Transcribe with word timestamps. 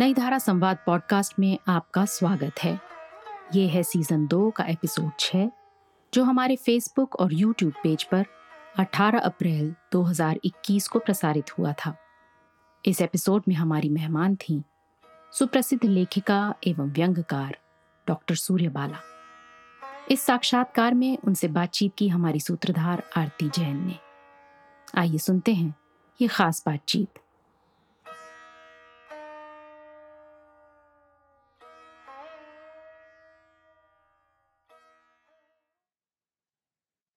नई 0.00 0.14
धारा 0.14 0.38
संवाद 0.38 0.78
पॉडकास्ट 0.86 1.38
में 1.38 1.58
आपका 1.68 2.04
स्वागत 2.04 2.52
है। 2.62 2.80
ये 3.54 3.68
है 3.68 3.82
सीज़न 3.82 4.26
दो 4.26 4.50
का 4.50 4.64
एपिसोड 4.64 5.10
छः 5.20 5.48
जो 6.14 6.24
हमारे 6.24 6.56
फेसबुक 6.56 7.14
और 7.14 7.32
यूट्यूब 7.32 7.72
पेज 7.82 8.04
पर 8.04 8.24
18 8.78 9.20
अप्रैल 9.20 9.74
2021 9.92 10.88
को 10.88 10.98
प्रसारित 10.98 11.58
हुआ 11.58 11.72
था। 11.72 11.96
इस 12.86 13.00
एपिसोड 13.00 13.42
में 13.48 13.54
हमारी 13.54 13.88
मेहमान 13.88 14.36
थी 14.36 14.62
सुप्रसिद्ध 15.32 15.84
लेखिका 15.84 16.54
एवं 16.66 16.90
व्यंगकार 16.90 17.58
डॉक्टर 18.08 18.34
सूर्यबाला। 18.34 18.98
इस 20.10 20.20
साक्षात्कार 20.20 20.94
में 20.94 21.18
उनसे 21.18 21.48
बातचीत 21.48 21.92
की 21.98 22.08
हमारी 22.08 22.40
सूत्रधार 22.40 23.02
आरती 23.16 23.48
जैन 23.48 23.86
ने। 23.86 23.98
आइए 25.00 25.18
सुनते 25.18 25.54
हैं 25.54 25.74
ये 26.20 26.28
खास 26.28 26.62
बातचीत। 26.66 27.18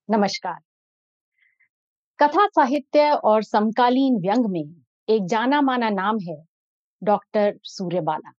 नमस्कार। 0.09 0.59
कथा 2.19 2.47
साहित्य 2.47 3.11
और 3.11 3.43
समकालीन 3.43 4.15
व्यंग 4.15 4.45
में 4.45 4.81
एक 5.09 5.25
जाना 5.25 5.61
माना 5.61 5.89
नाम 5.89 6.17
है 6.19 6.45
डॉक्टर 7.03 7.59
सूर्यबाला। 7.63 8.31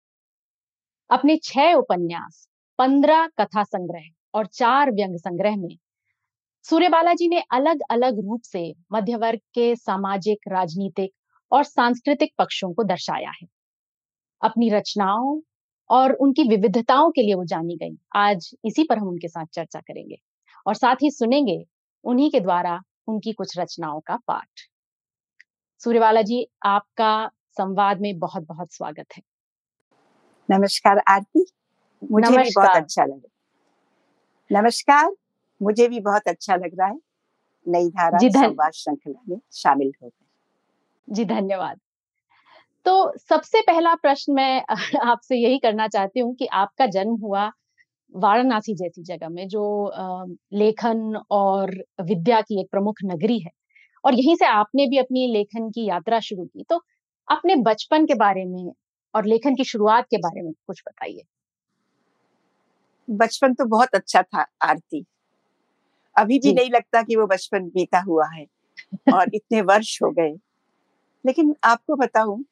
अपने 1.10 1.38
छह 1.44 1.74
उपन्यास, 1.74 2.50
पंद्रह 2.78 3.28
कथा 3.28 3.64
संग्रह 3.64 4.04
और 4.34 4.46
चार 4.46 4.92
व्यंग 4.92 5.18
संग्रह 5.18 5.56
में 5.58 5.78
सूर्यबाला 6.64 7.14
जी 7.14 7.28
ने 7.28 7.44
अलग 7.52 7.80
अलग 7.92 8.14
रूप 8.20 8.42
से 8.42 8.76
मध्य 8.92 9.16
वर्ग 9.16 9.40
के 9.54 9.76
सामाजिक, 9.76 10.40
राजनीतिक 10.48 11.12
और 11.52 11.64
सांस्कृतिक 11.64 12.34
पक्षों 12.38 12.74
को 12.74 12.84
दर्शाया 12.84 13.30
है। 13.30 13.48
अपनी 14.42 14.70
रचनाओं 14.70 15.42
और 15.90 16.14
उनकी 16.14 16.44
विविधताओं 16.44 17.12
के 17.12 17.22
लिए 17.22 17.34
वो 17.34 17.46
जानी 17.46 17.76
गई। 17.76 17.98
आज 18.16 18.56
इसी 18.66 18.84
पर 18.84 18.98
हम 18.98 19.08
उनके 19.08 19.28
साथ 19.28 19.46
चर्चा 19.54 19.80
करेंगे। 19.80 20.16
और 20.66 20.76
साथ 20.76 20.96
ही 20.96 21.12
सुनेंगे 21.12 21.66
उन्हीं 22.04 22.32
के 22.32 22.40
द्वारा 22.40 22.82
उनकी 23.08 23.34
कुछ 23.34 23.60
रचनाओं 23.60 24.00
का 24.00 24.16
पाठ। 24.28 24.48
सूर्यवाला 25.80 26.22
जी 26.22 26.48
आपका 26.66 27.30
संवाद 27.52 28.02
में 28.02 28.20
बहुत 28.20 28.44
बहुत 28.44 28.74
स्वागत 28.74 29.06
है। 29.18 29.24
नमस्कार 30.50 31.02
आरती। 31.08 31.46
मुझे 32.12 32.28
नमस्कार। 32.28 32.44
भी 32.44 32.50
बहुत 32.56 32.84
अच्छा 32.84 33.06
लगा। 33.06 34.62
नमस्कार 34.62 35.12
मुझे 35.62 35.88
भी 35.88 36.00
बहुत 36.00 36.22
अच्छा 36.28 36.56
लग 36.56 36.72
रहा 36.80 36.88
है। 36.88 37.00
नई 37.68 37.90
धारा 37.90 38.18
संवाद 38.18 38.72
श्रृंखला 38.72 39.22
में 39.30 39.40
शामिल 39.52 39.92
हो 40.04 40.12
जी 41.10 41.26
धन्यवाद। 41.26 41.80
तो 42.86 43.18
सबसे 43.18 43.62
पहला 43.62 43.96
प्रश्न 43.96 44.34
मैं 44.34 44.64
आपसे 45.08 45.36
यही 45.36 45.60
करना 45.60 45.88
चाहती 45.88 46.20
हूँ 46.20 46.36
कि 46.36 46.46
आपका 46.46 46.86
जन्म 46.86 47.16
हुआ 47.16 47.52
वाराणसी 48.16 48.76
जैसी 48.76 49.04
जगह 49.04 49.30
में 49.30 49.48
जो 49.48 49.64
लेखन 50.54 51.16
और 51.32 51.72
विद्या 52.02 52.42
की 52.42 52.62
एक 52.62 52.68
प्रमुख 52.72 52.96
नगरी 53.06 53.40
है। 53.40 53.52
और 54.04 54.14
यहीं 54.14 54.36
से 54.36 54.46
आपने 54.46 54.88
भी 54.88 54.98
अपनी 54.98 55.28
लेखन 55.34 55.70
की 55.70 55.88
यात्रा 55.88 56.20
शुरू 56.20 56.46
की। 56.46 56.64
तो 56.70 56.82
अपने 57.28 57.56
बचपन 57.56 58.06
के 58.06 58.16
बारे 58.16 58.46
में 58.46 58.72
और 59.14 59.26
लेखन 59.26 59.56
की 59.56 59.64
शुरुआत 59.64 60.06
के 60.06 60.18
बारे 60.18 60.42
में 60.42 60.52
कुछ 60.68 60.82
बताइए। 60.88 61.24
बचपन 63.10 63.54
तो 63.54 63.66
बहुत 63.66 63.96
अच्छा 63.96 64.22
था 64.22 64.46
आरती। 64.64 65.06
अभी 66.16 66.40
भी 66.40 66.54
नहीं 66.54 66.70
लगता 66.72 67.02
कि 67.02 67.16
वो 67.16 67.26
बचपन 67.28 67.68
बीता 67.70 68.00
हुआ 68.00 68.28
है 68.34 68.46
और 69.14 69.30
इतने 69.36 69.62
वर्ष 69.62 70.00
हो 70.04 70.12
गए। 70.12 70.32
लेकिन 71.26 71.56
आपको 71.64 71.96
बताऊँ 71.96 72.44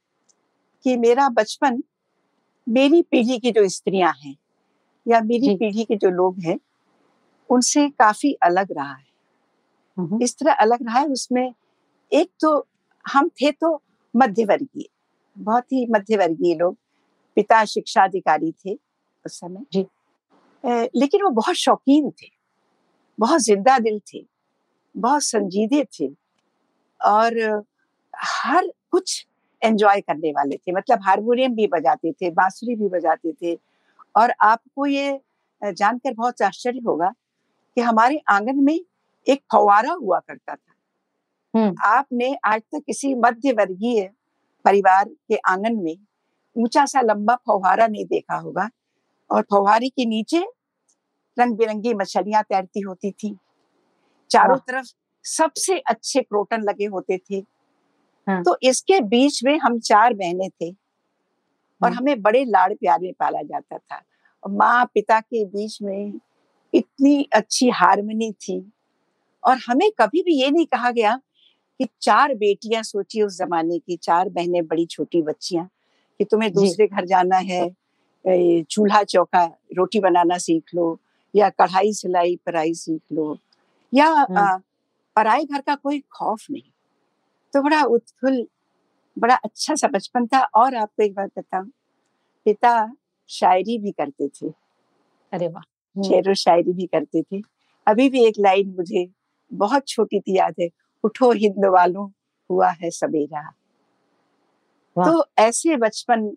कि 0.86 0.98
मेरा 0.98 1.30
बचपन 1.30 1.81
मेरी 2.68 3.02
पीढ़ी 3.02 3.40
की 3.40 3.52
जो 3.52 3.68
स्त्रियाँ 3.70 4.14
हैं 4.25 4.36
या 5.05 5.21
मेरी 5.23 5.55
पीढ़ी 5.57 5.83
के 5.85 5.95
जो 5.97 6.09
लोग 6.12 6.39
हैं 6.41 6.59
उनसे 7.50 7.88
काफ़ी 7.91 8.34
अलग 8.44 8.72
रहा 8.72 8.94
है। 8.94 9.06
इस 10.19 10.35
तरह 10.39 10.53
अलग 10.56 10.85
रहा 10.85 11.00
है 11.00 11.07
उसमें 11.09 11.53
एक 12.12 12.29
तो 12.41 12.57
हम 13.06 13.29
थे 13.41 13.51
तो 13.53 13.81
मध्यवर्गीय 14.13 14.88
बहुत 15.38 15.72
ही 15.73 15.85
मध्यवर्गीय 15.91 16.56
लोग 16.56 16.75
पिता 17.38 17.63
शिक्षा 17.66 18.03
अधिकारी 18.03 18.51
थे 18.57 18.73
उस 19.25 19.40
समय। 19.40 19.66
जी। 19.73 19.81
ए, 20.63 20.90
लेकिन 20.95 21.23
वो 21.23 21.29
बहुत 21.31 21.56
शौकीन 21.57 22.09
थे 22.13 22.29
बहुत 23.17 23.41
ज़िंदा 23.41 23.78
दिल 23.79 24.00
थे 24.13 24.25
बहुत 24.95 25.23
संजीदे 25.23 25.84
थे 25.94 26.07
और 27.01 27.40
हर 28.13 28.72
कुछ 28.91 29.25
एंजॉय 29.61 30.01
करने 30.01 30.31
वाले 30.31 30.57
थे। 30.57 30.72
मतलब 30.72 31.00
हारमोनियम 31.06 31.56
भी 31.56 31.67
बजाते 31.69 32.11
थे 32.13 32.29
बांसुरी 32.31 32.75
भी 32.75 32.90
बजाते 32.90 33.34
थे 33.34 33.56
और 34.16 34.33
आपको 34.41 34.85
ये 34.85 35.19
जानकर 35.61 36.13
बहुत 36.13 36.41
आश्चर्य 36.41 36.81
होगा 36.88 37.09
कि 37.77 37.81
हमारे 37.81 38.22
आँगन 38.29 38.63
में 38.63 38.79
एक 39.27 39.41
फवारा 39.53 39.94
हुआ 39.94 40.19
करता 40.19 40.55
था। 40.55 40.73
आपने 41.89 42.33
आज 42.45 42.61
तक 42.61 42.83
किसी 42.88 43.13
मध्य 43.16 43.51
वर्गीय 43.53 44.09
परिवार 44.66 45.05
के 45.05 45.35
आँगन 45.49 45.75
में 45.75 45.95
ऊँचा 46.55 46.85
सा 46.85 47.01
लंबा 47.01 47.35
फवारा 47.47 47.88
नहीं 47.88 48.05
देखा 48.05 48.38
होगा 48.38 48.69
और 49.29 49.41
फवारे 49.44 49.89
के 49.89 50.05
नीचे 50.05 50.39
रंग 51.38 51.57
बिरंगी 51.57 51.93
मछलियाँ 51.93 52.43
तैरती 52.43 52.81
होती 52.81 53.11
थी। 53.13 53.38
चारों 54.31 54.57
तरफ़ 54.59 54.88
सबसे 55.25 55.78
अच्छे 55.79 56.22
क्रोटन 56.22 56.63
लगे 56.63 56.85
होते 56.88 57.17
थे। 57.19 57.39
हाँ। 58.28 58.41
तो 58.43 58.57
इसके 58.63 58.99
बीच 59.01 59.43
में 59.45 59.57
हम 59.59 59.79
चार 59.81 60.13
बहने 60.13 60.49
थे। 60.51 60.72
और 61.84 61.92
हमें 61.94 62.22
बड़े 62.22 62.44
लाड़ 62.46 62.74
प्यार 62.74 63.00
में 63.00 63.14
पाला 63.19 63.42
जाता 63.42 63.78
था। 63.78 64.02
माँ 64.44 64.86
पिता 64.86 65.19
के 65.19 65.46
बीच 65.46 65.81
में 65.81 66.19
इतनी 66.74 67.28
अच्छी 67.36 67.69
हारमोनी 67.69 68.31
थी 68.31 68.72
और 69.44 69.58
हमें 69.68 69.90
कभी 70.00 70.22
भी 70.22 70.41
ये 70.41 70.50
नहीं 70.52 70.66
कहा 70.66 70.91
गया 70.91 71.20
कि 71.80 71.88
चार 72.02 72.34
बेटियाँ 72.36 72.84
सोचिए 72.84 73.24
उस 73.24 73.38
जमाने 73.38 73.80
की 73.80 73.96
चार 73.97 74.30
बहनें 74.30 74.68
बड़ी 74.68 74.86
छोटी 74.86 75.22
बच्चियाँ 75.22 75.66
कि 76.20 76.25
तुम्हें 76.25 76.53
दूसरे 76.53 76.88
घर 76.88 77.06
जाना 77.06 77.38
है 77.38 77.70
चूल्हा 78.64 79.03
चौका 79.03 79.44
रोटी 79.78 80.00
बनाना 80.00 80.38
सीख 80.38 80.64
लो 80.75 81.00
या 81.36 81.50
कढ़ाई 81.50 81.94
सिलाई 81.94 82.36
पढ़ाई 82.46 82.74
सीख 82.74 83.02
लो 83.14 83.38
या 83.94 84.25
पराई 85.16 85.46
घर 85.46 85.62
का 85.62 85.75
कोई 85.75 86.00
खौफ 86.12 86.46
नहीं। 86.52 86.62
तो 87.53 87.62
बड़ा 87.62 87.84
उत्फुल 87.84 88.46
बड़ा 89.19 89.35
अच्छा 89.35 89.75
सा 89.75 89.88
बचपन 89.88 90.27
था 90.27 90.41
और 90.55 90.75
आपको 90.75 91.03
एक 91.03 91.13
बात 91.13 91.31
बताऊँ 91.38 91.72
पिता 92.45 92.94
शायरी 93.27 93.77
भी 93.79 93.91
करते 93.91 94.27
थे। 94.27 94.49
अरे 95.33 95.47
वाह। 95.47 95.61
हम्म। 95.61 96.03
शेर 96.03 96.33
शायरी 96.33 96.73
भी 96.73 96.85
करते 96.85 97.23
थे। 97.23 97.41
अभी 97.88 98.09
भी 98.09 98.25
एक 98.25 98.33
लाइन 98.39 98.75
मुझे 98.77 99.07
बहुत 99.53 99.88
छोटी 99.88 100.19
थी 100.19 100.38
याद 100.38 100.55
है 100.61 100.69
उठो 101.03 101.31
हिंद 101.31 101.66
वालों 101.66 102.09
हुआ 102.49 102.69
है 102.69 102.89
सवेरा। 102.89 103.51
तो 104.97 105.25
ऐसे 105.38 105.78
बचपन 105.78 106.29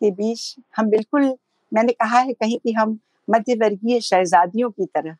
के 0.00 0.10
बीच 0.10 0.56
हम 0.76 0.90
बिल्कुल 0.90 1.36
मैंने 1.74 1.92
कहा 1.92 2.18
है 2.18 2.32
कहीं 2.32 2.58
कि 2.58 2.72
हम 2.72 2.98
मध्य 3.30 3.54
वर्गीय 3.54 4.00
शहजादियों 4.00 4.70
की 4.70 4.86
तरह 4.86 5.16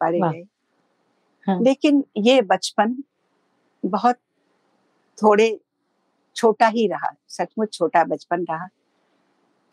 पढ़े 0.00 0.20
गए 0.20 0.44
हाँ। 1.46 1.60
लेकिन 1.60 2.04
ये 2.16 2.42
बचपन 2.42 3.02
बहुत 3.86 4.16
थोड़े 5.22 5.60
छोटा 6.36 6.66
ही 6.66 6.86
रहा 6.86 7.10
सचमुच 7.28 7.72
छोटा 7.72 8.04
बचपन 8.04 8.44
रहा। 8.50 8.68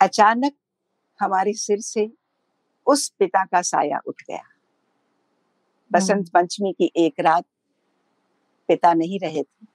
अचानक 0.00 0.52
हमारे 1.20 1.52
सिर 1.52 1.80
से 1.80 2.12
उस 2.86 3.08
पिता 3.08 3.44
का 3.44 3.62
साया 3.62 4.00
उठ 4.06 4.22
गया। 4.22 4.42
बसंत 5.92 6.16
हम्म। 6.16 6.30
पंचमी 6.34 6.72
की 6.72 6.92
एक 6.96 7.14
रात 7.20 7.44
पिता 8.68 8.94
नहीं 8.94 9.18
रहे 9.20 9.42
थे। 9.42 9.66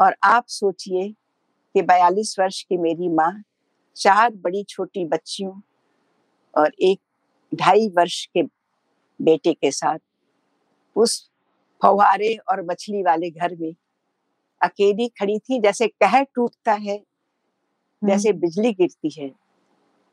और 0.00 0.16
आप 0.22 0.44
सोचिए 0.46 1.12
कि 1.74 1.82
बयालीस 1.82 2.36
वर्ष 2.38 2.62
की 2.62 2.76
मेरी 2.76 3.08
माँ 3.08 3.42
चार 3.96 4.30
बड़ी 4.30 4.64
छोटी 4.64 5.04
बच्चियों 5.04 5.60
और 6.58 6.72
एक 6.80 7.00
ढाई 7.54 7.88
वर्ष 7.88 8.26
के 8.26 8.42
बेटे 9.22 9.54
के 9.54 9.70
साथ 9.70 9.98
उस 10.96 11.30
फवारे 11.82 12.36
और 12.36 12.62
मछली 12.62 13.02
वाले 13.02 13.30
घर 13.30 13.56
में 13.56 13.74
अकेली 14.64 15.08
खड़ी 15.18 15.38
थी 15.38 15.60
जैसे 15.60 15.86
कहर 15.88 16.24
टूटता 16.34 16.72
है 16.80 16.98
जैसे 18.02 18.28
हम्म। 18.28 18.40
बिजली 18.40 18.72
गिरती 18.72 19.10
है 19.18 19.30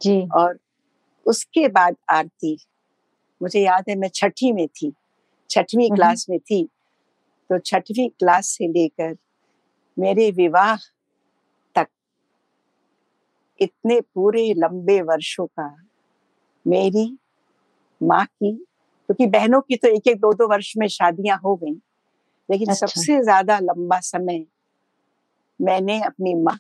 जी 0.02 0.20
और 0.36 0.58
उसके 1.26 1.68
बाद 1.70 1.96
आरती 2.10 2.58
मुझे 3.42 3.60
याद 3.60 3.90
है 3.90 3.96
मैं 3.96 4.10
छठी 4.16 4.52
में 4.52 4.68
थी 4.68 4.92
छठवीं 5.50 5.86
हम्म। 5.86 5.96
क्लास 5.96 6.26
में 6.30 6.40
थी 6.40 6.64
तो 7.50 7.60
छठवीं 7.60 8.10
क्लास 8.10 8.48
से 8.50 8.68
लेकर 8.68 9.16
मेरे 9.98 10.30
विवाह 10.32 10.76
तक 11.76 11.88
इतने 13.60 14.00
पूरे 14.02 14.54
लंबे 14.58 15.02
वर्षों 15.04 15.46
का 15.50 15.70
मेरी 16.66 17.06
माँ 18.02 18.26
की 18.26 18.52
क्योंकि 18.52 19.26
बहनों 19.30 19.62
की 19.62 19.76
तो 19.76 19.88
एक 19.88 20.08
एक 20.08 20.20
दो 20.20 20.34
दो 20.34 20.48
वर्ष 20.48 20.74
में 20.78 20.88
शादियाँ 20.88 21.38
हो 21.38 21.56
गई 21.56 21.76
लेकिन 22.52 22.70
अच्छा। 22.70 22.88
सबसे 22.88 23.22
ज़्यादा 23.24 23.60
लंबा 23.60 24.00
समय 24.00 24.46
मैंने 25.60 26.02
अपनी 26.02 26.34
माँ 26.36 26.58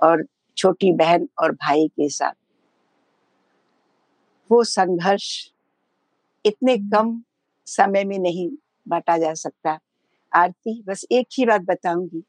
और 0.00 0.24
छोटी 0.56 0.92
बहन 0.92 1.28
और 1.38 1.52
भाई 1.52 1.88
के 1.88 2.08
साथ। 2.08 2.32
वो 4.50 4.62
संघर्ष 4.64 5.28
इतने। 6.44 6.76
कम 6.76 7.22
समय 7.66 8.04
में 8.04 8.18
नहीं 8.18 8.50
बांटा 8.88 9.16
जा 9.18 9.34
सकता। 9.34 9.78
आरती 10.32 10.82
बस 10.82 11.04
एक 11.12 11.26
ही 11.38 11.46
बात 11.46 11.60
बताऊँगी 11.60 12.22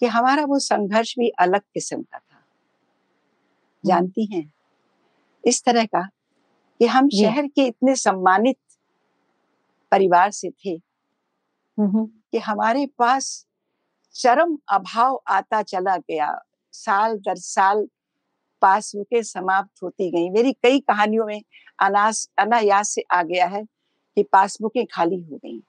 कि 0.00 0.06
हमारा 0.06 0.44
वो 0.44 0.58
संघर्ष 0.58 1.14
भी 1.18 1.28
अलग 1.28 1.60
किस्म 1.74 2.02
का 2.02 2.18
था। 2.18 2.42
जानती 3.84 4.24
हैं? 4.34 4.52
इस 5.44 5.62
तरह 5.64 5.84
का 5.84 6.02
कि 6.80 6.86
हम 6.86 7.08
शहर 7.08 7.46
के 7.46 7.66
इतने 7.66 7.94
सम्मानित 7.96 8.56
परिवार 9.92 10.30
से 10.30 10.50
थे 10.50 10.76
कि 11.80 12.38
हमारे 12.38 12.86
पास 12.86 13.46
चरम 14.14 14.58
अभाव 14.68 15.22
आता 15.28 15.62
चला 15.62 15.96
गया। 15.96 16.42
साल 16.72 17.18
दर 17.18 17.36
साल 17.36 17.88
पासबुकें 18.62 19.22
समाप्त 19.22 19.82
होती 19.82 20.10
गई। 20.10 20.30
मेरी 20.30 20.52
कई 20.52 20.80
कहानियों 20.80 21.26
में 21.26 21.42
अनास 21.82 22.30
अनायास 22.38 22.88
से 22.88 23.02
आ 23.12 23.22
गया 23.22 23.46
है 23.46 23.64
कि 24.16 24.22
पासबुकें 24.22 24.86
खाली 24.86 25.22
हो 25.22 25.36
गई। 25.36 25.62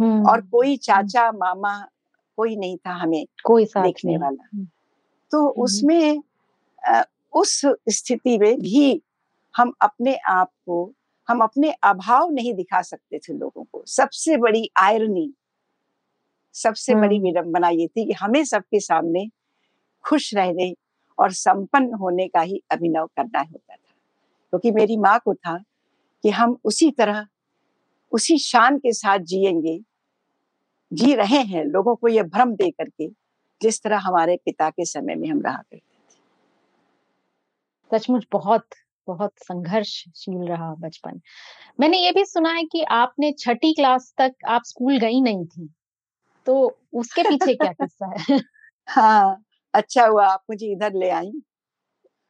हम्म, 0.00 0.28
और 0.28 0.40
कोई 0.40 0.76
चाचा 0.76 1.32
मामा 1.32 1.86
कोई 2.36 2.56
नहीं 2.56 2.76
था 2.76 2.90
हमें 2.90 3.26
कोई 3.44 3.66
साथ 3.66 3.82
देखने। 3.82 4.16
वाला। 4.16 4.44
हम्म, 4.54 4.66
तो 5.30 5.48
हम्म। 5.48 5.62
उसमें 5.62 6.22
उस 7.32 7.62
स्थिति 7.88 8.38
में 8.38 8.58
भी 8.60 9.02
हम 9.56 9.72
अपने 9.80 10.16
आप 10.16 10.48
को 10.48 10.92
हम 11.28 11.40
अपने 11.40 11.70
अभाव 11.70 12.30
नहीं 12.30 12.54
दिखा 12.54 12.82
सकते 12.82 13.18
थे 13.18 13.32
लोगों 13.32 13.64
को। 13.64 13.84
सबसे 13.86 14.36
बड़ी 14.36 14.70
आयरनी 14.76 15.34
सबसे 16.54 16.94
बड़ी 16.94 17.16
हम्म। 17.16 17.26
विडंबना 17.26 17.68
ये 17.68 17.86
थी 17.86 18.06
कि 18.06 18.12
हमें 18.12 18.44
सबके 18.44 18.80
सामने 18.80 19.28
खुश 20.04 20.34
रहने 20.34 20.74
और 21.18 21.32
संपन्न 21.32 21.94
होने 21.94 22.28
का 22.28 22.40
ही 22.40 22.62
अभिनव 22.70 23.06
करना 23.06 23.40
होता 23.40 23.74
था। 23.74 23.94
क्योंकि 24.50 24.70
तो 24.70 24.74
मेरी 24.74 24.96
माँ 24.96 25.20
को 25.24 25.34
था 25.34 25.58
कि 26.22 26.30
हम 26.30 26.58
उसी 26.64 26.90
तरह 26.90 27.26
उसी 28.12 28.38
शान 28.38 28.78
के 28.78 28.92
साथ 28.92 29.18
जिएँगे 29.18 29.80
जी 30.92 31.14
रहे 31.14 31.38
हैं 31.38 31.64
लोगों 31.64 31.96
को 31.96 32.08
यह 32.08 32.22
भ्रम 32.22 32.54
दे 32.54 32.70
करके 32.70 33.08
जिस 33.62 33.82
तरह 33.82 33.98
हमारे 33.98 34.36
पिता 34.36 34.70
के 34.70 34.84
समय 34.84 35.14
में 35.14 35.28
हम 35.28 35.40
रहा 35.40 35.56
करते 35.56 35.76
थे। 35.76 35.96
सचमुच 37.92 38.26
बहुत 38.32 38.66
बहुत 39.08 39.32
संघर्षशील 39.40 40.46
रहा 40.48 40.74
बचपन। 40.78 41.20
मैंने 41.78 41.98
ये 41.98 42.12
भी 42.12 42.24
सुना 42.26 42.52
है 42.52 42.64
कि 42.66 42.82
आपने 42.92 43.32
छठी 43.40 43.72
क्लास 43.74 44.12
तक 44.18 44.34
आप 44.50 44.62
स्कूल 44.66 44.98
गई 45.00 45.20
नहीं 45.22 45.46
थी 45.46 45.68
तो 46.46 46.56
उसके 46.94 47.22
पीछे 47.24 47.54
क्या 47.56 47.72
किस्सा 47.74 48.12
है? 48.30 48.40
हाँ 48.88 49.42
अच्छा 49.74 50.06
हुआ 50.06 50.26
आप 50.28 50.42
मुझे 50.50 50.72
इधर 50.72 50.94
ले 50.96 51.10
आई 51.12 51.32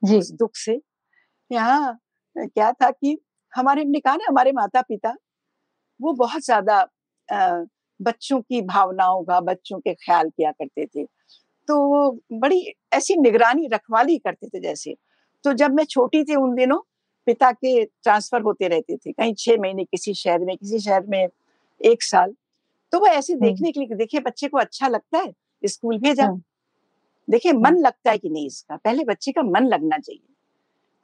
जी। 0.02 0.16
उस 0.16 0.30
दुख 0.34 0.50
से। 0.56 0.80
यहाँ 1.50 1.98
क्या 2.36 2.72
था 2.74 2.90
कि 2.92 3.18
हमारे 3.52 3.82
हमने 3.82 4.00
कहा 4.00 4.16
ना 4.16 4.24
हमारे 4.28 4.52
माता 4.52 4.82
पिता 4.82 5.14
वो 6.00 6.12
बहुत 6.14 6.42
ज़्यादा 6.44 6.86
बच्चों 8.00 8.40
की 8.42 8.60
भावनाओं 8.64 9.22
का 9.24 9.40
बच्चों 9.42 9.78
के 9.80 9.94
ख्याल 9.96 10.30
किया 10.30 10.50
करते 10.52 10.86
थे। 10.86 11.04
तो 11.68 11.78
वो 11.88 12.10
बड़ी 12.40 12.60
ऐसी 12.94 13.16
निगरानी 13.20 13.68
रखवाली 13.72 14.18
करते 14.18 14.48
थे 14.48 14.60
जैसे। 14.60 14.94
तो 15.46 15.52
जब 15.52 15.74
मैं 15.74 15.84
छोटी 15.84 16.22
थी 16.24 16.34
उन 16.34 16.54
दिनों 16.54 16.78
पिता 17.26 17.50
के 17.52 17.84
ट्रांसफ़र 17.84 18.40
होते 18.42 18.68
रहते 18.68 18.96
थे 18.96 19.12
कहीं 19.12 19.34
छह 19.34 19.56
महीने 19.60 19.84
किसी 19.84 20.14
शहर 20.14 20.38
में 20.38 20.56
किसी 20.56 20.78
शहर 20.78 21.04
में 21.06 21.28
एक 21.80 22.02
साल 22.02 22.32
तो 22.92 22.98
वो 23.00 23.06
ऐसे 23.06 23.32
हम्म। 23.32 23.46
देखने 23.46 23.72
के 23.72 23.80
लिए 23.80 23.96
देखिए 23.96 24.20
बच्चे 24.20 24.48
को 24.48 24.58
अच्छा 24.58 24.88
लगता 24.88 25.18
है 25.18 25.68
स्कूल 25.68 25.98
भेजा 25.98 26.24
हम्म। 26.24 26.42
देखिए 27.28 27.52
मन 27.52 27.76
लगता 27.76 28.10
है 28.10 28.18
कि 28.18 28.28
नहीं 28.28 28.46
इसका 28.46 28.76
पहले 28.76 29.04
बच्चे 29.04 29.32
का 29.32 29.42
मन 29.42 29.66
लगना 29.66 29.98
चाहिए 29.98 30.22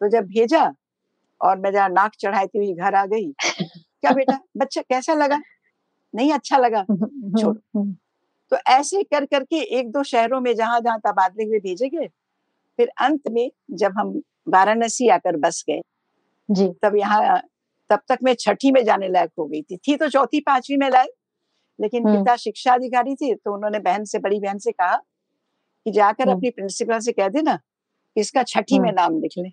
तो 0.00 0.08
जब 0.08 0.26
भेजा 0.26 0.64
और 1.40 1.58
मैं 1.58 1.72
जहाँ 1.72 1.88
नाक 1.88 2.14
चढ़ाती 2.18 2.58
हुई 2.58 2.74
घर 2.74 2.94
आ 2.94 3.04
गई 3.06 3.30
क्या 3.32 4.12
बेटा 4.16 4.38
बच्चा 4.56 4.82
कैसा 4.82 5.14
लगा 5.14 5.40
नहीं 6.14 6.32
अच्छा 6.32 6.56
लगा 6.56 6.84
छोड़ो। 6.84 7.84
तो 8.52 8.56
ऐसे 8.68 9.02
कर 9.02 9.24
करके 9.26 9.62
एक 9.78 9.90
दो 9.90 10.02
शहरों 10.02 10.40
में 10.40 10.54
जहाँ 10.54 10.80
जहाँ 10.80 10.98
तबादले 10.98 11.44
हुए 11.44 11.58
भेजे 11.60 11.88
गए 11.88 12.08
फिर 12.78 12.92
अंत 13.00 13.28
में 13.30 13.50
जब 13.76 13.98
हम 13.98 14.20
वाराणसी 14.46 15.08
आकर 15.08 15.36
बस 15.36 15.64
गए 15.68 15.80
जी 16.48 16.68
तब 16.82 16.96
यहाँ 16.96 17.40
तब 17.90 18.00
तक 18.08 18.18
मैं 18.22 18.34
छठी 18.34 18.70
में 18.72 18.84
जाने 18.84 19.08
लायक 19.08 19.30
हो 19.38 19.46
गई 19.46 19.62
थी 19.62 19.76
थी 19.78 19.96
तो 19.96 20.08
चौथी 20.08 20.40
पांचवी 20.40 20.76
में 20.76 20.88
लायक 20.90 21.10
लेकिन 21.78 22.06
हम्म। 22.06 22.18
पिता 22.18 22.36
शिक्षा 22.36 22.72
अधिकारी 22.72 23.14
थे 23.14 23.34
तो 23.34 23.54
उन्होंने 23.54 23.78
बहन 23.80 24.04
से 24.04 24.18
बड़ी 24.18 24.38
बहन 24.40 24.58
से 24.58 24.72
कहा 24.72 24.96
कि 24.96 25.90
जाकर 25.92 26.24
हम्म। 26.24 26.36
अपनी 26.36 26.50
प्रिंसिपल 26.50 26.98
से 26.98 27.12
कह 27.12 27.28
देना 27.28 27.56
कि 27.56 28.20
इसका 28.20 28.42
छठी 28.44 28.78
में 28.78 28.88
हम्म। 28.88 29.00
नाम 29.00 29.20
लिख 29.20 29.38
ले 29.38 29.50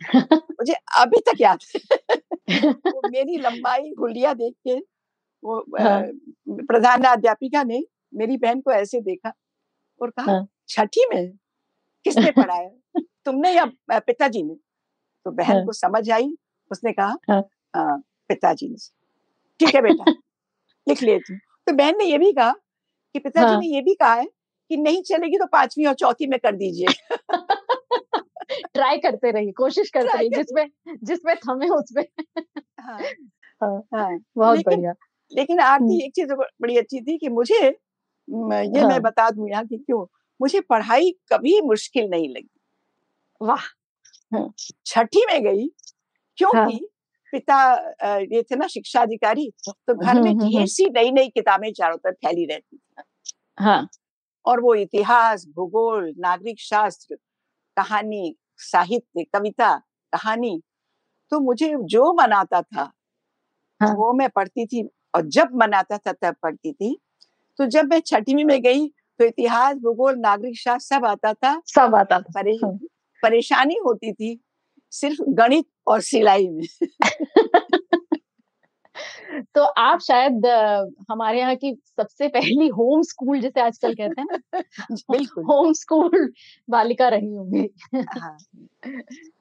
मुझे 0.50 0.74
अभी 0.98 1.20
तक 1.26 1.40
याद 1.40 1.58
है 1.66 2.16
वो 2.86 3.00
मेरी 3.08 3.36
लंबाई 3.38 3.92
हुलिया 3.98 4.32
देख 4.34 4.54
के 4.66 4.78
वो 5.42 5.58
हाँ। 5.80 6.02
प्रधान 6.66 7.02
अध्यापिका 7.06 7.62
ने 7.62 7.82
मेरी 8.14 8.36
बहन 8.36 8.60
को 8.60 8.72
ऐसे 8.72 9.00
देखा 9.02 9.32
और 10.00 10.10
कहा 10.10 10.32
हाँ। 10.32 10.46
छठी 10.68 11.06
में 11.10 11.30
किसने 12.04 12.30
पढ़ाया 12.30 13.00
तुमने 13.28 13.50
या 13.52 13.64
पिताजी 13.90 14.42
ने 14.42 14.54
तो 15.26 15.30
बहन 15.30 15.56
हाँ। 15.56 15.64
को 15.66 15.72
समझ 15.72 16.10
आई 16.10 16.28
उसने 16.70 16.92
कहा 16.92 17.16
हाँ। 17.30 17.98
पिताजी 18.28 18.68
ने 18.68 18.76
ठीक 19.60 19.74
है 19.74 19.82
बेटा 19.82 20.12
लिख 20.86 21.02
लेती 21.02 21.32
हूँ 21.32 21.40
तो 21.66 21.72
बहन 21.72 21.98
ने 21.98 22.04
ये 22.04 22.18
भी 22.18 22.32
कहा 22.32 22.52
कि 23.14 23.18
पिताजी 23.18 23.46
हाँ। 23.46 23.60
ने 23.60 23.66
ये 23.66 23.82
भी 23.82 23.94
कहा 23.94 24.14
है 24.14 24.26
कि 24.70 24.76
नहीं 24.76 25.02
चलेगी 25.02 25.38
तो 25.38 25.46
पांचवी 25.46 25.86
और 25.86 25.94
चौथी 25.94 26.26
में 26.26 26.38
कर 26.38 26.56
दीजिए 26.56 26.96
ट्राई 28.74 28.98
करते 28.98 29.30
रहिए 29.30 29.52
कोशिश 29.52 29.90
करते 29.90 30.16
रहिए 30.16 30.30
जिसमें 30.36 30.96
जिसमें 31.04 31.34
थमे 31.38 31.68
उसमें 31.70 32.04
हाँ, 32.80 32.98
हाँ, 33.62 33.82
हाँ। 33.94 34.18
बहुत 34.36 34.64
बढ़िया 34.66 34.94
लेकिन 35.32 35.60
हम्म। 35.60 35.70
आरती 35.70 36.04
एक 36.04 36.12
चीज़ 36.14 36.32
बड़ी 36.32 36.76
अच्छी 36.76 37.00
थी 37.00 37.18
कि 37.18 37.28
मुझे 37.30 37.64
ये 37.64 38.80
हाँ। 38.80 38.88
मैं 38.88 39.00
बता 39.02 39.30
दूँ 39.30 39.48
यहाँ 39.50 39.64
की 39.66 39.78
क्यों 39.78 40.06
मुझे 40.40 40.60
पढ़ाई 40.60 41.10
कभी 41.32 41.60
मुश्किल 41.60 42.08
नहीं 42.10 42.28
लगी 42.28 42.57
वाह 43.40 43.66
छठी 44.86 45.24
में 45.26 45.42
गई 45.44 45.66
क्योंकि 46.38 46.58
हाँ। 46.58 46.78
पिता 47.32 48.18
ये 48.20 48.42
थे 48.42 48.56
ना 48.56 48.66
शिक्षा 48.66 49.00
अधिकारी 49.00 49.50
तो 49.68 49.94
घर 49.94 50.20
में 50.20 50.30
हम्म, 50.30 50.40
हम्म, 50.42 50.50
ढेर 50.56 50.66
सी 50.66 50.88
नई 50.90 51.10
नई 51.10 51.28
किताबें 51.28 51.72
चारों 51.72 51.96
तरफ़ 51.96 52.14
फैली 52.26 52.44
रहती 52.44 52.76
थी 52.76 53.02
हाँ 53.60 53.88
और 54.46 54.60
वो 54.60 54.74
इतिहास 54.74 55.46
भूगोल 55.56 56.12
नागरिक 56.18 56.60
शास्त्र 56.60 57.16
कहानी 57.76 58.34
साहित्य 58.60 59.24
कविता 59.34 59.76
कहानी 60.12 60.60
तो 61.32 61.40
मुझे 61.40 61.74
जो 61.84 62.12
मनाता 62.12 62.62
था 62.62 62.92
हाँ। 63.80 63.94
वो 63.94 64.12
मैं 64.12 64.28
पढ़ती 64.28 64.66
थी 64.66 64.88
और 65.14 65.26
जब 65.28 65.54
मनाता 65.54 65.98
था 65.98 66.12
तब 66.12 66.34
पढ़ती 66.42 66.72
थी 66.72 66.96
तो 67.58 67.66
जब 67.66 67.84
मैं 67.84 68.00
छठवीं 68.00 68.44
में 68.44 68.60
गई 68.62 68.88
तो 68.88 69.24
इतिहास 69.24 69.76
भूगोल 69.76 70.18
नागरिक 70.18 70.58
शास्त्र 70.58 70.96
सब 70.96 71.04
आता 71.04 71.32
था 71.34 71.60
सब 71.66 71.94
आता 71.94 72.20
था 72.20 72.32
परे। 72.34 72.58
परेशानी 73.22 73.76
होती 73.84 74.12
थी 74.12 74.38
सिर्फ़ 74.92 75.22
गणित 75.32 75.66
और 75.86 76.00
सिलाई 76.02 76.48
में। 76.48 76.66
तो 79.54 79.62
आप 79.78 80.00
शायद 80.00 80.46
हमारे 81.10 81.38
यहाँ 81.40 81.54
की 81.56 81.74
सबसे 81.98 82.28
पहली 82.28 82.68
होम 82.70 83.02
स्कूल 83.02 83.40
जिसे 83.40 83.60
आजकल 83.60 83.94
कहते 83.94 84.20
हैं 84.22 84.62
बिल्कुल। 85.12 85.44
होम 85.44 85.72
स्कूल 85.74 86.32
बालिका 86.68 87.08
रही 87.08 87.32
होंगी। 87.32 87.68
हाँ। 88.10 88.36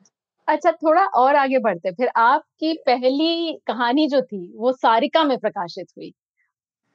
अच्छा 0.47 0.71
थोड़ा 0.73 1.05
और 1.17 1.35
आगे 1.35 1.59
बढ़ते 1.59 1.91
फिर 1.91 2.09
आपकी 2.17 2.73
पहली 2.85 3.53
कहानी 3.67 4.07
जो 4.07 4.21
थी 4.23 4.51
वो 4.57 4.71
सारिका 4.73 5.23
में 5.23 5.37
प्रकाशित 5.39 5.87
हुई। 5.97 6.13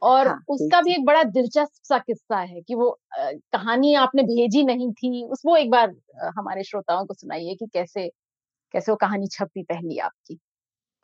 और 0.02 0.28
हाँ, 0.28 0.38
उसका 0.48 0.80
भी 0.80 0.92
एक 0.92 1.04
बड़ा 1.04 1.22
दिलचस्प 1.24 1.82
सा 1.84 1.98
किस्सा 1.98 2.38
है 2.40 2.60
कि 2.62 2.74
वो 2.74 2.88
अ, 3.12 3.30
कहानी 3.52 3.94
आपने 3.96 4.22
भेजी 4.24 4.64
नहीं 4.64 4.92
थी 4.94 5.24
उस 5.26 5.42
वो 5.46 5.56
एक 5.56 5.70
बार 5.70 5.94
हमारे 6.38 6.64
श्रोताओं 6.64 7.06
को 7.06 7.14
सुनाइए 7.14 7.54
कि 7.54 7.66
कैसे 7.68 8.08
कैसे 8.74 8.92
वो 8.92 8.96
कहानी 8.98 9.26
छपी 9.28 9.62
पहली 9.64 9.98
आपकी? 10.00 10.38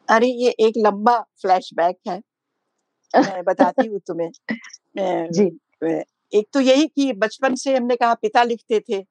अरे 0.08 0.26
ये 0.34 0.50
एक 0.60 0.74
लंबा 0.78 1.18
फ्लैशबैक 1.40 1.96
है 2.08 2.20
मैं 3.14 3.42
बताती 3.44 3.86
हूँ 3.86 3.98
तुम्हें। 4.06 4.30
जी। 5.30 5.50
एक 6.32 6.46
तो 6.52 6.60
यही 6.60 6.86
कि 6.88 7.12
बचपन 7.14 7.54
से 7.54 7.76
हमने 7.76 7.96
कहा 7.96 8.14
पिता 8.16 8.42
लिखते 8.44 8.80
थे 8.80 9.02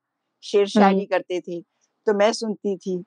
शेर 0.44 0.68
शायरी 0.70 1.06
करते 1.06 1.40
थे 1.42 1.60
तो 2.08 2.14
मैं 2.14 2.32
सुनती 2.34 2.76
थी। 2.78 2.98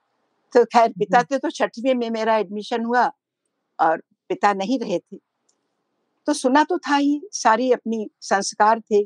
तो 0.53 0.65
खैर 0.67 0.89
पिता 0.91 1.23
थे 1.25 1.39
तो 1.39 1.51
छठवीं 1.51 1.95
में 1.95 2.11
मेरा 2.11 2.37
एडमिशन 2.39 2.85
हुआ 2.85 3.11
और 3.79 4.03
पिता 4.31 4.53
नहीं 4.55 4.79
रहे 4.81 4.99
थे। 5.01 5.19
तो 6.27 6.33
सुना 6.33 6.63
तो 6.65 6.79
था 6.79 6.97
ही 6.97 7.21
सारी 7.33 7.71
अपनी 7.73 8.07
संस्कार 8.23 8.81
थे 8.81 9.03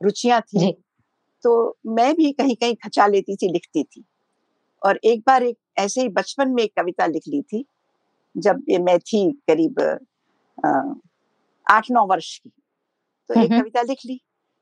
रुचियाँ 0.00 0.40
थी। 0.42 0.72
तो 1.44 1.52
मैं 1.88 2.14
भी 2.16 2.32
कहीं 2.32 2.54
कहीं 2.56 2.74
खचा 2.84 3.06
लेती 3.06 3.36
थी 3.36 3.52
लिखती 3.52 3.82
थी। 3.84 4.04
और 4.82 4.98
एक 5.04 5.22
बार 5.26 5.42
एक 5.42 5.56
ऐसे 5.78 6.00
ही 6.02 6.08
बचपन 6.10 6.50
में 6.50 6.62
एक 6.62 6.72
कविता 6.80 7.06
लिख 7.06 7.22
ली 7.28 7.40
थी 7.42 7.64
जब 8.34 8.62
मैं 8.82 8.98
थी 9.00 9.30
करीब 9.48 9.80
आठ 11.66 11.90
नौ 11.90 12.06
वर्ष 12.06 12.36
की। 12.38 12.50
तो 13.30 13.34
एक। 13.36 13.54
कविता 13.54 13.82
लिख 13.82 13.98
ली। 14.06 14.20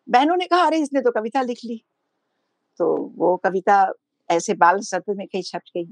बहनों 0.08 0.36
ने 0.36 0.46
कहा 0.46 0.64
अरे 0.66 0.78
इसने 0.78 1.00
तो 1.02 1.10
कविता 1.12 1.42
लिख 1.42 1.58
ली। 1.64 1.82
तो 2.80 2.94
वो 3.18 3.36
कविता 3.44 3.84
ऐसे 4.28 4.54
बाल 4.56 4.80
सत्र 4.82 5.14
में 5.16 5.26
कहीं 5.28 5.42
छप 5.42 5.62
गई। 5.76 5.84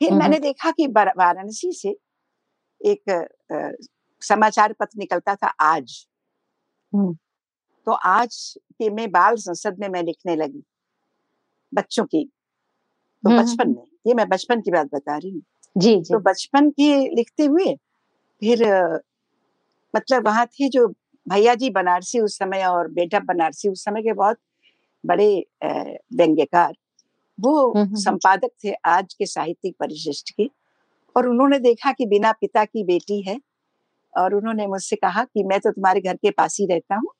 फिर। 0.00 0.14
मैंने 0.14 0.38
देखा 0.40 0.70
कि 0.72 0.86
वाराणसी 0.88 1.72
से 1.74 1.96
एक 2.80 3.10
समाचार 4.22 4.72
पत्र 4.72 4.98
निकलता 4.98 5.34
था 5.34 5.48
आज। 5.62 6.06
तो 7.86 7.92
आज 7.92 8.36
के 8.72 8.90
मैं 8.90 9.10
बाल 9.10 9.36
संसद 9.38 9.76
में 9.80 9.88
मैं 9.88 10.02
लिखने 10.02 10.36
लगी 10.36 10.62
बच्चों 11.72 12.04
की। 12.04 12.24
तो 13.24 13.30
बचपन 13.32 13.68
में 13.68 13.82
ये 14.06 14.14
मैं 14.14 14.28
बचपन 14.28 14.60
की 14.60 14.70
बात 14.70 14.88
बता 14.94 15.16
रही 15.16 15.30
हूँ। 15.30 15.42
जी 15.76 15.94
जी। 15.94 16.14
तो 16.14 16.18
बचपन 16.20 16.70
की 16.70 16.88
लिखते 17.16 17.44
हुए 17.44 17.74
फिर 18.42 18.64
मतलब 19.94 20.26
वहाँ 20.26 20.46
थे 20.48 20.68
जो 20.68 20.86
भैया 21.26 21.54
जी 21.54 21.70
बनारसी 21.70 22.20
उस 22.20 22.38
समय 22.38 22.64
और 22.64 22.88
बेटा 22.92 23.18
बनारसी 23.22 23.68
उस 23.68 23.84
समय 23.84 24.02
के 24.02 24.12
बहुत 24.14 24.38
बड़े 25.04 25.28
व्यंग्यकार 25.62 26.74
वो। 27.38 27.72
संपादक 27.96 28.50
थे 28.64 28.72
आज 28.86 29.14
के 29.14 29.26
साहित्यिक 29.26 29.74
परिशिष्ट 29.80 30.30
के। 30.30 30.48
और 31.16 31.26
उन्होंने 31.28 31.58
देखा 31.58 31.92
कि 31.92 32.06
बिना 32.06 32.32
पिता 32.32 32.64
की 32.64 32.84
बेटी 32.84 33.20
है 33.22 33.38
और 34.16 34.34
उन्होंने 34.34 34.66
मुझसे 34.66 34.96
कहा 34.96 35.24
कि 35.24 35.42
मैं 35.44 35.58
तो 35.60 35.70
तुम्हारे 35.70 36.00
घर 36.00 36.16
के 36.16 36.30
पास 36.30 36.56
ही 36.60 36.66
रहता 36.66 36.96
हूँ 36.96 37.12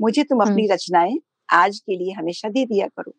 मुझे 0.00 0.22
तुम 0.22 0.40
अपनी 0.42 0.66
रचनाएँ 0.66 1.18
आज 1.48 1.78
के 1.78 1.96
लिए 1.96 2.12
हमेशा 2.12 2.48
दे 2.48 2.64
दिया 2.66 2.86
करो। 2.88 3.12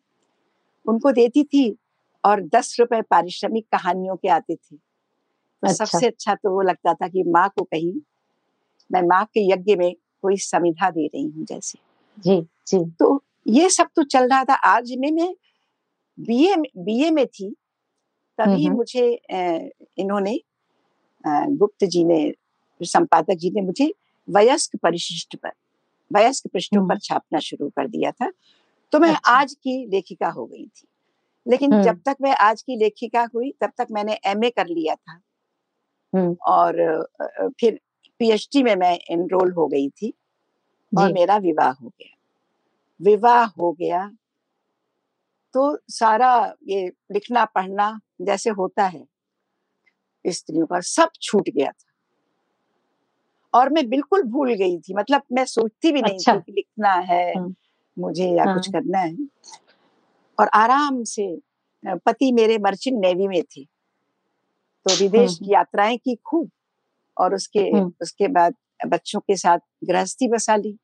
उनको 0.86 1.10
देती 1.12 1.42
थी 1.44 1.76
और 2.24 2.40
दस 2.46 2.76
रुपए 2.80 3.00
पारिश्रमिक 3.02 3.66
कहानियों 3.72 4.16
के 4.16 4.28
आते 4.28 4.54
थे। 4.54 4.76
तो 4.76 5.68
अच्छा। 5.68 5.84
सबसे 5.84 6.06
अच्छा 6.06 6.34
तो 6.34 6.50
वो 6.50 6.62
लगता 6.62 6.94
था 6.94 7.08
कि 7.08 7.22
माँ 7.26 7.48
को 7.48 7.64
कहीं 7.64 7.92
मैं 8.90 9.02
माँ 9.02 9.24
के 9.24 9.46
यज्ञ 9.52 9.76
में 9.76 9.92
कोई 10.22 10.36
समिधा 10.38 10.90
दे 10.90 11.06
रही 11.06 11.24
हूँ 11.26 11.44
जैसे। 11.44 11.78
जी 12.18 12.40
जी। 12.66 12.84
तो 12.98 13.22
ये 13.46 13.68
सब 13.70 13.88
तो 13.96 14.02
चल 14.04 14.28
रहा 14.28 14.44
था। 14.44 14.54
आज 14.54 14.92
में 14.98 15.10
मैं 15.12 15.32
बीए 16.18 16.54
बीए 16.56 17.10
में 17.10 17.26
थी 17.26 17.50
तभी 18.38 18.64
हम्म। 18.64 18.76
मुझे 18.76 19.08
इन्होंने 19.98 20.38
गुप्त 21.24 21.84
जी 21.84 22.04
ने 22.04 22.22
संपादक 22.80 23.36
जी 23.36 23.50
ने 23.50 23.60
मुझे 23.60 23.92
वयस्क 24.28 24.76
परिशिष्ट 24.76 25.36
पर 25.36 25.52
वयस्क 26.10 26.46
पृष्ठों 26.52 26.80
हम्म। 26.80 26.88
पर 26.88 26.98
छापना 26.98 27.38
शुरू 27.40 27.68
कर 27.68 27.88
दिया 27.88 28.10
था 28.10 28.30
तो 28.92 28.98
मैं 28.98 29.10
अच्छा। 29.10 29.32
आज 29.32 29.54
की 29.54 29.84
लेखिका 29.86 30.28
हो 30.28 30.46
गई 30.46 30.66
थी 30.66 30.86
लेकिन 31.46 31.72
हम्म। 31.72 31.82
जब 31.82 32.00
तक 32.00 32.16
मैं 32.20 32.34
आज 32.40 32.62
की 32.62 32.76
लेखिका 32.76 33.28
हुई 33.34 33.52
तब 33.60 33.72
तक 33.78 33.86
मैंने 33.90 34.18
एमए 34.26 34.50
कर 34.50 34.66
लिया 34.66 34.94
था 34.94 35.20
हम्म। 36.12 36.36
और 36.46 37.06
फिर 37.60 37.78
पीएचडी 38.20 38.62
में 38.62 38.74
मैं 38.76 38.98
एनरोल 39.10 39.52
हो 39.52 39.66
गई 39.66 39.88
थी 39.92 40.12
और 40.92 41.12
मेरा 41.12 41.36
विवाह 41.36 41.72
हो 41.72 41.88
गया 41.88 42.14
विवाह 43.00 43.44
हो 43.58 43.72
गया 43.72 44.08
तो 45.54 45.76
सारा 45.88 46.34
ये 46.68 46.86
लिखना 47.12 47.44
पढ़ना 47.44 47.98
जैसे 48.20 48.50
होता 48.50 48.86
है 48.86 49.04
स्त्रियों 50.24 50.66
का 50.66 50.80
सब 50.80 51.10
छूट 51.22 51.48
गया 51.48 51.70
था 51.70 51.83
और 53.54 53.70
मैं 53.70 53.88
बिल्कुल 53.88 54.22
भूल 54.22 54.54
गई 54.54 54.78
थी 54.78 54.94
मतलब 54.94 55.22
मैं 55.32 55.44
सोचती 55.44 55.92
भी 55.92 56.02
नहीं 56.02 56.14
अच्छा। 56.14 56.36
थी 56.36 56.40
कि 56.40 56.52
लिखना 56.52 56.92
है 56.92 57.38
हाँ। 57.38 57.54
मुझे 57.98 58.28
या 58.28 58.44
कुछ 58.54 58.68
हाँ। 58.68 58.72
करना 58.72 58.98
है 58.98 59.16
और 60.38 60.48
आराम 60.54 61.02
से 61.04 61.38
पति 61.86 62.32
मेरे 62.32 62.58
मर्चेंट 62.58 63.00
नेवी 63.00 63.28
में 63.28 63.42
थे 63.42 63.64
तो 64.86 64.94
विदेश 65.00 65.30
हम्म। 65.30 65.46
की 65.46 65.52
यात्राएँ 65.52 65.96
की 65.96 66.14
खूब 66.14 66.50
और 67.18 67.34
उसके। 67.34 67.70
उसके 67.84 68.28
बाद 68.28 68.54
बच्चों 68.86 69.20
के 69.20 69.36
साथ 69.36 69.58
गृहस्थी 69.84 70.28
बसा 70.28 70.56
ली। 70.56 70.78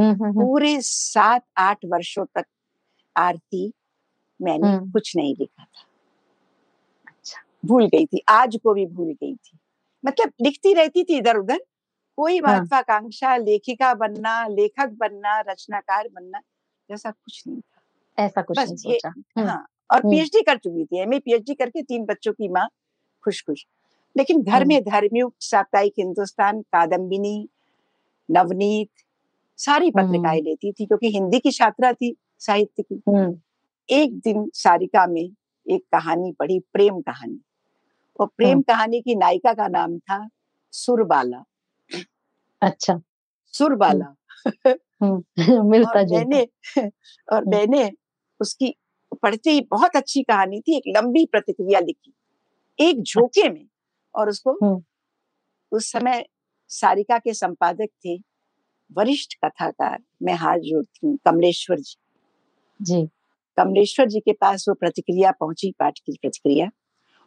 पूरे 0.00 0.80
सात 0.80 1.44
आठ 1.56 1.84
वर्षों 1.84 2.24
तक 2.24 2.44
आरती 3.16 3.72
मैंने। 4.40 4.90
कुछ 4.92 5.16
नहीं 5.16 5.34
लिखा 5.40 5.64
था 5.64 5.86
अच्छा। 7.06 7.42
भूल 7.64 7.86
गई 7.86 8.06
थी 8.06 8.22
आज 8.28 8.58
को 8.64 8.74
भी 8.74 8.86
भूल 8.86 9.12
गई 9.12 9.34
थी 9.34 9.58
मतलब 10.04 10.32
लिखती 10.42 10.72
रहती 10.74 11.04
थी 11.04 11.16
इधर 11.18 11.36
उधर 11.36 11.60
कोई 12.18 12.38
हाँ। 12.38 12.52
महत्वाकांक्षा 12.52 13.36
लेखिका 13.36 13.92
बनना 13.94 14.32
लेखक 14.48 14.94
बनना 14.98 15.38
रचनाकार 15.40 16.08
बनना 16.08 16.40
जैसा 16.88 17.10
कुछ 17.10 17.42
नहीं 17.46 17.60
था 17.60 18.24
ऐसा 18.24 18.42
कुछ 18.42 18.58
नहीं 18.58 18.76
सोचा 18.76 19.08
हम्म। 19.08 19.46
हाँ 19.46 19.66
और 19.90 19.98
हम्म। 19.98 20.10
पीएचडी 20.10 20.40
कर 20.42 20.56
चुकी 20.56 20.84
थी 20.84 21.00
एमए 21.00 21.18
पीएचडी 21.18 21.54
करके 21.54 21.82
तीन 21.82 22.04
बच्चों 22.04 22.32
की 22.32 22.48
माँ 22.48 22.66
खुश 23.24 23.42
खुश 23.42 23.64
लेकिन 24.16 24.42
घर 24.42 24.54
हम्म। 24.54 24.68
में 24.68 24.82
धर्मयुग 24.84 25.32
साप्ताहिक 25.40 25.92
हिंदुस्तान 25.98 26.60
कादम्बिनी 26.72 27.36
नवनीत 28.28 29.04
सारी 29.58 29.90
पत्रिकाएँ 29.90 30.40
लेती 30.40 30.72
थी 30.72 30.86
क्योंकि 30.86 31.10
हिंदी 31.10 31.38
की 31.38 31.50
छात्रा 31.50 31.92
थी 31.92 32.14
साहित्य 32.38 32.82
की 32.82 33.00
हम्म। 33.08 33.36
एक 33.88 34.18
दिन 34.18 34.48
सारिका 34.54 35.06
में 35.06 35.22
एक 35.22 35.84
कहानी 35.92 36.32
पढ़ी 36.32 36.58
प्रेम 36.72 37.00
कहानी 37.00 37.40
और 38.20 38.26
प्रेम 38.36 38.62
कहानी 38.62 39.00
की 39.00 39.14
नायिका 39.14 39.52
का 39.52 39.68
नाम 39.68 39.98
था 39.98 40.18
सुरबाला 40.72 41.42
अच्छा 42.62 43.00
सुरबाला 43.54 44.14
हम्म। 45.02 45.22
मिलता 45.70 46.00
और 46.00 46.06
मैंने 46.10 46.46
और। 47.28 47.44
मैंने 47.44 47.90
उसकी 48.40 48.74
पढ़ते 49.22 49.50
ही 49.50 49.60
बहुत 49.70 49.96
अच्छी 49.96 50.22
कहानी 50.22 50.60
थी 50.60 50.76
एक 50.76 50.82
लंबी 50.96 51.26
प्रतिक्रिया 51.26 51.80
लिखी 51.80 52.12
एक 52.78 53.02
झोंके 53.02 53.40
अच्छा। 53.40 53.52
में 53.54 53.66
और 54.14 54.28
उसको। 54.28 54.82
उस 55.72 55.92
समय 55.92 56.24
सारिका 56.68 57.18
के 57.18 57.34
संपादक 57.34 57.88
थे 58.06 58.16
वरिष्ठ 58.90 59.34
कथाकार 59.44 59.98
मैं 60.22 60.34
हाथ 60.34 60.58
जोड़ती 60.58 61.06
हूँ 61.06 61.18
कमलेश्वर 61.24 61.78
जी 61.78 61.96
जी 62.80 63.06
कमलेश्वर 63.56 64.08
जी 64.08 64.20
के 64.20 64.32
पास 64.32 64.64
वो 64.68 64.74
प्रतिक्रिया 64.74 65.30
पहुँची 65.30 65.72
पाठ 65.78 65.98
की 65.98 66.12
प्रतिक्रिया 66.12 66.68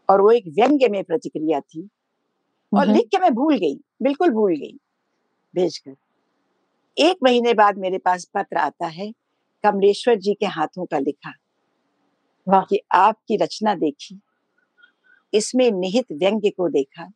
और 0.09 0.21
वो 0.21 0.31
एक 0.31 0.43
व्यंग्य 0.47 0.87
में 0.89 1.03
प्रतिक्रिया 1.03 1.59
थी 1.59 1.89
और। 2.71 2.87
लिख 2.87 3.05
के 3.05 3.17
मैं 3.17 3.33
भूल 3.33 3.57
गई 3.57 3.75
बिल्कुल 4.01 4.29
भूल 4.29 4.55
गई 4.55 4.77
भेजकर। 5.53 5.95
एक 6.97 7.17
महीने 7.23 7.53
बाद 7.53 7.77
मेरे 7.77 7.97
पास 7.97 8.25
पत्र 8.33 8.57
आता 8.57 8.87
है 8.87 9.11
कमलेश्वर 9.63 10.15
जी 10.15 10.33
के 10.33 10.45
हाथों 10.45 10.85
का 10.85 10.99
लिखा। 10.99 11.33
वाह। 12.47 12.65
कि 12.69 12.79
आपकी 12.95 13.37
रचना 13.37 13.75
देखी 13.75 14.19
इसमें 15.33 15.71
निहित 15.71 16.05
व्यंग्य 16.11 16.49
को 16.49 16.69
देखा 16.69 17.11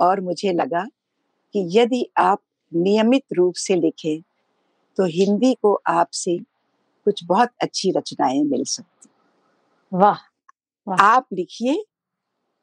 और 0.00 0.20
मुझे 0.20 0.52
लगा 0.52 0.84
कि 1.54 1.68
यदि 1.78 2.04
आप 2.18 2.40
नियमित 2.72 3.24
रूप 3.32 3.54
से 3.56 3.76
लिखें 3.76 4.20
तो 4.98 5.04
हिंदी 5.08 5.54
को 5.54 5.74
आपसे 5.88 6.38
कुछ 7.06 7.24
बहुत 7.24 7.50
अच्छी 7.62 7.92
रचनाएँ 7.92 8.42
मिल 8.44 8.64
सकती। 8.64 9.08
वाह 9.92 10.18
आप 10.86 11.26
लिखिए 11.32 11.84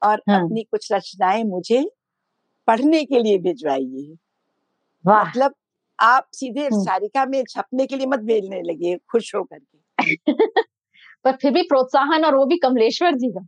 और 0.01 0.23
हाँ। 0.29 0.49
अपनी 0.49 0.63
कुछ 0.63 0.91
रचनाएँ 0.93 1.43
मुझे 1.43 1.83
पढ़ने 2.67 3.03
के 3.05 3.19
लिए 3.19 3.37
भिजवाइए। 3.39 4.15
मतलब 5.05 5.53
आप 5.99 6.27
सीधे। 6.33 6.67
सारिका 6.73 7.25
में 7.25 7.43
छपने 7.49 7.85
के 7.87 7.95
लिए 7.95 8.07
मत 8.07 8.19
भेजने 8.19 8.61
लगे 8.61 8.95
खुश 9.11 9.35
होकर 9.35 9.59
के 9.59 10.23
पर 11.25 11.35
फिर 11.35 11.51
भी 11.51 11.61
प्रोत्साहन 11.61 12.25
और 12.25 12.35
वो 12.35 12.45
भी 12.45 12.57
कमलेश्वर 12.57 13.15
जी 13.15 13.31
का 13.31 13.39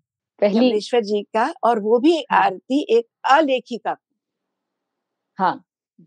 पहली 0.42 0.60
कमलेश्वर 0.60 1.02
जी 1.02 1.22
का 1.34 1.54
और 1.64 1.80
वो 1.80 2.00
भी 2.00 2.18
हाँ। 2.32 2.42
आरती 2.42 2.82
एक 2.98 3.06
अलेखिका 3.32 3.96
हाँ 5.38 5.54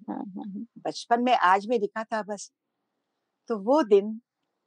हाँ 0.08 0.16
हाँ 0.16 0.44
हाँ। 0.44 0.66
बचपन 0.86 1.22
में 1.22 1.32
आज 1.34 1.66
में 1.66 1.78
लिखा 1.78 2.04
था 2.04 2.22
बस 2.22 2.50
तो 3.50 3.58
वो 3.58 3.82
दिन 3.82 4.20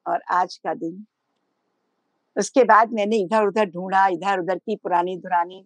और 0.05 0.22
आज 0.31 0.57
का 0.57 0.74
दिन 0.74 1.05
उसके 2.36 2.63
बाद 2.63 2.91
मैंने 2.93 3.17
इधर 3.17 3.46
उधर 3.46 3.65
ढूंढा 3.65 4.07
इधर 4.07 4.39
उधर 4.39 4.57
की 4.57 4.75
पुरानी 4.75 5.15
दुरानी 5.17 5.63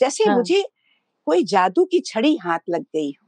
जैसे 0.00 0.24
हाँ। 0.24 0.36
मुझे 0.36 0.62
कोई 1.26 1.44
जादू 1.44 1.84
की 1.84 2.00
छड़ी 2.00 2.36
हाथ 2.36 2.58
लग 2.70 2.82
गई 2.82 3.10
हो 3.10 3.27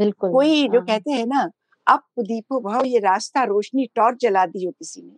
बिल्कुल 0.00 0.30
कोई 0.32 0.68
जो 0.68 0.78
हाँ, 0.78 0.86
कहते 0.86 1.10
हैं 1.12 1.26
ना 1.26 1.48
अब 1.86 2.02
दीपो 2.18 2.60
भाव 2.60 2.84
ये 2.84 2.98
रास्ता 2.98 3.44
रोशनी 3.44 3.86
टॉर्च 3.94 4.20
जला 4.22 4.44
दी 4.46 4.64
हो 4.64 4.70
किसी 4.70 5.02
ने। 5.02 5.16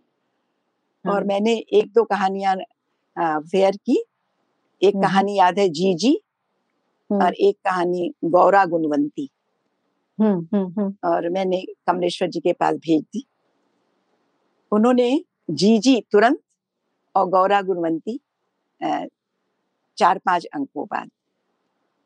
और 1.05 1.15
हाँ, 1.15 1.23
मैंने 1.23 1.53
एक 1.73 1.91
दो 1.93 2.03
कहानियाँ 2.03 2.55
फेयर 3.17 3.75
की। 3.77 4.03
एक। 4.81 4.95
कहानी 4.95 5.37
याद 5.37 5.59
है 5.59 5.67
जी 5.69 5.93
जी 5.95 6.13
और 7.09 7.33
एक 7.33 7.55
कहानी 7.65 8.11
गौरा 8.25 8.65
गुणवंती। 8.65 9.29
और 11.03 11.29
मैंने 11.29 11.61
कमलेश्वर 11.87 12.29
जी 12.29 12.39
के 12.39 12.53
पास 12.53 12.75
भेज 12.75 13.01
दी। 13.03 13.25
उन्होंने 14.71 15.09
जी 15.51 15.77
जी 15.79 15.99
तुरंत 16.11 16.39
और 17.15 17.29
गौरा 17.29 17.61
गुणवंती 17.61 18.19
चार 19.97 20.17
पाँच 20.17 20.45
अंकों 20.45 20.85
बाद। 20.85 21.09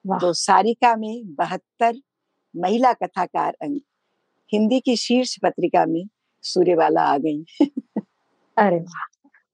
तो 0.05 0.33
सारिका 0.33 0.95
में 0.95 1.35
बहत्तर 1.35 1.93
महिला 2.55 2.93
कथाकार 2.93 3.57
अंक। 3.61 3.81
हिंदी 4.51 4.79
की 4.79 4.95
शीर्ष 4.95 5.35
पत्रिका 5.43 5.85
में 5.85 6.03
सूर्यवाला 6.43 7.01
आ 7.01 7.17
गई। 7.17 7.43
अरे 8.57 8.83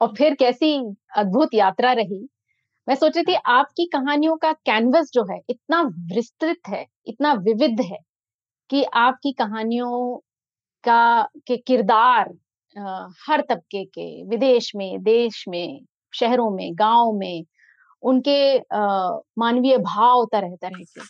और 0.02 0.14
फिर 0.18 0.36
कैसी 0.36 0.76
अद्भुत 1.18 1.54
यात्रा 1.54 1.92
रही। 1.94 2.28
मैं 2.88 2.96
सोच 2.96 3.18
रही 3.18 3.24
थी, 3.24 3.34
आपकी 3.34 3.86
कहानियों 3.86 4.36
का 4.38 4.52
कैनवस 4.54 5.12
जो 5.14 5.24
है, 5.32 5.40
इतना 5.50 5.82
विस्तृत 6.16 6.60
है, 6.68 6.86
इतना 7.08 7.34
विविध 7.34 7.82
है 7.82 8.00
कि 8.70 8.84
आपकी 8.84 9.32
कहानियों 9.32 10.18
का, 10.84 11.30
के 11.48 11.58
किरदार 11.58 12.34
हर 13.30 13.42
तबके 13.50 13.84
के, 13.86 14.24
विदेश 14.24 14.72
में, 14.76 15.04
देश 15.04 15.46
में, 15.48 15.86
शहरों 16.14 16.50
में, 16.52 16.70
गाँव 16.74 17.12
में 17.14 17.44
उनके 18.04 18.58
मानवीय 19.40 19.78
भाव 19.78 20.26
तरह 20.32 20.56
तरह 20.56 20.84
के। 20.84 21.02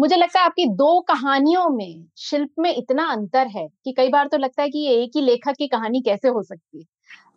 मुझे 0.00 0.16
लगता 0.16 0.40
है 0.40 0.44
आपकी 0.46 0.66
दो 0.66 1.00
कहानियों 1.00 1.68
में 1.68 2.04
शिल्प 2.18 2.50
में 2.58 2.74
इतना 2.74 3.06
अंतर 3.12 3.46
है 3.46 3.66
कि 3.84 3.92
कई 3.92 4.08
बार 4.08 4.28
तो 4.28 4.36
लगता 4.36 4.62
है 4.62 4.68
कि 4.68 4.78
ये 4.78 5.02
एक 5.02 5.10
ही 5.16 5.22
लेखक 5.22 5.56
की 5.58 5.68
कहानी 5.68 6.00
कैसे 6.00 6.28
हो 6.28 6.42
सकती 6.42 6.78
है। 6.78 6.84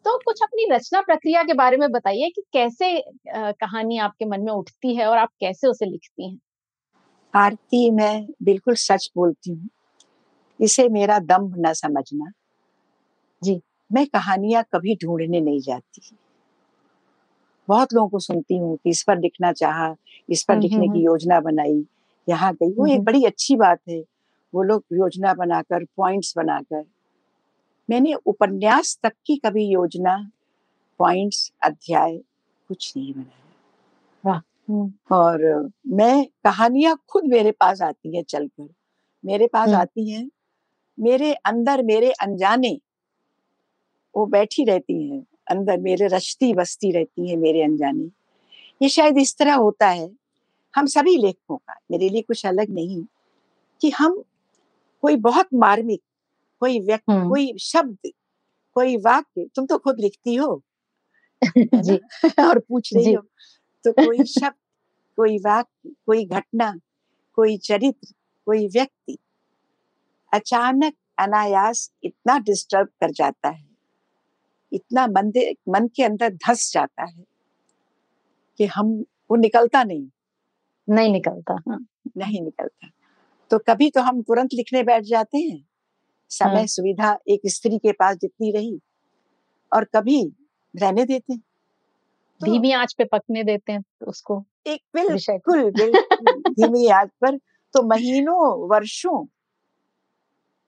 तो 0.06 0.18
कुछ 0.18 0.41
अपनी 0.44 0.68
रचना 0.72 1.01
प्रक्रिया 1.01 1.44
के 1.44 1.53
बारे 1.53 1.77
में 1.77 1.91
बताइए 1.91 2.30
कि 2.30 2.41
कैसे 2.53 3.03
कहानी 3.36 3.98
आपके 3.98 4.25
मन 4.25 4.41
में 4.41 4.51
उठती 4.53 4.96
है 4.96 5.08
और 5.08 5.18
आप 5.18 5.30
कैसे 5.39 5.68
उसे 5.68 5.86
लिखती 5.86 6.30
हैं? 6.30 6.39
आरती 7.34 7.89
मैं 7.91 8.25
बिल्कुल 8.44 8.75
सच 8.75 9.10
बोलती 9.15 9.51
हूँ 9.51 9.70
इसे 10.60 10.88
मेरा 10.89 11.20
दम्भ 11.20 11.56
न 11.58 11.74
समझना। 11.74 12.32
जी। 13.41 13.62
मैं 13.91 14.06
कहानियाँ 14.08 14.63
कभी 14.74 14.96
ढूँढने 14.96 15.39
नहीं 15.41 15.60
जाती। 15.60 16.01
बहुत 17.71 17.93
लोगों 17.93 18.09
को 18.09 18.19
सुनती 18.19 18.57
हूँ 18.57 18.75
कि 18.77 18.89
इस 18.89 19.03
पर 19.03 19.19
लिखना 19.19 19.51
चाहा 19.53 19.95
इस 20.29 20.43
पर 20.43 20.59
लिखने 20.59 20.87
की 20.87 21.03
योजना 21.03 21.39
बनाई 21.39 21.83
यहाँ 22.27 22.53
गई। 22.53 22.71
वो 22.73 22.85
एक 22.87 23.03
बड़ी 23.03 23.23
अच्छी 23.25 23.55
बात 23.55 23.79
है। 23.89 24.03
वो 24.53 24.63
लोग 24.63 24.83
योजना 24.93 25.33
बनाकर 25.33 25.85
पॉइंट्स 25.97 26.33
बनाकर। 26.37 26.83
मैंने 27.89 28.13
उपन्यास 28.25 28.97
तक 29.03 29.13
की 29.25 29.35
कभी 29.37 29.65
योजना 29.65 30.15
पॉइंट्स 30.99 31.51
अध्याय 31.63 32.17
कुछ 32.69 32.93
नहीं 32.97 33.13
बनाया। 33.13 34.41
और 35.11 35.71
मैं 35.87 36.25
कहानियाँ 36.43 36.97
खुद 37.09 37.23
मेरे 37.27 37.51
पास 37.51 37.81
आती 37.81 38.15
हैं 38.15 38.23
चलकर। 38.23 38.67
मेरे 39.23 39.47
पास 39.47 39.69
आती 39.73 40.09
हैं 40.11 40.29
मेरे 40.97 41.33
अंदर 41.33 41.83
मेरे 41.83 42.11
अनजाने 42.11 42.79
वो 44.15 44.25
बैठी 44.25 44.63
रहती 44.63 45.09
हैं। 45.09 45.25
अंदर 45.51 45.77
मेरे 45.77 46.08
रचती 46.08 46.53
बसती 46.53 46.91
रहती 46.91 47.29
है 47.29 47.36
मेरे 47.36 47.63
अनजाने। 47.63 48.10
ये 48.81 48.89
शायद 48.89 49.17
इस 49.17 49.38
तरह 49.38 49.55
होता 49.55 49.88
है 49.88 50.10
हम 50.75 50.86
सभी 50.86 51.17
लेखकों 51.17 51.58
का 51.58 51.75
मेरे 51.91 52.10
लिए 52.10 52.22
कुछ 52.22 52.46
अलग 52.46 52.70
नहीं 52.70 53.03
कि 53.81 53.89
हम 53.89 54.24
कोई 55.01 55.15
बहुत 55.15 55.48
मार्मिक 55.53 56.01
कोई 56.60 56.79
व्यक्ति 56.79 57.27
कोई 57.29 57.53
शब्द 57.58 58.12
कोई 58.74 58.98
वाक्य 58.98 59.48
तुम 59.55 59.65
तो 59.65 59.77
खुद 59.77 60.00
लिखती 60.00 60.36
हो 60.36 60.62
जी। 61.75 61.96
और 62.43 62.60
पूछ 62.60 62.93
रही 62.93 63.13
हो 63.13 63.22
तो 63.86 63.91
कोई 63.91 64.24
शब्द 64.24 64.55
कोई 65.17 65.38
वाक्य 65.38 65.89
कोई 66.05 66.25
घटना 66.25 66.74
कोई 67.38 67.58
चरित्र 67.58 68.13
कोई 68.46 68.67
व्यक्ति 68.67 69.17
अचानक 70.34 70.93
अनायास 71.20 71.91
इतना 72.03 72.38
डिस्टर्ब 72.39 72.88
कर 72.88 73.12
जाता 73.12 73.50
है। 73.50 73.70
इतना 74.73 75.07
मन 75.07 75.31
मन 75.69 75.87
के 75.87 76.03
अंदर 76.03 76.29
धस 76.29 76.71
जाता 76.73 77.03
है 77.03 77.23
कि 78.59 78.65
हम 78.65 79.05
वो 79.31 79.35
निकलता 79.35 79.83
नहीं। 79.83 80.07
नहीं 80.89 81.11
निकलता 81.11 81.53
हाँ। 81.53 81.85
नहीं 82.17 82.41
निकलता। 82.41 82.89
तो 83.51 83.59
कभी 83.59 83.89
तो 83.89 84.01
हम 84.01 84.21
तुरंत 84.21 84.49
लिखने 84.53 84.83
बैठ 84.83 85.03
जाते 85.03 85.37
हैं। 85.37 85.65
समय 86.29 86.57
हाँ। 86.57 86.65
सुविधा 86.67 87.17
एक 87.27 87.41
स्त्री 87.45 87.77
के 87.77 87.91
पास 87.91 88.17
जितनी 88.17 88.51
रही 88.51 88.79
और 89.73 89.83
कभी 89.83 90.33
रहने 90.75 91.05
देते 91.05 91.33
हैं। 91.33 91.41
तो, 92.41 92.45
धीमी 92.45 92.71
आँच 92.71 92.93
पे 92.97 93.03
पकने 93.03 93.43
देते 93.43 93.71
हैं 93.71 93.83
उसको 94.07 94.45
एक 94.67 94.81
बिल्कुल 94.95 95.71
धीमी 96.49 96.87
आँच 96.87 97.09
पर। 97.21 97.37
तो 97.73 97.83
महीनों 97.83 98.69
वर्षों 98.69 99.25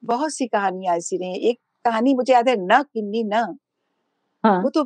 बहुत 0.03 0.31
सी 0.33 0.47
कहानियाँ 0.47 0.97
ऐसी 0.97 1.17
रही 1.17 1.49
एक 1.49 1.59
कहानी 1.85 2.13
मुझे 2.13 2.33
याद 2.33 2.49
है 2.49 2.55
न 2.59 2.83
किन्नी 2.83 3.23
न 3.23 3.57
हाँ. 4.43 4.61
वो 4.61 4.69
तो 4.69 4.83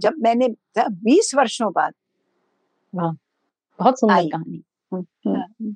जब 0.00 0.14
मैंने 0.18 0.48
बीस 0.78 1.32
वर्षों 1.36 1.72
बाद 1.72 1.92
बहुत 3.78 4.00
सुंदर 4.00 4.14
कहानी। 4.28 4.62
हम्म, 4.92 5.04
हम्म, 5.26 5.36
हाँ। 5.36 5.46
हम्म। 5.62 5.74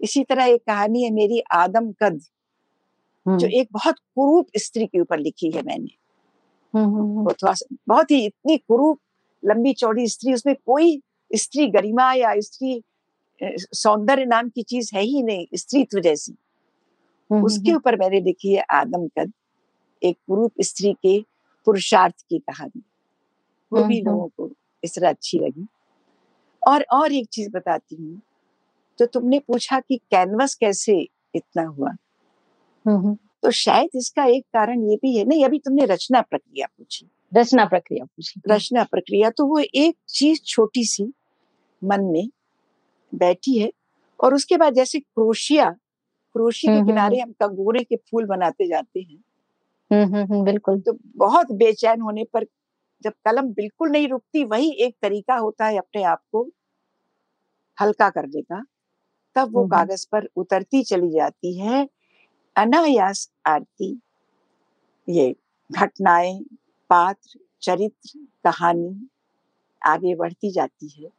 इसी 0.00 0.24
तरह 0.24 0.44
एक 0.44 0.62
कहानी 0.66 1.02
है 1.04 1.10
मेरी 1.10 1.40
आदम 1.52 1.92
कद 1.92 2.20
जो 3.38 3.46
एक 3.60 3.68
बहुत 3.72 3.98
कुरूप 3.98 4.46
स्त्री 4.56 4.86
के 4.86 5.00
ऊपर 5.00 5.18
लिखी 5.18 5.50
है 5.50 5.62
मैंने। 5.62 5.88
वो 7.24 7.32
थोड़ा 7.32 7.54
बहुत 7.88 8.10
ही 8.10 8.24
इतनी 8.26 8.56
कुरूप 8.58 9.00
लंबी 9.44 9.72
चौड़ी 9.72 10.08
स्त्री 10.08 10.34
उसमें 10.34 10.54
कोई 10.66 11.00
स्त्री 11.30 11.66
गरिमा 11.66 12.12
या 12.14 12.34
स्त्री 12.40 12.82
सौंदर्य 13.42 14.24
नाम 14.24 14.48
की 14.48 14.62
चीज़ 14.62 14.90
है 14.94 15.02
ही 15.02 15.22
नहीं 15.22 15.46
स्त्रीत्व 15.54 16.00
जैसी। 16.00 16.32
उसके 17.44 17.72
ऊपर 17.74 17.96
मैंने 17.96 18.20
लिखी 18.20 18.54
है 18.54 18.64
आदम 18.70 19.06
कद 19.08 19.32
एक 20.02 20.16
कुरूप 20.28 20.52
स्त्री 20.60 20.92
के 20.92 21.24
पुरुषार्थ 21.66 22.14
की 22.28 22.38
कहानी। 22.38 22.82
वो 23.72 23.84
भी 23.84 24.00
लोगों 24.02 24.28
को 24.28 24.50
इस 24.82 24.94
तरह 24.94 25.08
अच्छी 25.10 25.38
लगी। 25.38 25.66
और 26.62 26.84
और 26.92 27.12
एक 27.12 27.28
चीज़ 27.32 27.50
बताती 27.50 27.96
हूँ 27.96 28.20
तो 28.98 29.06
तुमने 29.06 29.38
पूछा 29.38 29.80
कि 29.80 29.96
कैनवस 30.10 30.54
कैसे 30.54 30.98
इतना 31.34 31.62
हुआ? 31.62 31.90
तो 33.44 33.50
शायद 33.50 33.90
इसका 33.96 34.24
एक 34.24 34.44
कारण 34.54 34.82
ये 34.90 34.96
भी 34.96 35.16
है 35.16 35.24
नहीं 35.24 35.44
अभी 35.44 35.58
तुमने 35.58 35.84
रचना 35.86 36.20
प्रक्रिया 36.20 36.66
पूछी। 36.66 37.06
रचना 37.32 37.64
प्रक्रिया 37.64 38.04
पूछी। 38.04 38.40
रचना 38.48 38.84
प्रक्रिया 38.84 39.30
तो 39.30 39.46
वो 39.46 39.58
एक 39.58 39.96
चीज़ 40.08 40.40
छोटी 40.46 40.84
सी 40.84 41.12
मन 41.82 42.04
में 42.04 42.28
बैठी 43.12 43.58
है 43.58 43.70
और 44.20 44.34
उसके 44.34 44.56
बाद 44.56 44.74
जैसे 44.74 45.00
क्रोशिया 45.00 45.70
क्रोशी 46.34 46.68
के 46.68 46.80
किनारे 46.86 47.18
हम 47.20 47.32
कंगोरे 47.32 47.84
के 47.84 47.96
फूल 47.96 48.26
बनाते 48.26 48.68
जाते 48.68 49.00
हैं 49.00 49.22
बिल्कुल। 50.44 50.80
तो 50.80 50.92
बहुत 51.16 51.52
बेचैन 51.54 52.00
होने 52.00 52.24
पर 52.32 52.44
जब 53.04 53.12
कलम 53.24 53.48
बिल्कुल 53.54 53.90
नहीं 53.90 54.08
रुकती 54.08 54.44
वही 54.46 54.70
एक 54.80 54.96
तरीका 55.02 55.36
होता 55.38 55.66
है 55.66 55.78
अपने 55.78 56.02
आप 56.06 56.20
को 56.32 56.48
हल्का 57.78 58.08
करने 58.10 58.42
का 58.42 58.62
तब 59.36 59.52
वो 59.54 59.64
कागज़ 59.66 60.06
पर 60.12 60.28
उतरती 60.36 60.82
चली 60.84 61.10
जाती 61.12 61.58
है। 61.60 61.86
अनायास 62.56 63.30
आरती 63.48 63.96
ये 65.08 65.34
घटनाएँ 65.70 66.38
पात्र 66.90 67.38
चरित्र 67.62 68.18
कहानी 68.44 69.08
आगे 69.82 70.14
बढ़ती 70.16 70.50
जाती 70.52 70.88
है। 70.98 71.10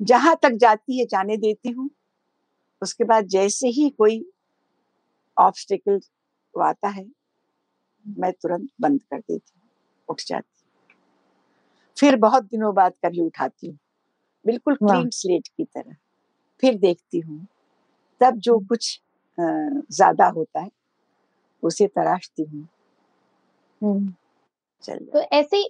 जहाँ 0.00 0.36
तक 0.42 0.58
जाती 0.60 0.98
है 0.98 1.06
जाने 1.06 1.36
देती 1.38 1.70
हूँ। 1.70 1.90
उसके 2.82 3.04
बाद 3.04 3.26
जैसे 3.28 3.68
ही 3.70 3.88
कोई 3.92 4.24
ऑब्स्टिकल 5.36 6.00
आता 6.54 6.88
है 6.88 7.04
मैं 8.06 8.32
तुरंत 8.32 8.68
बंद 8.80 9.02
कर 9.02 9.18
देती 9.18 9.52
हूँ 9.56 9.68
उठ 10.08 10.22
जाती 10.26 10.46
फिर 11.96 12.16
बहुत 12.16 12.44
दिनों 12.44 12.74
बाद 12.74 12.92
कभी 13.04 13.20
उठाती 13.20 13.66
हूँ 13.66 13.78
बिल्कुल 14.46 14.74
क्लीन 14.74 15.10
स्लेट 15.10 15.48
की 15.48 15.64
तरह। 15.64 15.94
फिर 16.62 16.78
देखती 16.78 17.20
हूँ 17.20 17.46
तब 18.20 18.38
जो 18.38 18.56
हम्म। 18.56 18.66
कुछ 18.66 19.00
ज़्यादा 19.38 20.26
होता 20.26 20.60
है 20.60 20.70
उसे 21.62 21.86
तराशती 21.86 22.42
हूँ। 22.42 22.68
हम्म। 23.80 24.14
तो 24.88 25.20
ऐसे 25.20 25.68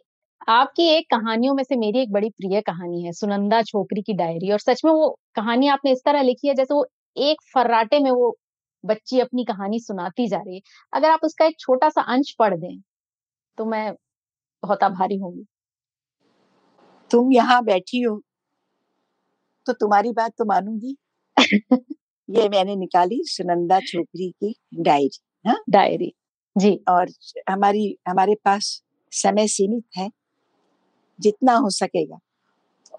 आपकी 0.49 0.83
एक 0.89 1.07
कहानियों 1.11 1.55
में 1.55 1.65
से 1.65 1.77
मेरी 1.77 1.99
एक 1.99 2.13
बड़ी 2.13 2.31
प्रिय 2.31 2.61
कहानी 2.61 3.05
है 3.05 3.13
सुनंदा 3.13 3.63
छोकरी 3.63 4.03
की 4.03 4.15
डायरी 4.15 4.53
और 4.53 4.59
सच 4.59 4.85
में 4.85 4.93
वो 4.93 5.19
कहानी 5.35 5.69
आपने 5.69 5.93
इस 5.93 6.03
तरह 6.05 6.23
लिखी 6.23 6.49
है 6.49 6.55
जैसे 6.55 6.75
वो 6.75 6.87
एक 7.17 7.43
फर्राटे 7.55 7.99
में 7.99 8.11
वो 8.11 8.37
बच्ची 8.85 9.21
अपनी 9.21 9.45
कहानी 9.45 9.81
सुनाती 9.81 10.29
जा 10.29 10.39
रही 10.39 10.55
है। 10.55 10.61
अगर 10.93 11.11
आप 11.11 11.21
उसका 11.25 11.47
एक 11.47 11.59
छोटा 11.61 11.89
सा 11.89 12.03
अंश 12.15 12.35
पढ़ 12.39 12.55
दें 12.57 12.81
तो 13.59 13.65
मैं 13.65 13.93
बहुत 14.63 14.83
आभारी 14.85 15.19
होंगी। 15.19 15.47
तुम 17.11 17.33
यहाँ 17.33 17.63
बैठी 17.65 18.03
हो 18.03 18.23
तो 19.67 19.73
तुम्हारी 19.73 20.13
बात 20.13 20.33
तो 20.39 20.45
मानूँगी। 20.45 20.97
ये 22.29 22.49
मैंने 22.49 22.77
निकाली 22.77 23.23
सुनंदा 23.25 23.79
छोकरी 23.81 24.31
की 24.31 24.55
डायरी 24.83 25.11
हाँ? 25.45 25.59
डायरी 25.71 26.13
जी। 26.57 26.79
और 26.89 27.09
हमारी 27.51 27.97
हमारे 28.09 28.35
पास 28.45 28.83
समय 29.13 29.47
सीमित 29.49 29.85
है 29.97 30.11
जितना 31.19 31.55
हो 31.55 31.71
सकेगा। 31.71 32.19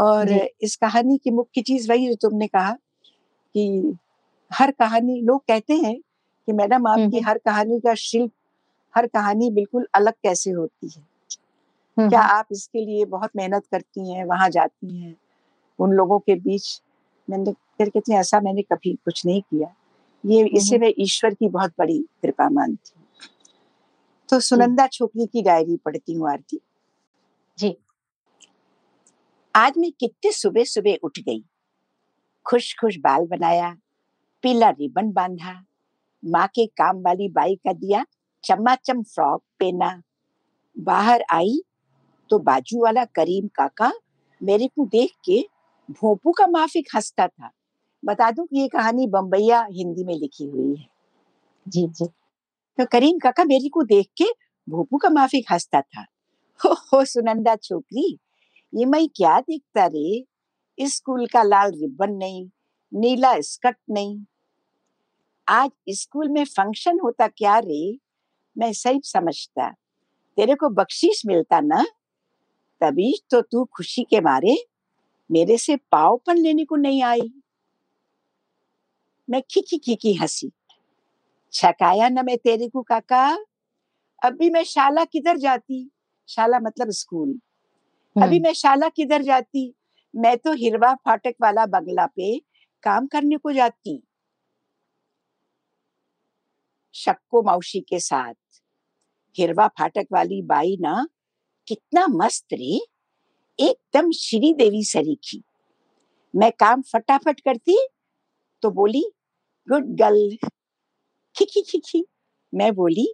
और 0.02 0.32
इस 0.62 0.76
कहानी 0.76 1.18
की 1.18 1.32
मुख्य 1.32 1.62
चीज़ 1.62 1.90
वही 1.92 2.08
जो 2.08 2.16
तुमने 2.22 2.48
कहा 2.48 2.72
कि 3.56 3.98
हर 4.54 4.72
कहानी 4.72 5.22
लोग 5.22 5.46
कहते 5.48 5.74
हैं 5.74 6.00
कि 6.48 6.52
मैडम 6.52 6.88
आपकी 6.88 7.20
हर 7.20 7.38
कहानी 7.38 7.80
का 7.80 7.94
शिल्प 7.94 8.32
हर 8.96 9.08
कहानी 9.08 9.52
बिल्कुल 9.52 9.88
अलग 9.96 10.14
कैसे 10.14 10.52
होती 10.52 10.88
है? 10.88 11.04
क्या 12.10 12.22
आप 12.22 12.48
इसके 12.52 12.86
लिए 12.86 13.06
बहुत 13.06 13.30
मेहनत 13.36 13.66
करती 13.72 14.14
हैं 14.14 14.26
वहाँ 14.26 14.50
जाती 14.50 14.98
हैं? 14.98 15.16
उन 15.80 15.92
लोगों 15.92 16.20
के 16.20 16.36
बीच 16.36 16.82
मैंने 17.30 17.52
फिर 17.52 17.90
कहती 17.90 18.14
हैं 18.14 18.20
ऐसा 18.20 18.40
मैंने 18.40 18.62
कभी 18.62 18.94
कुछ 18.94 19.26
नहीं 19.26 19.42
किया। 19.42 19.76
ये 20.26 20.46
इसे 20.48 20.78
मैं 20.78 20.94
ईश्वर 21.00 21.34
की 21.34 21.50
बहुत 21.50 21.74
बड़ी 21.80 22.00
कृपा 22.00 22.50
मानती 22.50 22.94
हूँ। 22.98 23.06
तो 24.30 24.40
सुनंदा 24.40 24.88
छोकरी 24.88 25.26
की 25.26 25.42
डायरी 25.42 25.78
पढ़ती 25.78 26.14
हूँ 26.14 26.32
आरती। 26.32 26.60
जी। 27.58 27.78
आज 29.56 29.74
मैं 29.78 29.92
कितने 30.00 30.32
सुबह 30.32 30.64
सुबह 30.64 30.98
उठ 31.04 31.20
गई। 31.20 31.44
खुश 32.46 32.76
खुश 32.82 32.98
बाल 32.98 33.28
बनाया 33.28 33.78
पीला 34.44 34.70
रिबन 34.70 35.12
बांधा। 35.12 35.54
माँ 36.24 36.48
के 36.48 36.66
काम 36.66 36.98
वाली 36.98 37.28
बाई 37.30 37.56
का 37.56 37.74
दिया 37.74 38.06
चमाचम 38.44 39.02
फ्रॉक 39.04 39.42
पहना। 39.60 40.02
बाहर 40.78 41.24
आई 41.32 41.62
तो 42.30 42.40
बाजू 42.40 42.84
वाला 42.84 43.06
करीम 43.06 43.48
काका 43.48 43.92
मेरे 44.42 44.68
को 44.68 44.86
देख 44.86 45.12
के 45.26 45.40
भोपू 45.92 46.32
का 46.32 46.48
माफिक 46.48 46.88
हंसता 46.96 47.28
था। 47.28 47.50
बता 48.06 48.32
दूँ 48.32 48.46
कि 48.46 48.60
ये 48.60 48.68
कहानी 48.68 49.08
बम्बैया 49.08 49.62
हिंदी 49.72 50.04
में 50.04 50.14
लिखी 50.16 50.46
हुई 50.46 50.76
है। 50.76 50.88
जी 51.68 51.88
जी। 51.88 52.06
तो 52.78 52.86
करीम 52.86 53.20
काका 53.20 53.44
मेरी 53.44 53.70
को 53.70 53.84
देख 53.84 54.08
के 54.18 54.26
भोपू 54.68 54.98
का 54.98 55.10
माफिक 55.10 55.52
हंसता 55.52 55.82
था। 55.82 56.06
हो 56.60 56.74
हो 56.74 57.06
सुनंदा 57.06 57.56
छोकरी 57.56 58.20
ये 58.74 58.86
मैं 58.86 59.08
क्या 59.08 59.40
देखता 59.40 59.86
रे? 59.86 60.26
स्कूल 60.78 61.26
का 61.28 61.44
लाल 61.44 61.72
रिबन 61.72 62.12
नहीं 62.12 62.50
नीला 62.94 63.34
स्कर्ट 63.42 63.78
नहीं 63.90 64.18
आज 65.48 65.72
स्कूल 65.90 66.30
में 66.30 66.46
फ़ंक्शन 66.46 67.00
होता 67.00 67.28
क्या 67.28 67.60
रे? 67.60 67.98
मैं 68.58 68.74
सही 68.74 69.02
समझता। 69.04 69.72
तेरे 70.38 70.56
को 70.56 70.70
बख्शीश 70.70 71.26
मिलता 71.26 71.60
ना? 71.60 71.86
तभी 72.82 73.14
तो 73.30 73.42
तू 73.42 73.66
खुशी 73.66 74.04
के 74.04 74.22
मारे 74.22 74.58
मेरे 75.32 75.58
से 75.58 75.76
पावपन 75.76 76.38
लेने 76.38 76.66
को 76.66 76.76
नहीं 76.76 77.04
आई। 77.04 77.34
मैं 79.30 79.42
खिकी 79.42 79.78
खिकी 79.78 80.14
हँसी। 80.14 80.52
छकाया 81.54 82.10
न 82.10 82.26
मैं 82.26 82.38
तेरे 82.38 82.70
को 82.70 82.82
काका। 82.82 83.38
अभी 84.26 84.50
मैं 84.50 84.64
शाला 84.64 85.06
किधर 85.06 85.38
जाती? 85.38 85.92
शाला 86.28 86.60
मतलब 86.60 86.90
स्कूल। 86.90 87.40
अभी 88.22 88.36
हम्म, 88.36 88.48
मैं 88.48 88.54
शाला 88.54 88.90
किधर 88.90 89.22
जाती? 89.22 89.74
मैं 90.16 90.38
तो 90.38 90.54
हिरवा 90.54 90.94
फाटक 90.94 91.34
वाला 91.42 91.66
बंगला 91.66 92.06
पे 92.06 92.40
काम 92.84 93.08
करने 93.08 93.38
को 93.38 93.52
जाती। 93.52 94.04
शक्को 96.94 97.42
मौसी 97.42 97.80
के 97.80 98.00
साथ। 98.00 98.34
हिरवा 99.38 99.68
फाटक 99.68 100.08
वाली 100.12 100.42
बाई 100.42 100.78
ना, 100.82 101.08
कितना 101.68 102.08
मस्त 102.08 102.46
रे। 102.54 102.80
एकदम 103.60 104.12
श्री 104.12 104.54
देवी 104.54 104.84
सरीखी। 104.84 105.44
मैं 106.36 106.52
काम 106.52 106.82
फटाफट 106.82 107.40
करती 107.40 107.78
तो 108.62 108.72
बोली, 108.72 109.04
गुड 109.70 109.86
गर्ल। 109.86 110.38
खिखी 111.36 111.62
खिखी 111.62 112.06
मैं 112.54 112.74
बोली, 112.76 113.14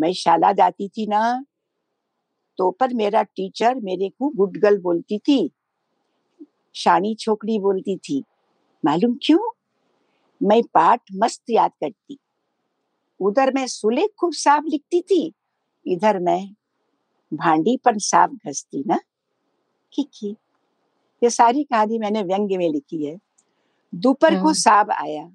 मैं 0.00 0.12
शाला 0.12 0.52
जाती 0.52 0.88
थी 0.88 1.06
ना 1.06 1.44
तो 2.58 2.70
पर 2.70 2.94
मेरा 2.94 3.22
टीचर 3.22 3.74
मेरे 3.74 4.08
को 4.08 4.28
गुड 4.28 4.56
गर्ल 4.56 4.78
बोलती 4.78 5.18
थी। 5.18 5.50
शानी 6.74 7.14
छोकरी 7.14 7.58
बोलती 7.58 7.96
थी। 7.96 8.22
मालूम 8.84 9.18
क्यों? 9.26 9.50
मैं 10.42 10.62
पाठ 10.62 11.00
मस्त 11.14 11.42
याद 11.50 11.70
करती। 11.70 12.18
उधर 13.20 13.52
मैं 13.54 13.66
सुलेख 13.66 14.10
खूब 14.20 14.32
साफ़ 14.32 14.64
लिखती 14.64 15.00
थी 15.00 15.34
इधर 15.86 16.18
मैं 16.18 16.54
भांडी 17.32 17.76
पर 17.84 17.98
साफ़ 17.98 18.30
घसती 18.48 18.84
ना? 18.86 18.98
खिखी 19.92 20.36
ये 21.22 21.30
सारी 21.30 21.64
कहानी 21.64 21.98
मैंने 21.98 22.22
व्यंग्य 22.22 22.56
में 22.56 22.72
लिखी 22.72 23.04
है। 23.06 23.18
दोपहर 23.94 24.34
को 24.34 24.40
हम्म। 24.40 24.52
साब 24.52 24.90
आया 24.90 25.32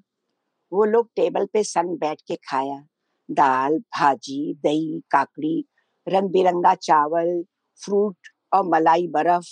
वो 0.72 0.84
लोग 0.84 1.08
टेबल 1.16 1.46
पे 1.46 1.62
संग 1.64 1.98
बैठ 1.98 2.20
के 2.20 2.36
खाया। 2.36 2.86
दाल 3.30 3.78
भाजी 3.78 4.54
दही 4.54 5.02
काकड़ी 5.10 5.64
रंग 6.08 6.30
बिरंगा 6.30 6.74
चावल 6.74 7.44
फ्रूट 7.84 8.16
और 8.52 8.64
मलाई 8.64 9.06
बर्फ़ 9.08 9.48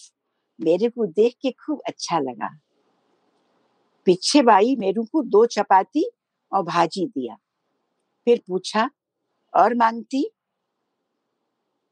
मेरे 0.61 0.89
को 0.89 1.07
देख 1.07 1.35
के 1.43 1.51
खूब 1.51 1.81
अच्छा 1.87 2.19
लगा। 2.19 2.49
पीछे 4.07 4.43
भाई 4.43 4.77
मेरू 4.77 5.05
को 5.05 5.23
दो 5.23 5.47
चपाती 5.47 6.11
और 6.53 6.63
भाजी 6.63 7.07
दिया। 7.07 7.37
फिर 8.27 8.43
पूछा, 8.49 8.91
और 9.55 9.75
मांगती 9.75 10.31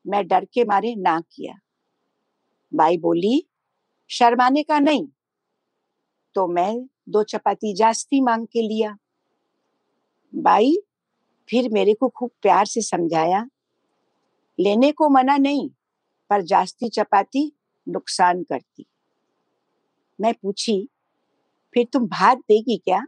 मैं 0.04 0.26
डर 0.28 0.44
के 0.44 0.64
मारे 0.64 0.94
ना 0.94 1.20
किया। 1.20 1.54
बाई 2.72 2.98
बोली, 2.98 3.42
शर्माने 4.10 4.62
का 4.62 4.78
नहीं। 4.78 5.06
तो 6.34 6.46
मैं 6.46 6.86
दो 7.08 7.22
चपाती 7.22 7.74
जास्ती 7.74 8.20
मांग 8.20 8.46
के 8.46 8.62
लिया। 8.62 8.96
बाई 10.32 10.76
फिर 11.48 11.70
मेरे 11.72 11.94
को 11.94 12.08
खूब 12.08 12.30
प्यार 12.42 12.66
से 12.66 12.82
समझाया, 12.82 13.44
लेने 14.58 14.92
को 14.92 15.08
मना 15.08 15.36
नहीं, 15.36 15.68
पर 16.30 16.42
जास्ती 16.42 16.88
चपाती 16.88 17.52
नुकसान 17.86 18.42
करती। 18.42 18.86
मैं 20.18 20.34
पूछी, 20.34 20.88
फिर 21.74 21.86
तुम 21.92 22.06
भात 22.06 22.38
देगी 22.38 22.76
क्या? 22.76 23.04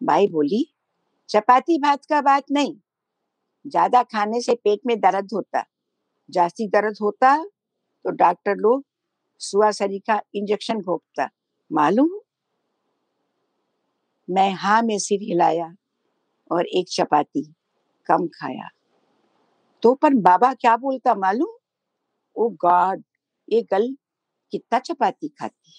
बाई 0.00 0.28
बोली 0.28 0.66
चपाती 1.30 1.78
भात 1.78 2.04
का 2.04 2.20
बात 2.20 2.44
नहीं। 2.52 2.74
ज़्यादा 3.64 4.02
खाने 4.02 4.40
से 4.40 4.54
पेट 4.54 4.80
में 4.86 4.98
दर्द 5.00 5.28
होता। 5.34 5.64
जास्ती 6.28 6.66
दर्द 6.68 6.96
होता 7.02 7.36
तो 8.04 8.10
डॉक्टर 8.10 8.56
लोग 8.56 8.84
सुआसरी 9.40 9.98
का 9.98 10.20
इंजेक्शन 10.34 10.80
घोपता 10.80 11.28
मालूम? 11.70 12.20
मैं 14.28 14.50
हाँ 14.52 14.82
में 14.82 14.98
सिर 14.98 15.20
हिलाया 15.22 15.74
और 16.50 16.66
एक 16.66 16.86
चपाती 16.90 17.42
कम 18.06 18.26
खाया। 18.26 18.68
तो 19.82 19.94
पर 19.94 20.14
बाबा 20.14 20.52
क्या 20.54 20.76
बोलता 20.76 21.14
मालूम? 21.14 21.56
ओ 22.36 22.48
गॉड, 22.60 23.02
ये 23.48 23.62
गल 23.62 23.88
कितना 24.52 24.78
चपाती 24.78 25.28
खाती 25.28 25.72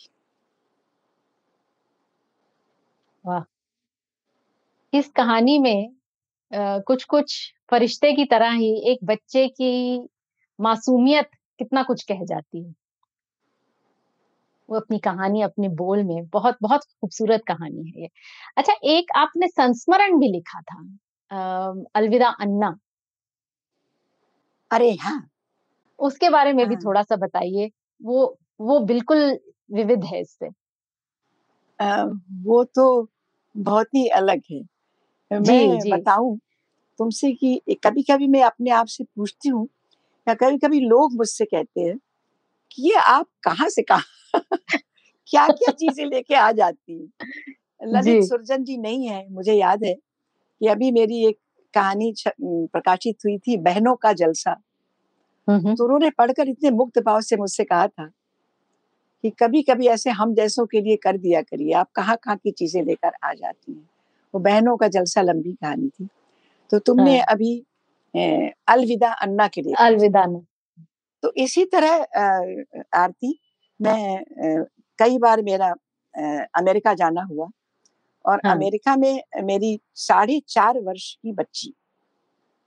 इस 4.94 5.08
कहानी 5.12 5.58
में 5.60 5.90
आ, 6.52 6.80
कुछ 6.80 7.04
कुछ 7.06 7.36
फरिश्ते 7.72 8.12
की 8.14 8.26
तरह 8.26 8.52
ही 8.54 8.72
एक 8.92 9.00
बच्चे 9.06 9.48
की 9.52 9.72
मासूमियत 10.60 11.30
कितना 11.60 11.84
कुछ 11.84 12.04
कह 12.06 12.24
जाती 12.26 12.64
है। 12.64 12.74
वो 14.70 14.78
अपनी 14.78 14.98
कहानी 15.00 15.42
अपने 15.42 15.68
बोल 15.76 16.04
में 16.04 16.26
बहुत 16.28 16.58
बहुत 16.62 16.84
खूबसूरत 16.84 17.44
कहानी 17.48 17.90
है 17.90 18.02
ये। 18.02 18.08
अच्छा 18.58 18.74
एक 18.88 19.12
आपने 19.18 19.48
संस्मरण 19.50 20.18
भी 20.20 20.32
लिखा 20.32 20.62
था 20.64 20.82
अ, 21.32 21.84
अलविदा 21.96 22.28
अन्ना। 22.42 22.76
अरे 24.72 24.92
हाँ। 24.96 25.22
उसके 26.00 26.30
बारे 26.30 26.54
में 26.54 26.64
हाँ। 26.64 26.68
भी। 26.68 26.78
थोड़ा 26.78 27.02
सा 27.04 27.16
बताइए। 27.18 27.70
वो 28.02 28.26
वो 28.60 28.80
बिल्कुल 28.86 29.20
विविध 29.70 30.06
है 30.06 30.22
इससे। 30.22 30.50
अ, 31.80 32.04
वो 32.44 32.64
तो 32.66 32.86
बहुत 33.56 33.88
ही 33.96 34.08
अलग 34.14 34.42
है। 34.52 34.62
मैं 35.32 35.80
जी। 35.80 35.90
बताऊँ 35.90 36.38
तुमसे 37.00 37.32
कि 37.34 37.78
कभी 37.84 38.04
कभी 38.04 38.28
मैं 38.28 38.44
अपने 38.44 38.72
आप 38.72 38.88
से 38.88 39.04
पूछती 39.06 39.50
हूँ 39.50 39.68
या 40.28 40.34
कभी 40.36 40.58
कभी 40.58 40.80
लोग 40.80 41.14
मुझसे 41.16 41.46
कहते 41.46 41.82
हैं 41.82 41.98
कि 42.72 42.84
ये 42.84 42.96
आप 43.08 43.28
कहाँ 43.44 43.70
से 43.70 43.82
कहाँ 43.84 44.42
क्या 45.28 45.48
क्या 45.50 45.72
चीज़ें 45.72 46.06
लेके 46.06 46.36
आ 46.36 46.52
जाती 46.52 46.94
हैं? 46.94 47.10
ललित 47.82 48.24
सुरजन 48.24 48.64
जी 48.64 48.78
नहीं 48.78 49.08
है 49.10 49.26
मुझे 49.32 49.54
याद 49.54 49.84
है 49.84 49.94
कि 50.62 50.68
अभी 50.68 50.92
मेरी 50.92 51.26
एक 51.28 51.38
कहानी 51.74 52.14
प्रकाशित 52.42 53.18
हुई 53.26 53.38
थी 53.40 53.58
बहनों 53.60 53.96
का 53.96 54.14
जलसा। 54.16 54.56
तो 55.78 55.84
उन्होंने 55.84 56.10
पढ़कर 56.10 56.50
इतने 56.50 56.70
मुक्त 56.72 57.00
भाव 57.00 57.22
से 57.22 57.38
मुझसे 57.38 57.64
कहा 57.64 57.88
था 57.88 58.10
कि 59.24 59.30
कभी 59.30 59.62
कभी 59.62 59.88
ऐसे 59.88 60.10
हम 60.12 60.34
जैसों 60.34 60.66
के 60.66 60.82
लिए 60.82 60.96
कर 60.96 61.18
दिया 61.18 61.42
करिए 61.42 61.74
आप 61.74 61.92
कहाँ 61.96 62.16
कहाँ 62.16 62.38
की 62.38 62.52
चीज़ें 62.52 62.82
लेकर 62.84 63.12
आ 63.24 63.34
जाती 63.34 63.72
हैं? 63.74 63.88
वो 64.34 64.40
बहनों 64.40 64.76
का 64.78 64.88
जलसा 64.88 65.22
लंबी 65.22 65.54
कहानी 65.54 65.90
थी। 65.90 66.08
तो 66.72 66.80
तुमने 66.80 67.18
हाँ। 67.18 67.26
अभी 67.26 67.58
अलविदा 68.68 69.12
अन्ना 69.14 69.48
के 69.48 69.62
लिए 69.62 69.74
अलविदा 69.80 70.26
तो 71.24 71.32
इसी 71.38 71.66
तरह 71.66 72.06
आरती 72.96 73.40
मैं 73.80 74.24
कई 75.00 75.18
बार 75.18 75.42
मेरा 75.42 75.74
अमेरिका 76.58 76.94
जाना 76.94 77.22
हुआ 77.22 77.48
और 78.26 78.42
हाँ। 78.46 78.56
अमेरिका 78.56 78.96
में 78.96 79.22
मेरी 79.44 79.80
साढ़े 79.96 80.42
चार 80.48 80.80
वर्ष 80.80 81.14
की 81.14 81.32
बच्ची। 81.32 81.74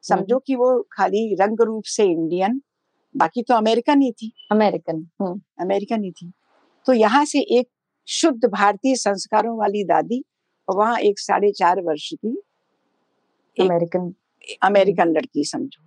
समझो 0.05 0.39
कि 0.39 0.55
वो 0.55 0.69
खाली 0.93 1.35
रंग 1.35 1.61
रूप 1.61 1.85
से 1.87 2.05
इंडियन 2.05 2.61
बाकी 3.15 3.43
तो 3.43 3.55
अमेरिकन 3.55 4.01
ही 4.03 4.11
थी। 4.13 4.33
अमेरिकन 4.53 5.07
हम्म, 5.21 5.41
अमेरिकन 5.61 6.05
ही 6.05 6.11
थी। 6.11 6.33
तो 6.87 6.93
यहाँ 6.93 7.25
से 7.25 7.41
एक 7.59 7.69
शुद्ध 8.09 8.45
भारतीय 8.45 8.97
संस्कारों 8.97 9.57
वाली 9.59 9.85
दादी 9.85 10.23
वहाँ 10.69 10.99
एक 10.99 11.19
साढ़े 11.19 11.51
चार 11.53 11.81
वर्ष 11.81 12.13
की 12.15 12.37
अमेरिकन 13.57 14.15
अमेरिकन 14.63 15.09
लड़की 15.09 15.45
समझो। 15.45 15.83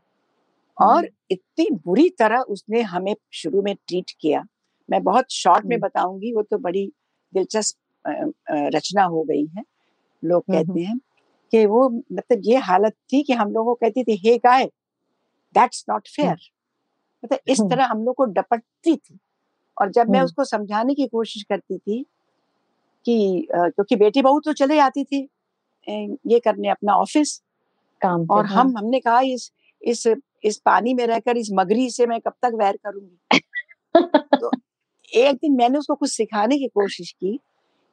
और 0.78 1.10
इतनी 1.32 1.70
बुरी 1.86 2.10
तरह 2.10 2.40
उसने 2.50 2.82
हमें 2.82 3.16
शुरू 3.34 3.62
में 3.62 3.76
ट्रीट 3.78 4.12
किया। 4.22 4.44
मैं 4.90 5.02
बहुत 5.04 5.32
शॉर्ट 5.32 5.66
में 5.66 5.76
हम्म। 5.76 5.86
बताऊँगी 5.86 6.34
वो 6.34 6.42
तो 6.42 6.58
बड़ी 6.58 6.86
दिलचस्प 7.34 7.78
रचना 8.76 9.04
हो 9.04 9.24
गई 9.24 9.46
है। 9.48 9.64
लोग 10.24 10.44
हम्म, 10.50 10.64
कहते 10.64 10.82
हैं 10.82 10.98
कि 11.52 11.66
वो 11.66 11.90
मतलब 11.90 12.42
ये 12.44 12.58
हालत 12.60 12.94
थी 13.14 13.24
कि 13.24 13.34
हम 13.34 13.52
लोगों 13.52 13.74
को 13.74 13.80
कहती 13.82 14.04
थी 14.04 14.16
hey 14.26 14.38
guy 14.38 14.66
that's 15.56 15.86
not 15.90 16.08
fair 16.08 16.38
मतलब 17.24 17.40
इस 17.48 17.60
हम्म। 17.60 17.70
तरह 17.70 17.86
हम 17.86 18.04
लोग 18.06 18.16
को 18.16 18.26
डपटती 18.26 18.96
थी। 18.96 19.18
और 19.78 19.92
जब 19.92 20.10
मैं 20.10 20.20
हम्म। 20.20 20.26
उसको 20.26 20.44
समझाने 20.44 20.94
की 20.96 21.08
कोशिश 21.08 21.44
करती 21.44 21.78
थी 21.78 22.06
कि 23.08 23.48
क्योंकि 23.52 23.96
बेटी 23.96 24.22
बहू 24.22 24.40
तो 24.40 24.54
चले 24.54 24.80
आती 24.80 25.04
थी 25.04 25.28
ये 26.28 26.40
करने 26.40 26.70
अपना 26.70 26.96
ऑफ़िस 26.96 27.42
काम 28.02 28.26
और 28.32 28.46
हाँ। 28.46 28.56
हम 28.56 28.78
हमने 28.78 29.00
कहा 29.00 29.20
इस 29.26 29.52
इस 29.82 30.08
इस 30.46 30.58
पानी 30.66 30.94
में 30.94 31.06
रहकर 31.08 31.38
इस 31.38 31.50
मगरी 31.54 31.90
से 31.90 32.06
मैं 32.06 32.20
कब 32.22 32.34
तक 32.42 32.58
वैर 32.60 32.78
करूँगी 32.86 33.40
तो 34.40 34.52
एक 35.14 35.36
दिन 35.36 35.56
मैंने 35.56 35.80
उसको 35.80 35.96
कुछ 35.96 36.12
सिखाने 36.12 36.58
की 36.58 36.68
कोशिश 36.68 37.12
की 37.14 37.40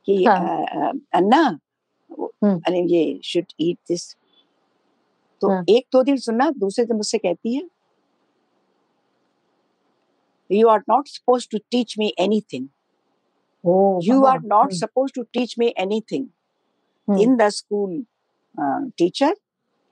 कि 0.09 0.24
हाँ. 0.24 0.92
अन्ना 1.14 1.42
हम्म। 2.11 2.74
ये 2.87 3.20
शुड 3.24 3.53
ईट 3.61 3.79
दिस 3.88 4.14
तो 5.42 5.50
हाँ. 5.50 5.64
एक 5.68 5.87
दो 5.92 6.03
दिन 6.03 6.16
सुनना 6.16 6.50
दूसरे 6.59 6.85
दिन 6.85 6.96
मुझसे 6.96 7.18
कहती 7.18 7.55
है 7.55 7.62
you 10.50 10.68
are 10.68 10.83
not 10.88 11.09
suppose 11.09 11.48
to 11.50 11.59
teach 11.70 11.94
me 11.98 12.12
anything 12.18 12.68
you 13.64 14.22
are 14.24 14.40
not 14.44 14.72
suppose 14.72 15.12
to 15.14 15.22
teach 15.22 15.55
me 15.59 15.72
anything 15.79 17.20
in 17.20 17.37
the 17.37 17.48
school 17.48 18.05
teacher 18.98 19.35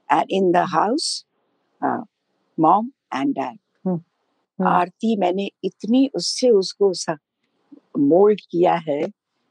and 0.09 0.31
in 0.31 0.51
the 0.53 0.65
house 0.75 1.25
mom 2.59 2.91
and 3.15 3.35
dad 3.35 3.59
Aarti 4.59 5.17
मैंने 5.17 5.49
इतनी 5.65 6.07
उससे 6.15 6.49
उसको 6.51 6.93
मोल्ड 7.99 8.41
किया 8.51 8.75
है। 8.89 9.01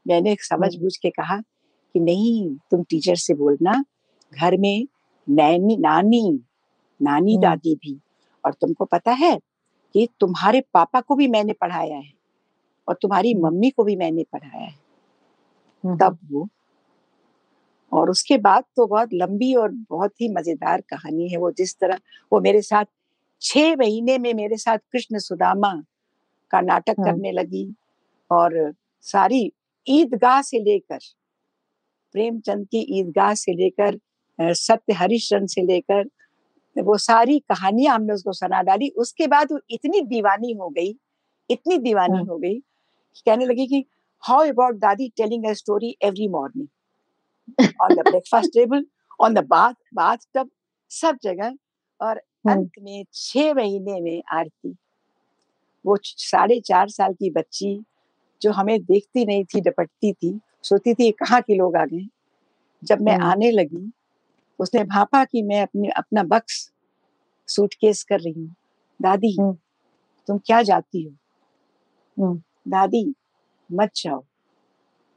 मैंने 0.06 0.36
समझ 0.40 0.74
बूझ 0.76 0.96
के 0.96 1.10
कहा 1.10 1.36
कि 1.40 2.00
नहीं 2.00 2.54
तुम 2.70 2.82
टीचर 2.82 3.16
से 3.16 3.34
बोलना 3.34 3.72
घर 4.32 4.56
में 4.56 4.86
नैनी 5.28 5.76
नानी 5.76 6.22
नानी। 7.00 7.36
दादी 7.38 7.74
भी। 7.74 7.98
और 8.44 8.52
तुमको 8.52 8.84
पता 8.84 9.12
है 9.12 9.36
कि 9.94 10.08
तुम्हारे 10.20 10.60
पापा 10.74 11.00
को 11.00 11.16
भी 11.16 11.28
मैंने 11.28 11.52
पढ़ाया 11.52 11.96
है। 11.96 12.12
और 12.88 12.98
तुम्हारी। 13.02 13.34
मम्मी 13.34 13.70
को 13.70 13.84
भी 13.84 13.96
मैंने 13.96 14.24
पढ़ाया 14.32 14.64
है 14.64 14.74
हम्म। 15.84 15.96
तब 15.96 16.18
वो 16.32 16.48
और 17.92 18.10
उसके 18.10 18.38
बाद 18.38 18.64
तो 18.76 18.86
बहुत 18.86 19.08
लंबी 19.12 19.54
और 19.54 19.70
बहुत 19.90 20.20
ही 20.20 20.28
मज़ेदार 20.28 20.80
कहानी 20.80 21.28
है 21.28 21.38
वो 21.38 21.50
जिस 21.50 21.78
तरह 21.78 21.98
वो 22.32 22.40
मेरे 22.40 22.62
साथ 22.62 22.84
छह 23.42 23.74
महीने 23.76 24.18
में 24.18 24.32
मेरे 24.34 24.56
साथ 24.56 24.78
कृष्ण 24.92 25.18
सुदामा 25.18 25.72
का 26.50 26.60
नाटक 26.60 27.00
हाँ। 27.00 27.06
करने 27.06 27.32
लगी 27.32 27.68
और 28.30 28.72
सारी 29.00 29.52
ईदगाह 29.86 30.40
से 30.42 30.58
लेकर 30.58 30.98
प्रेमचंद 32.14 32.66
की 32.66 32.86
ईदगाह 32.98 33.34
से 33.34 33.52
लेकर 33.52 33.98
सत्य 34.38 34.92
हरिश्चंद 34.92 35.48
से 35.48 35.62
लेकर 35.62 36.04
वो 36.76 36.96
सारी 36.98 37.38
कहानियाँ 37.38 37.94
हमने 37.94 38.12
उसको 38.12 38.32
सुना 38.32 38.62
डाली 38.62 38.88
उसके 38.88 39.26
बाद 39.26 39.52
वो 39.52 39.58
इतनी 39.70 40.00
दीवानी 40.00 40.52
हो 40.52 40.68
गई 40.68 40.94
इतनी 41.50 41.78
दीवानी 41.78 42.16
हाँ। 42.16 42.24
हो 42.24 42.38
गई 42.38 42.62
कहने 43.20 43.46
लगी 43.46 43.66
कि 43.66 43.84
हाउ 44.22 44.46
अबाउट 44.48 44.76
दादी 44.76 45.08
telling 45.16 45.46
a 45.46 45.52
story 45.52 45.96
every 46.02 46.28
morning 46.28 47.66
on 47.82 47.94
the 47.94 47.98
breakfast 47.98 48.52
table 48.54 48.84
on 49.20 49.34
the 49.34 49.46
bath 49.46 49.74
bath 49.94 50.16
tub 50.34 50.50
सब 50.90 51.18
जगह 51.22 51.56
और 52.00 52.20
हाँ। 52.48 52.56
अंत 52.56 52.70
में 52.82 53.04
छह 53.14 53.54
महीने 53.54 54.00
में 54.00 54.22
आरती 54.32 54.76
वो 55.84 55.96
साढ़े 56.02 56.60
चार 56.60 56.88
साल 56.88 57.12
की 57.12 57.30
बच्ची 57.30 57.84
जो 58.42 58.52
हमें 58.52 58.78
देखती 58.84 59.24
नहीं 59.26 59.44
थी 59.44 59.60
डपटती 59.60 60.12
थी 60.12 60.38
सोती 60.62 60.94
थी 60.94 61.10
कहाँ 61.10 61.40
के 61.40 61.54
लोग 61.54 61.76
आ 61.76 61.84
गए 61.84 62.06
जब 62.82 63.00
मैं 63.00 63.16
हाँ। 63.18 63.30
आने 63.30 63.50
लगी 63.50 63.90
उसने 64.58 64.84
भापा 64.84 65.24
कि 65.24 65.42
मैं 65.42 65.62
अपने 65.62 65.88
अपना 65.88 66.22
बक्स 66.22 66.70
सूटकेस 67.48 68.02
कर 68.04 68.20
रही 68.20 68.32
हूँ 68.32 68.54
दादी 69.00 69.36
हाँ। 69.40 69.52
तुम 70.28 70.38
क्या 70.38 70.62
जाती 70.62 71.02
हो 71.02 72.34
दादी 72.66 73.04
मत 73.70 73.90
जाओ। 73.96 74.24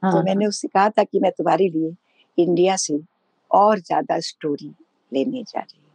हाँ, 0.02 0.10
तो 0.10 0.22
हाँ, 0.22 0.22
मैंने 0.22 0.46
उससे 0.46 0.68
कहा 0.68 0.88
था 0.90 1.04
कि 1.04 1.20
मैं 1.20 1.30
तुम्हारे 1.32 1.68
लिए 1.68 1.94
इंडिया 2.38 2.76
से 2.78 2.98
और 3.50 3.78
ज़्यादा 3.80 4.18
स्टोरी 4.22 4.74
लेने 5.12 5.42
जा 5.44 5.60
रही 5.60 5.78
हूँ। 5.78 5.86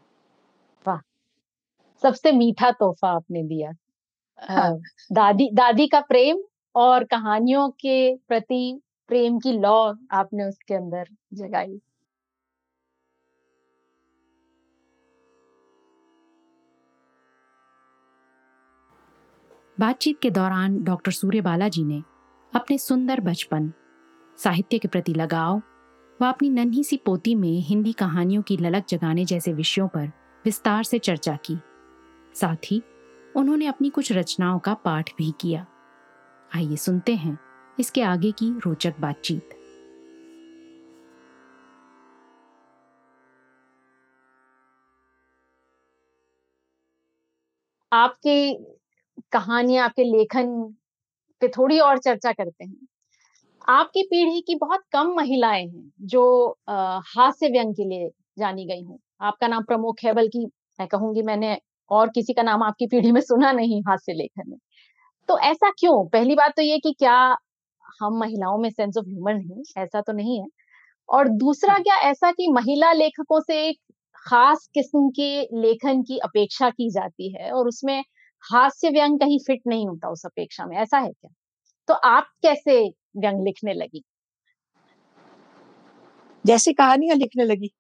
वाह। 0.86 1.00
सबसे 2.04 2.32
मीठा 2.34 2.72
तोहफा 2.74 3.10
आपने 3.12 3.44
दिया। 3.46 3.72
हाँ। 4.50 4.82
दादी 5.12 5.50
दादी 5.56 5.88
का 5.88 6.00
प्रेम 6.04 6.42
और 6.76 7.04
कहानियों 7.08 7.70
के 7.80 7.96
प्रति 8.28 8.62
प्रेम 9.10 9.40
की 9.40 9.52
लौ 9.60 9.76
आपने 10.14 10.44
उसके 10.46 10.74
अंदर 10.76 11.08
जगाई। 11.36 11.80
बातचीत 19.82 20.20
के 20.22 20.30
दौरान 20.30 20.84
डॉक्टर 20.84 21.12
सूर्य 21.12 21.42
बालाजी 21.42 21.84
ने 21.84 22.02
अपने 22.54 22.78
सुंदर 22.78 23.20
बचपन, 23.20 23.72
साहित्य 24.38 24.78
के 24.80 24.88
प्रति 24.88 25.14
लगाव 25.14 25.62
व 26.22 26.26
अपनी 26.26 26.50
नन्ही 26.50 26.84
सी 26.84 26.98
पोती 26.98 27.36
में 27.36 27.60
हिंदी 27.60 27.94
कहानियों 27.94 28.42
की 28.42 28.58
ललक 28.58 28.86
जगाने 28.90 29.26
जैसे 29.26 29.54
विषयों 29.54 29.88
पर 29.88 30.12
विस्तार 30.46 30.84
से 30.84 31.00
चर्चा 31.00 31.36
की। 31.36 31.58
साथ 32.36 32.72
ही 32.72 32.82
उन्होंने 33.36 33.66
अपनी 33.66 33.90
कुछ 33.90 34.12
रचनाओं 34.12 34.60
का 34.60 34.74
पाठ 34.74 35.10
भी 35.18 35.32
किया। 35.42 35.66
आइए 36.56 36.76
सुनते 36.76 37.16
हैं 37.16 37.38
इसके 37.80 38.02
आगे 38.02 38.32
की 38.32 38.50
रोचक 38.60 39.00
बातचीत। 39.00 39.50
आपकी 47.92 48.66
कहानियाँ 49.34 49.86
आपके 49.86 50.04
लेखन 50.04 50.48
पे 51.42 51.48
थोड़ी 51.50 51.80
और 51.80 51.98
चर्चा 52.00 52.32
करते 52.32 52.66
हैं। 52.66 52.88
आपकी 53.70 54.04
पीढ़ी 54.04 54.42
की 54.42 54.56
बहुत 54.56 54.82
कम 54.94 55.14
महिलाएँ 55.18 55.66
हैं, 55.68 55.92
जो 56.02 56.24
हास्य 57.18 57.48
व्यंग 57.50 57.74
के 57.76 57.86
लिए 57.86 58.10
जानी 58.40 58.66
गई 58.66 58.84
हूँ। 58.84 59.00
आपका 59.22 59.48
नाम 59.48 59.64
प्रमुख 59.64 60.04
है, 60.06 60.14
बल्कि 60.14 60.46
मैं 60.80 60.88
कहूँगी 60.88 61.22
मैंने 61.22 61.58
और 61.92 62.10
किसी 62.10 62.34
का 62.34 62.44
नाम 62.44 62.64
आपकी 62.64 62.88
पीढ़ी 62.88 63.12
में 63.12 63.22
सुना 63.22 63.52
नहीं 63.52 63.82
हास्य 63.82 64.14
लेखन 64.14 64.50
में। 64.52 64.58
तो 65.30 65.40
ऐसा 65.40 65.72
क्यों? 65.80 66.06
पहली 66.10 66.36
बात 66.36 66.54
तो 66.58 66.62
ये 66.62 66.78
कि 66.80 66.94
क्या 67.00 67.16
हम 68.02 68.20
महिलाओं 68.20 68.58
में 68.60 68.70
सेंस 68.70 68.98
ऑफ़ 68.98 69.08
ह्यूमर 69.08 69.34
नहीं? 69.36 69.64
ऐसा 69.78 70.02
तो 70.02 70.14
नहीं 70.14 70.40
है। 70.42 70.48
और 71.10 71.28
दूसरा 71.30 71.78
क्या 71.80 71.96
ऐसा 72.10 72.32
कि 72.32 72.48
महिला 72.52 72.92
लेखकों 72.94 73.40
से 73.42 73.62
एक 73.70 73.78
खास 74.28 74.68
किस्म 74.74 75.10
के 75.10 75.42
लेखन 75.62 76.02
की 76.04 76.18
अपेक्षा 76.20 76.70
की 76.70 76.90
जाती 76.92 77.34
है 77.36 77.52
और 77.52 77.68
उसमें 77.68 78.04
हास्य 78.44 78.90
व्यंग 78.90 79.20
कहीं 79.20 79.40
फिट 79.40 79.62
नहीं 79.68 79.88
होता 79.88 80.10
उस 80.10 80.26
अपेक्षा 80.26 80.66
में 80.66 80.78
ऐसा 80.78 80.98
है 80.98 81.12
क्या? 81.12 81.32
तो 81.88 81.94
आप 81.94 82.28
कैसे 82.42 82.90
व्यंग 83.18 83.44
लिखने 83.44 83.74
लगी? 83.74 84.04
जैसे 86.46 86.74
कहानियाँ 86.74 87.16
लिखने 87.16 87.44
लगी। 87.44 87.72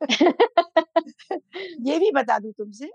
ये 1.80 1.98
भी 1.98 2.10
बता 2.10 2.38
दू 2.38 2.52
तुमसे 2.52 2.90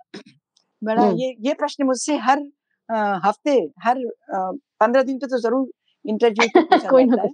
बड़ा 0.84 1.04
हम्म। 1.04 1.18
ये 1.18 1.36
ये 1.40 1.54
प्रश्न 1.54 1.84
मुझसे 1.84 2.18
हर 2.18 2.44
आ, 2.92 3.20
हफ़्ते 3.24 3.52
हर 3.84 3.98
पंद्रह 4.80 5.04
दिन 5.04 5.18
पे 5.20 5.28
तो 5.28 5.38
ज़रूर 5.38 5.72
इंटरव्यू 6.06 6.48
कोई 6.90 7.04
ना 7.04 7.22
है 7.22 7.30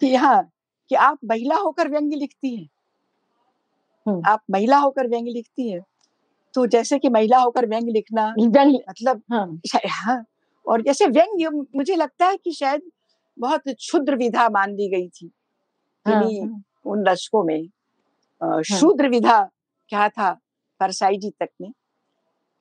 कि 0.00 0.14
हाँ 0.14 0.50
कि 0.88 0.94
आप 0.94 1.18
महिला 1.24 1.56
होकर 1.56 1.88
व्यंग 1.88 2.12
लिखती 2.12 2.56
हैं। 2.56 2.68
हम्म। 4.06 4.22
आप 4.26 4.42
महिला 4.50 4.78
होकर 4.78 5.06
व्यंग 5.06 5.28
लिखती 5.28 5.70
है। 5.70 5.80
तो 6.54 6.66
जैसे 6.66 6.98
कि 6.98 7.08
महिला 7.08 7.38
होकर 7.38 7.66
व्यंग 7.66 7.88
लिखना 7.88 8.34
व्यंग्य 8.38 8.84
मतलब 8.90 9.22
हाँ, 9.32 9.60
हाँ 9.86 10.24
और 10.66 10.82
जैसे 10.82 11.06
व्यंग 11.06 11.66
मुझे 11.76 11.96
लगता 11.96 12.26
है 12.26 12.36
कि 12.36 12.52
शायद 12.52 12.82
बहुत 13.38 13.68
क्षुद्र 13.68 14.16
विधा 14.16 14.48
मान 14.48 14.74
ली 14.74 14.88
गई 14.88 15.08
थी 15.08 15.30
हाँ, 16.06 16.14
हाँ, 16.14 16.62
उन 16.86 17.02
दशकों 17.02 17.44
में 17.44 17.68
हाँ। 18.42 18.62
शूद्र 18.62 19.08
विधा 19.08 19.42
क्या 19.88 20.08
था 20.08 20.32
परसाई 20.80 21.16
जी 21.16 21.30
तक 21.30 21.48
में 21.60 21.70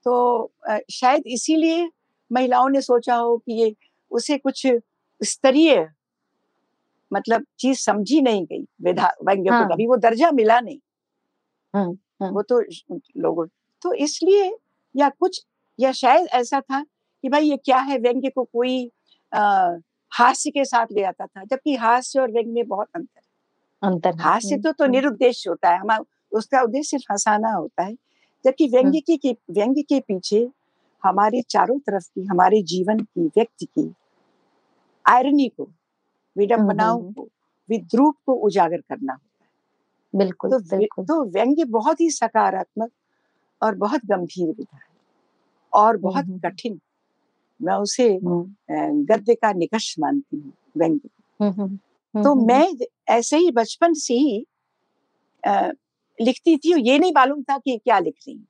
तो 0.06 0.52
शायद 0.91 1.23
इसीलिए 1.28 1.89
महिलाओं 2.32 2.69
ने 2.69 2.82
सोचा 2.82 3.15
हो 3.15 3.38
कि 3.38 3.54
ये 3.54 3.76
उसे 4.12 4.38
कुछ 4.38 4.67
स्तरीय 5.21 5.88
मतलब 7.12 7.45
चीज़ 7.60 7.80
समझी 7.80 8.21
नहीं 8.21 8.45
गई 8.45 8.65
विधा 8.82 9.12
व्यंग्य 9.23 9.50
हाँ. 9.50 9.67
को 9.67 9.73
कभी 9.73 9.88
वो 9.88 9.95
दर्जा 9.97 10.32
मिला 10.32 10.60
नहीं 10.60 10.80
हाँ, 11.73 11.91
हाँ. 12.21 12.32
वो 12.32 12.41
तो 12.41 12.62
लोगों 13.17 13.45
तो 13.88 13.93
इसलिए 13.95 14.52
या 14.95 15.08
कुछ 15.10 15.41
या 15.80 15.91
शायद 15.91 16.28
ऐसा 16.34 16.60
था 16.62 16.82
कि 17.23 17.30
भाई 17.30 17.50
ये 17.50 17.58
क्या 17.58 17.78
है 17.80 17.97
व्यंग्य 18.00 18.30
को 18.30 18.43
कोई 18.43 18.73
हास्य 20.12 20.50
के 20.50 20.65
साथ 20.65 20.91
ले 20.91 21.04
आता 21.04 21.26
था 21.26 21.43
जबकि 21.43 21.76
हास्य 21.76 22.19
और 22.19 22.32
व्यंग्य 22.32 22.52
में 22.52 22.67
बहुत 22.67 22.88
अंतर 22.95 23.21
अंतर 23.82 24.15
हास्य 24.15 24.56
हम्म, 24.56 24.62
तो 24.63 24.71
तो 24.71 24.84
हम्म। 24.84 24.93
निरुद्देश्य 24.93 25.50
होता 25.50 25.69
है 25.69 25.80
हमारा 25.80 26.04
उसका 26.32 26.62
उद्देश्य 26.62 26.89
सिर्फ़ 26.89 27.12
हंसाना 27.12 27.54
होता 27.54 27.84
है 27.84 27.93
जबकि 28.45 28.67
व्यंग्य 28.67 29.00
हम्म। 29.00 29.17
की 29.17 29.36
व्यंग्य 29.52 29.82
के 29.84 30.00
पीछे 30.00 30.47
हमारे 31.04 31.41
चारों 31.50 31.80
तरफ़ 31.80 32.10
की 32.10 32.26
हमारे 32.26 32.62
जीवन 32.65 33.00
की 33.00 33.28
व्यक्ति 33.28 33.65
की 33.67 33.91
आयरनी 35.06 35.47
को 35.50 35.69
विडम्बनाओं 36.36 37.02
को 37.13 37.28
विद्रूप 37.69 38.15
को 38.26 38.34
उजागर 38.45 38.82
करना 38.82 39.13
होता 39.13 39.43
है 39.43 40.19
बिल्कुल 40.19 40.52
तो, 40.52 40.60
बिल्कुल। 40.69 41.06
तो 41.06 41.23
व्यंग्य 41.26 41.63
बहुत 41.71 42.02
ही 42.02 42.10
सकारात्मक 42.12 42.91
और 43.62 43.76
बहुत 43.76 44.06
गंभीर 44.06 44.48
विधा 44.50 44.78
है 44.78 44.96
और 45.74 45.98
बहुत 45.98 46.26
कठिन। 46.46 46.80
मैं 47.60 47.74
उसे 47.76 48.10
गद्य 49.06 49.36
का 49.36 49.52
निकष 49.54 49.96
मानती 50.00 50.38
हूँ 50.38 50.54
व्यंग्य। 50.78 51.10
तो 52.13 52.34
मैं 52.48 52.67
ऐसे 53.10 53.38
ही 53.38 53.52
बचपन 53.52 53.93
से 53.93 54.13
ही 54.13 54.46
लिखती 56.20 56.56
थी 56.58 56.74
ये 56.89 56.98
नहीं 57.00 57.12
मालूम 57.15 57.41
था 57.43 57.58
कि 57.58 57.78
क्या 57.78 58.00
लिख 58.00 58.15
रही 58.28 58.36
हूँ। 58.38 58.46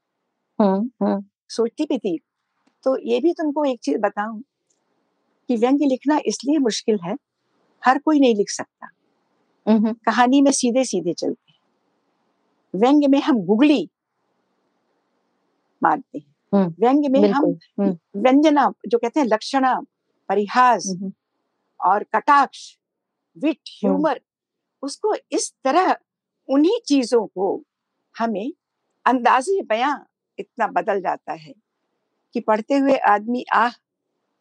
सोचती 1.50 1.86
भी 1.86 1.98
थी। 1.98 2.18
तो 2.84 2.98
ये 3.00 3.20
भी 3.20 3.34
तुमको 3.34 3.66
एक 3.66 3.80
चीज़ 3.80 3.98
बताऊँ 3.98 4.42
कि 5.50 5.56
व्यंग्य 5.56 5.86
लिखना 5.86 6.20
इसलिए 6.26 6.58
मुश्किल 6.58 7.00
है 7.06 7.16
हर 7.84 7.98
कोई 8.00 8.20
नहीं 8.20 8.36
लिख 8.36 8.50
सकता। 8.50 8.88
कहानी 10.06 10.42
में 10.42 10.52
सीधे 10.52 10.84
सीधे 10.84 11.14
चलते 11.14 11.52
हैं। 11.52 12.80
व्यंग्य 12.80 13.08
में 13.08 13.20
हम 13.22 13.40
गुगली 13.46 13.90
मारते 15.84 16.18
हैं। 16.18 16.36
हम्म, 16.54 16.76
व्यंग्य 16.80 17.10
में 17.10 17.30
हम 17.30 17.46
हम्म, 17.80 17.98
व्यंजना 18.16 18.74
जो 18.88 18.98
कहते 18.98 19.20
हैं 19.20 19.28
लक्षणा 19.28 19.80
परिहास 20.30 20.84
हम्म, 20.88 21.14
और 21.86 22.04
कटाक्ष 22.04 22.78
विट। 23.38 23.60
ह्यूमर 23.84 24.22
उसको 24.84 25.16
इस 25.32 25.54
तरह 25.64 25.96
उन्हीं 26.50 26.80
चीज़ों 26.88 27.28
को 27.28 27.64
हमें 28.20 28.52
अंदाजे 29.06 29.62
बयां 29.62 29.98
इतना 30.40 30.68
बदल 30.68 31.02
जाता 31.02 31.34
है 31.34 31.54
कि 32.34 32.40
पढ़ते 32.40 32.74
हुए 32.74 32.98
आदमी 32.98 33.46
आह 33.54 33.72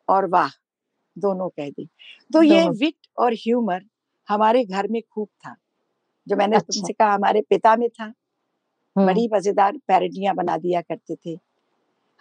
और 0.09 0.27
वाह 0.27 0.49
दोनों 1.19 1.49
कह 1.49 1.71
दे। 1.71 1.85
तो 2.33 2.43
ये 2.43 2.69
विट 2.69 3.07
और 3.19 3.33
ह्यूमर 3.33 3.85
हमारे 4.29 4.65
घर 4.65 4.89
में 4.89 5.03
खूब 5.03 5.29
था। 5.29 5.57
जो 6.29 6.37
मैंने 6.37 6.57
अच्छा। 6.57 6.77
तुमसे 6.77 6.93
कहा 6.93 7.15
हमारे 7.15 7.41
पिता 7.41 7.77
में 7.77 7.89
था। 7.89 8.13
बड़ी 8.99 9.29
मज़ेदार 9.33 9.73
पैरडियाँ 9.89 10.35
बना 10.35 10.57
दिया 10.57 10.81
करते 10.81 11.17
थे। 11.27 11.39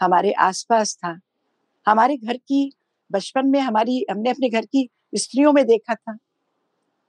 हमारे 0.01 0.31
आसपास 0.31 0.95
था। 0.95 1.19
हमारे 1.87 2.17
घर 2.17 2.37
की 2.37 2.73
बचपन 3.11 3.47
में 3.47 3.59
हमारी 3.59 4.05
हमने 4.11 4.29
अपने 4.29 4.49
घर 4.49 4.65
की 4.65 4.89
स्त्रियों 5.15 5.53
में 5.53 5.65
देखा 5.65 5.95
था। 5.95 6.17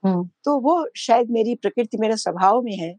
हम्म, 0.03 0.29
तो 0.43 0.59
वो 0.59 0.87
शायद 0.97 1.29
मेरी 1.29 1.55
प्रकृति 1.55 1.97
मेरे 1.97 2.17
स्वभाव 2.17 2.61
में 2.61 2.77
है। 2.77 2.95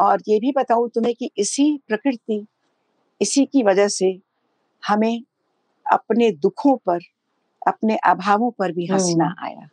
और 0.00 0.22
ये 0.28 0.40
भी 0.40 0.52
बताऊँ 0.52 0.88
तुम्हें 0.88 1.14
कि 1.14 1.30
इसी 1.36 1.80
प्रकृति 1.88 2.46
इसी 3.20 3.44
की 3.44 3.62
वजह 3.62 3.88
से 3.88 4.20
हमें 4.88 5.22
अपने 5.92 6.30
दुखों 6.30 6.76
पर 6.76 7.00
अपने 7.66 7.96
अभावों 7.96 8.50
पर 8.50 8.72
भी 8.72 8.86
हंसना 8.86 9.24
हम्म। 9.24 9.46
आया। 9.46 9.68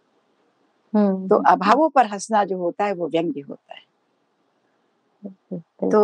हम्म, 0.94 1.28
तो 1.28 1.36
अभावों 1.36 1.90
पर 1.90 2.06
हंसना 2.06 2.44
जो 2.44 2.58
होता 2.58 2.86
है 2.86 2.94
वो 2.94 3.08
व्यंग्य 3.08 3.42
होता 3.42 3.74
है। 3.74 3.89
तो 5.84 6.02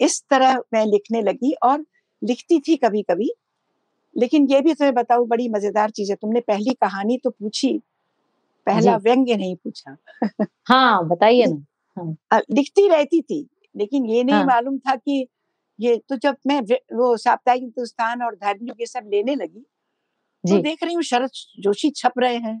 इस 0.00 0.22
तरह 0.30 0.56
मैं 0.74 0.84
लिखने 0.86 1.22
लगी 1.22 1.52
और 1.64 1.84
लिखती 2.22 2.58
थी 2.60 2.76
कभी 2.78 3.02
कभी 3.02 3.30
लेकिन 4.16 4.46
ये 4.50 4.60
भी 4.62 4.74
तुम्हें 4.74 4.94
बताऊँ 4.94 5.26
बड़ी 5.28 5.48
मज़ेदार 5.50 5.90
चीज़ 5.90 6.10
है। 6.12 6.16
तुमने 6.16 6.40
पहली 6.42 6.74
कहानी 6.76 7.18
तो 7.18 7.30
पूछी 7.30 7.78
पहला 8.66 8.96
व्यंग्य 8.98 9.36
नहीं 9.36 9.56
पूछा। 9.56 9.96
हाँ 10.66 11.06
बताइए 11.08 11.46
ना। 11.46 11.56
अ, 12.30 12.40
लिखती 12.52 12.88
रहती 12.88 13.20
थी 13.22 13.46
लेकिन 13.74 14.06
ये 14.06 14.22
नहीं 14.24 14.34
हाँ। 14.34 14.44
मालूम 14.44 14.78
था 14.80 14.94
कि 14.96 15.26
ये 15.78 15.96
तो 16.08 16.16
जब 16.18 16.36
मैं 16.46 16.60
वो 16.94 17.16
साप्ताहिक 17.18 17.62
हिंदुस्तान 17.62 18.22
और 18.22 18.34
धर्मयुग 18.36 18.80
ये 18.80 18.86
सब 18.86 19.08
लेने 19.10 19.34
लगी 19.36 19.64
तो 20.44 20.58
देख 20.58 20.84
रही 20.84 20.94
हूँ 20.94 21.02
शरद 21.04 21.30
जोशी 21.60 21.90
छप 21.92 22.18
रहे 22.18 22.36
हैं 22.38 22.60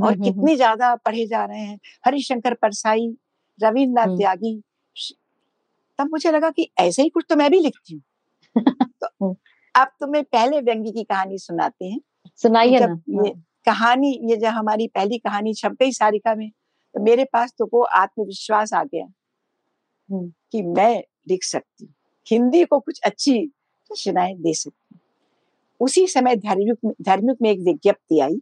और 0.00 0.14
कितने 0.16 0.56
ज़्यादा 0.56 0.94
पढ़े 0.96 1.26
जा 1.26 1.44
रहे 1.46 1.60
हैं। 1.60 1.78
हरिशंकर 2.06 2.54
परसाई 2.54 3.08
रविन्द्रनाथ 3.60 4.06
हम्म। 4.06 4.18
त्यागी 4.18 4.60
तब 5.98 6.08
मुझे 6.10 6.30
लगा 6.30 6.50
कि 6.50 6.68
ऐसे 6.78 7.02
ही 7.02 7.08
कुछ 7.08 7.24
तो 7.28 7.36
मैं 7.36 7.50
भी 7.50 7.60
लिखती 7.60 7.94
हूँ 7.94 8.02
तो 8.56 9.06
हम्म। 9.22 9.34
अब 9.74 9.88
तुम्हें 10.00 10.24
पहले 10.24 10.60
व्यंग्य 10.60 10.90
की 10.90 11.04
कहानी 11.04 11.38
सुनाते 11.38 11.84
हैं 11.84 12.00
सुनाइए 12.42 12.78
जब 12.78 13.00
ना 13.08 13.24
ये 13.24 13.32
कहानी 13.66 14.12
ये 14.30 14.36
जब 14.36 14.48
हमारी 14.48 14.86
पहली 14.88 15.18
कहानी 15.18 15.54
छप 15.54 15.76
गई 15.80 15.92
सारिका 15.92 16.34
में 16.34 16.50
तो 16.50 17.02
मेरे 17.02 17.24
पास 17.24 17.54
तो 17.58 17.68
वो 17.72 17.82
आत्मविश्वास 17.94 18.72
आ 18.72 18.82
गया 18.84 19.04
हम्म। 19.04 20.32
कि 20.52 20.62
मैं 20.62 21.02
लिख 21.28 21.44
सकती 21.44 21.84
हूँ 21.84 21.94
हिंदी 22.26 22.64
को 22.64 22.78
कुछ 22.80 23.00
अच्छी 23.00 23.38
रचनाएँ 23.90 24.34
दे 24.36 24.54
सकती 24.54 24.94
हूँ 24.94 25.00
उसी 25.80 26.06
समय 26.06 26.36
धर्मयुग 26.36 26.78
में 26.84 26.92
धर्मयुग 27.02 27.36
में 27.42 27.50
एक 27.50 27.60
विज्ञप्ति 27.60 28.20
आई 28.20 28.40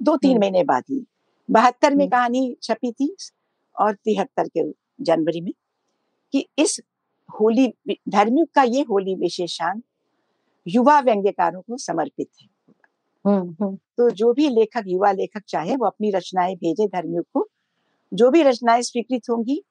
दो 0.00 0.16
तीन 0.16 0.30
हम्म। 0.30 0.40
महीने 0.40 0.64
बाद 0.64 0.84
ही 0.90 1.04
बहत्तर 1.48 1.94
में 1.94 2.04
हम्म। 2.04 2.10
कहानी 2.10 2.56
छपी 2.62 2.92
थी 2.92 3.14
और 3.80 3.94
तिहत्तर 3.94 4.48
के 4.48 4.72
जनवरी 5.00 5.40
में 5.40 5.52
कि 6.32 6.46
इस 6.58 6.80
होली 7.40 7.68
धर्मयुग 7.90 8.48
का 8.54 8.62
ये 8.62 8.82
होली 8.82 9.14
विशेषांक 9.14 9.82
युवा 10.68 11.00
व्यंग्यकारों 11.00 11.60
को 11.60 11.76
समर्पित 11.76 12.28
है। 12.42 12.48
तो 13.98 14.10
जो 14.10 14.32
भी 14.32 14.48
लेखक 14.48 14.84
युवा 14.86 15.12
लेखक 15.12 15.42
चाहे 15.48 15.76
वो 15.76 15.86
अपनी 15.86 16.10
रचनाएँ 16.10 16.54
भेजे 16.56 16.86
धर्मयुग 16.86 17.24
को। 17.34 17.48
जो 18.14 18.30
भी 18.30 18.42
रचनाएँ 18.42 18.82
स्वीकृत 18.82 19.22
होंगी 19.30 19.62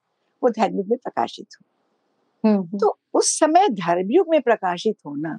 वो 0.42 0.50
धर्मयुग 0.50 0.86
में 0.88 0.98
प्रकाशित 0.98 1.46
हो। 1.54 1.64
तो 2.78 2.98
उस 3.14 3.38
समय 3.38 3.68
धर्मयुग 3.68 4.26
में 4.30 4.40
प्रकाशित 4.42 4.96
होना 5.06 5.38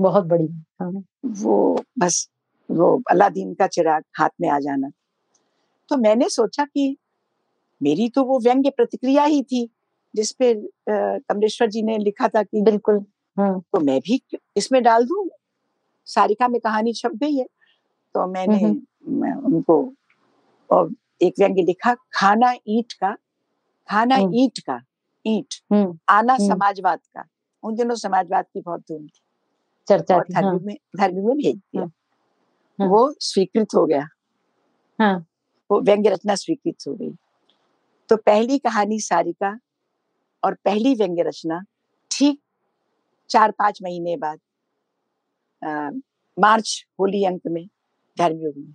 बहुत 0.00 0.24
बड़ी 0.24 0.48
हाँ, 0.80 0.92
वो 1.26 1.84
बस 1.98 2.28
वो 2.70 3.02
अलादीन 3.10 3.54
का 3.54 3.66
चिराग 3.66 4.04
हाथ 4.18 4.28
में 4.40 4.48
आ 4.50 4.58
जाना। 4.58 4.90
तो 5.88 5.96
मैंने 5.96 6.28
सोचा 6.28 6.64
कि 6.64 6.96
मेरी 7.82 8.08
तो 8.08 8.24
वो 8.24 8.38
व्यंग्य 8.40 8.70
प्रतिक्रिया 8.70 9.24
ही 9.24 9.42
थी 9.42 9.68
जिसपे 10.14 10.54
कमलेश्वर 10.88 11.68
जी 11.68 11.82
ने 11.82 11.98
लिखा 11.98 12.28
था 12.28 12.42
कि 12.42 12.62
बिल्कुल। 12.62 13.04
हाँ, 13.36 13.60
तो 13.60 13.80
मैं 13.80 14.00
भी 14.00 14.20
इसमें 14.56 14.82
डाल 14.82 15.04
दू? 15.04 15.28
सारिका 16.06 16.48
में 16.48 16.60
कहानी 16.60 16.92
छप 16.92 17.10
गई 17.14 17.36
है 17.36 17.44
तो 18.14 18.26
मैंने 18.26 18.56
हम्म। 18.56 19.20
मैं 19.20 19.32
उनको 19.34 19.76
और 20.70 20.90
एक 21.22 21.34
व्यंग्य 21.38 21.62
लिखा 21.62 21.94
खाना 21.94 22.52
ईट 22.68 22.92
का 22.92 23.16
खाना 23.88 24.16
ईट 24.34 24.58
का 24.58 24.80
ईंट 25.24 25.54
हम्म, 25.72 25.98
आना 26.08 26.32
हम्म। 26.32 26.48
समाजवाद 26.48 26.98
का 27.14 27.24
उन 27.62 27.74
दिनों 27.74 27.94
समाजवाद 27.94 28.44
की 28.44 28.60
बहुत 28.60 28.80
धूम 28.80 29.06
थी। 29.06 29.20
चर्चा 29.88 30.18
थी 30.20 30.34
हाँ, 30.34 30.58
में 30.62 30.76
धर्मयुग 30.96 31.26
में 31.26 31.36
भेज 31.36 31.56
दिया 31.56 31.82
हाँ। 32.78 32.88
वो 32.88 33.14
स्वीकृत 33.20 33.74
हो 33.74 33.84
गया। 33.86 34.06
हाँ, 34.98 35.26
वो 35.70 35.80
व्यंग्य 35.80 36.10
रचना 36.10 36.34
स्वीकृत 36.34 36.76
हो 36.88 36.94
गई। 36.94 37.10
तो 38.10 38.16
पहली 38.16 38.58
कहानी 38.58 39.00
सारिका 39.00 39.58
और 40.42 40.54
पहली 40.64 40.94
व्यंग्य 40.94 41.22
रचना 41.22 41.60
ठीक 42.10 42.40
चार 43.30 43.50
पाँच 43.50 43.78
महीने 43.82 44.16
बाद 44.16 44.38
अ, 45.62 45.90
मार्च 46.36 46.84
होली 47.00 47.24
अंक 47.24 47.40
में 47.46 47.66
धर्मयुग 48.16 48.54
में। 48.56 48.72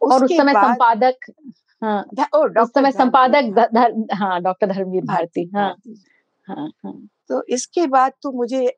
और 0.00 0.24
उस 0.24 0.30
समय 0.36 0.52
संपादक 0.54 1.30
हाँ 1.82 2.02
उस 2.02 2.52
डॉक्टर 2.52 2.80
समय 2.80 2.90
संपादक 2.92 4.08
हाँ 4.12 4.40
डॉक्टर 4.42 4.72
धर्मवीर 4.72 5.04
भारती 5.04 5.44
हाँ। 5.54 5.74
हाँ 6.48 6.70
हाँ। 6.84 7.08
तो 7.28 7.42
इसके 7.48 7.86
बाद 7.86 8.12
तो 8.22 8.32
मुझे 8.32 8.76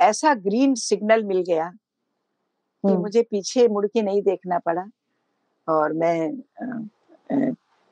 ऐसा 0.00 0.34
ग्रीन 0.34 0.74
सिग्नल 0.74 1.24
मिल 1.24 1.42
गया 1.42 1.68
कि 1.70 2.88
हम्म, 2.88 3.00
मुझे 3.00 3.22
पीछे 3.22 3.66
मुड़ 3.68 3.86
के 3.86 4.02
नहीं 4.02 4.22
देखना 4.22 4.58
पड़ा 4.58 4.84
और 5.68 5.92
मैं 5.92 6.30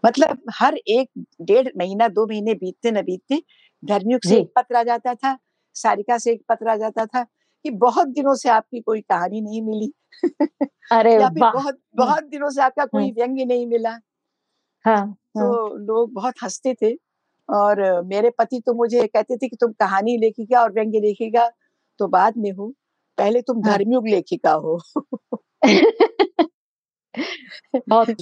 मतलब 0.04 0.42
हर 0.60 0.76
एक 0.76 1.10
डेढ़ 1.42 1.68
महीना 1.78 2.08
दो 2.08 2.26
महीने 2.26 2.54
बीतते 2.54 2.90
न 2.90 3.02
बीतते 3.02 3.42
धर्मयुग 3.82 4.20
से 4.22 4.38
एक 4.38 4.52
पत्र 4.56 4.76
आ 4.76 4.82
जाता 4.82 5.14
था 5.14 5.38
सारिका 5.76 6.18
से 6.18 6.32
एक 6.32 6.42
पत्र 6.48 6.68
आ 6.68 6.76
जाता 6.76 7.06
था 7.06 7.22
कि 7.64 7.70
बहुत 7.70 8.08
दिनों 8.08 8.34
से 8.34 8.48
आपकी 8.48 8.80
कोई 8.80 9.00
कहानी 9.00 9.40
नहीं 9.40 9.62
मिली। 9.62 9.92
अरे 10.90 11.14
या 11.14 11.28
फिर 11.28 11.42
बहुत 11.42 11.78
बहुत 11.96 12.24
दिनों 12.24 12.50
से 12.50 12.62
आपका 12.62 12.84
कोई 12.84 13.10
व्यंग्य 13.12 13.44
नहीं 13.44 13.66
मिला। 13.66 13.98
हाँ 14.84 15.16
हाँ। 15.36 15.44
तो 15.44 15.76
लोग 15.78 16.12
बहुत 16.12 16.34
हँसते 16.42 16.74
थे 16.82 16.94
और 17.48 18.02
मेरे 18.06 18.30
पति 18.30 18.60
तो 18.66 18.74
मुझे 18.74 19.06
कहते 19.06 19.36
थे 19.36 19.48
कि 19.48 19.56
तुम 19.56 19.72
कहानी 19.72 20.16
लेखिका 20.18 20.62
और 20.62 20.72
व्यंग्य 20.72 21.00
लेखिका 21.00 21.48
तो 22.00 22.08
बाद 22.08 22.34
में 22.36 22.52
हो 22.52 22.72
पहले 23.18 23.42
तुम 23.42 23.62
हाँ। 23.62 23.78
धर्मयुग 23.78 24.08
लेखिका 24.08 24.52
हो। 24.52 24.78
बहुत। 27.88 28.16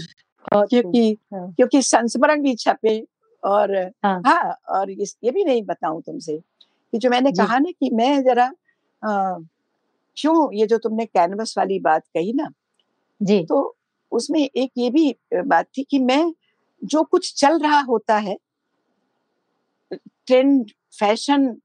क्योंकि 0.52 1.18
हाँ। 1.34 1.52
क्योंकि 1.52 1.82
संस्मरण 1.82 2.42
भी 2.42 2.54
छपे 2.54 3.06
और 3.44 3.76
हाँ। 4.04 4.22
हाँ 4.26 4.56
और 4.68 4.90
इस 4.90 5.16
ये 5.24 5.30
भी 5.30 5.44
नहीं 5.44 5.62
बताऊँ 5.62 6.02
तुमसे 6.02 6.38
कि 6.92 6.98
जो 6.98 7.10
मैंने 7.10 7.32
कहा 7.32 7.58
ना 7.58 7.70
कि 7.70 7.90
मैं 7.90 8.22
जरा 8.22 8.52
क्यों 10.16 10.52
ये 10.52 10.66
जो 10.66 10.78
तुमने 10.78 11.06
कैनवस 11.06 11.54
वाली 11.58 11.78
बात 11.80 12.02
कही 12.06 12.32
ना 12.32 12.52
जी। 13.22 13.44
तो 13.44 13.76
उसमें 14.12 14.40
एक 14.40 14.70
ये 14.78 14.90
भी 14.90 15.16
बात 15.34 15.66
थी 15.78 15.82
कि 15.82 15.98
मैं 15.98 16.34
जो 16.84 17.02
कुछ 17.02 17.34
चल 17.34 17.58
रहा 17.58 17.80
होता 17.80 18.16
है 18.16 18.36
ट्रेंड 19.92 20.70
फ़ैशन 20.98 21.56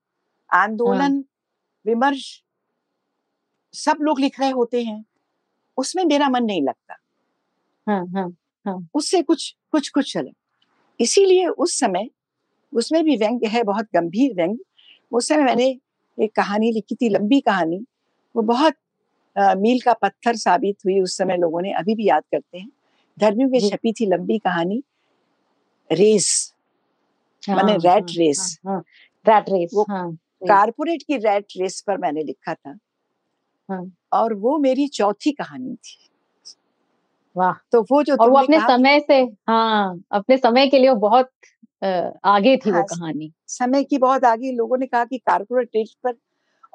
आंदोलन 0.54 1.26
विमर्श 1.86 2.44
सब 3.74 3.98
लोग 4.02 4.20
लिख 4.20 4.40
रहे 4.40 4.50
होते 4.50 4.84
हैं 4.84 5.06
उसमें 5.78 6.06
मेरा 6.06 6.30
मन 6.30 6.44
नहीं 6.44 6.62
लगता। 6.62 6.98
हाँ 7.88 8.06
हाँ। 8.08 8.36
उससे 8.94 9.22
कुछ 9.22 9.56
कुछ 9.72 9.90
कुछ 9.90 10.18
अलग 10.18 10.34
इसीलिए 11.00 11.48
उस 11.48 11.80
समय 11.80 12.10
उसमें 12.74 13.04
भी 13.04 13.18
व्यंग 13.18 13.46
है 13.46 13.64
बहुत 13.64 13.86
गंभीर 13.96 14.34
व्यंग 14.36 14.58
उस 15.12 15.28
समय 15.28 15.44
मैंने 15.44 15.80
एक 16.18 16.36
कहानी 16.36 16.72
लिखी 16.72 16.96
थी 16.96 17.10
लंबी 17.10 17.42
कहानी। 17.42 17.86
वो 18.36 18.42
बहुत 18.42 18.74
अ, 19.36 19.56
मील 19.56 19.80
का 19.82 19.94
पत्थर 19.94 20.36
साबित 20.36 20.78
हुई 20.86 21.02
उस 21.02 21.18
समय 21.18 21.38
लोगों 21.38 21.62
ने 21.62 21.72
अभी 21.74 21.96
भी 21.96 22.08
याद 22.08 22.24
करते 22.24 22.58
हैं। 22.58 22.70
धर्मियों 23.20 23.50
में 23.50 23.60
छपी 23.60 23.94
थी 23.94 24.06
लंबी 24.06 24.38
कहानी 24.40 24.84
रेस। 25.92 26.54
मैंने 27.50 27.72
हाँ 27.72 27.80
रैट 27.80 28.04
हाँ 28.04 28.14
रेस। 28.18 28.60
हाँ 28.68 28.74
हाँ 28.74 28.84
रैट 29.28 29.50
रेस 29.50 29.72
वो 29.74 29.84
हाँ 29.90 30.12
कारपोरेट 30.42 31.04
की 31.04 31.18
रैट 31.18 31.46
रेस 31.58 31.82
पर 31.88 31.98
मैंने 31.98 32.24
लिखा 32.24 32.54
था। 32.54 32.78
हाँ। 33.70 33.92
और 34.14 34.34
वो 34.34 34.58
मेरी 34.58 34.88
चौथी 34.88 35.32
कहानी 35.32 35.76
थी। 35.76 36.11
वाह। 37.36 37.54
तो 37.72 37.82
वो 37.92 38.02
जो 38.04 38.16
और 38.16 38.30
वो 38.30 38.38
अपने 38.38 38.60
समय 38.60 39.00
से 39.00 39.20
हाँ 39.48 40.02
अपने 40.12 40.38
समय 40.38 40.68
के 40.68 40.80
लिए 40.80 40.94
बहुत 40.96 41.30
आगे 41.82 42.56
थी 42.58 42.70
हाँ, 42.70 42.80
वो 42.80 42.86
हाँ 42.86 42.98
कहानी। 42.98 43.32
समय 43.48 43.84
की 43.84 43.98
बहुत 43.98 44.26
आगे 44.26 44.52
लोगों 44.52 44.78
ने 44.78 44.86
कहा 44.88 45.04
कि 45.06 45.18
कारपोरेट 45.18 45.70
रेस 45.76 45.96
पर 46.04 46.14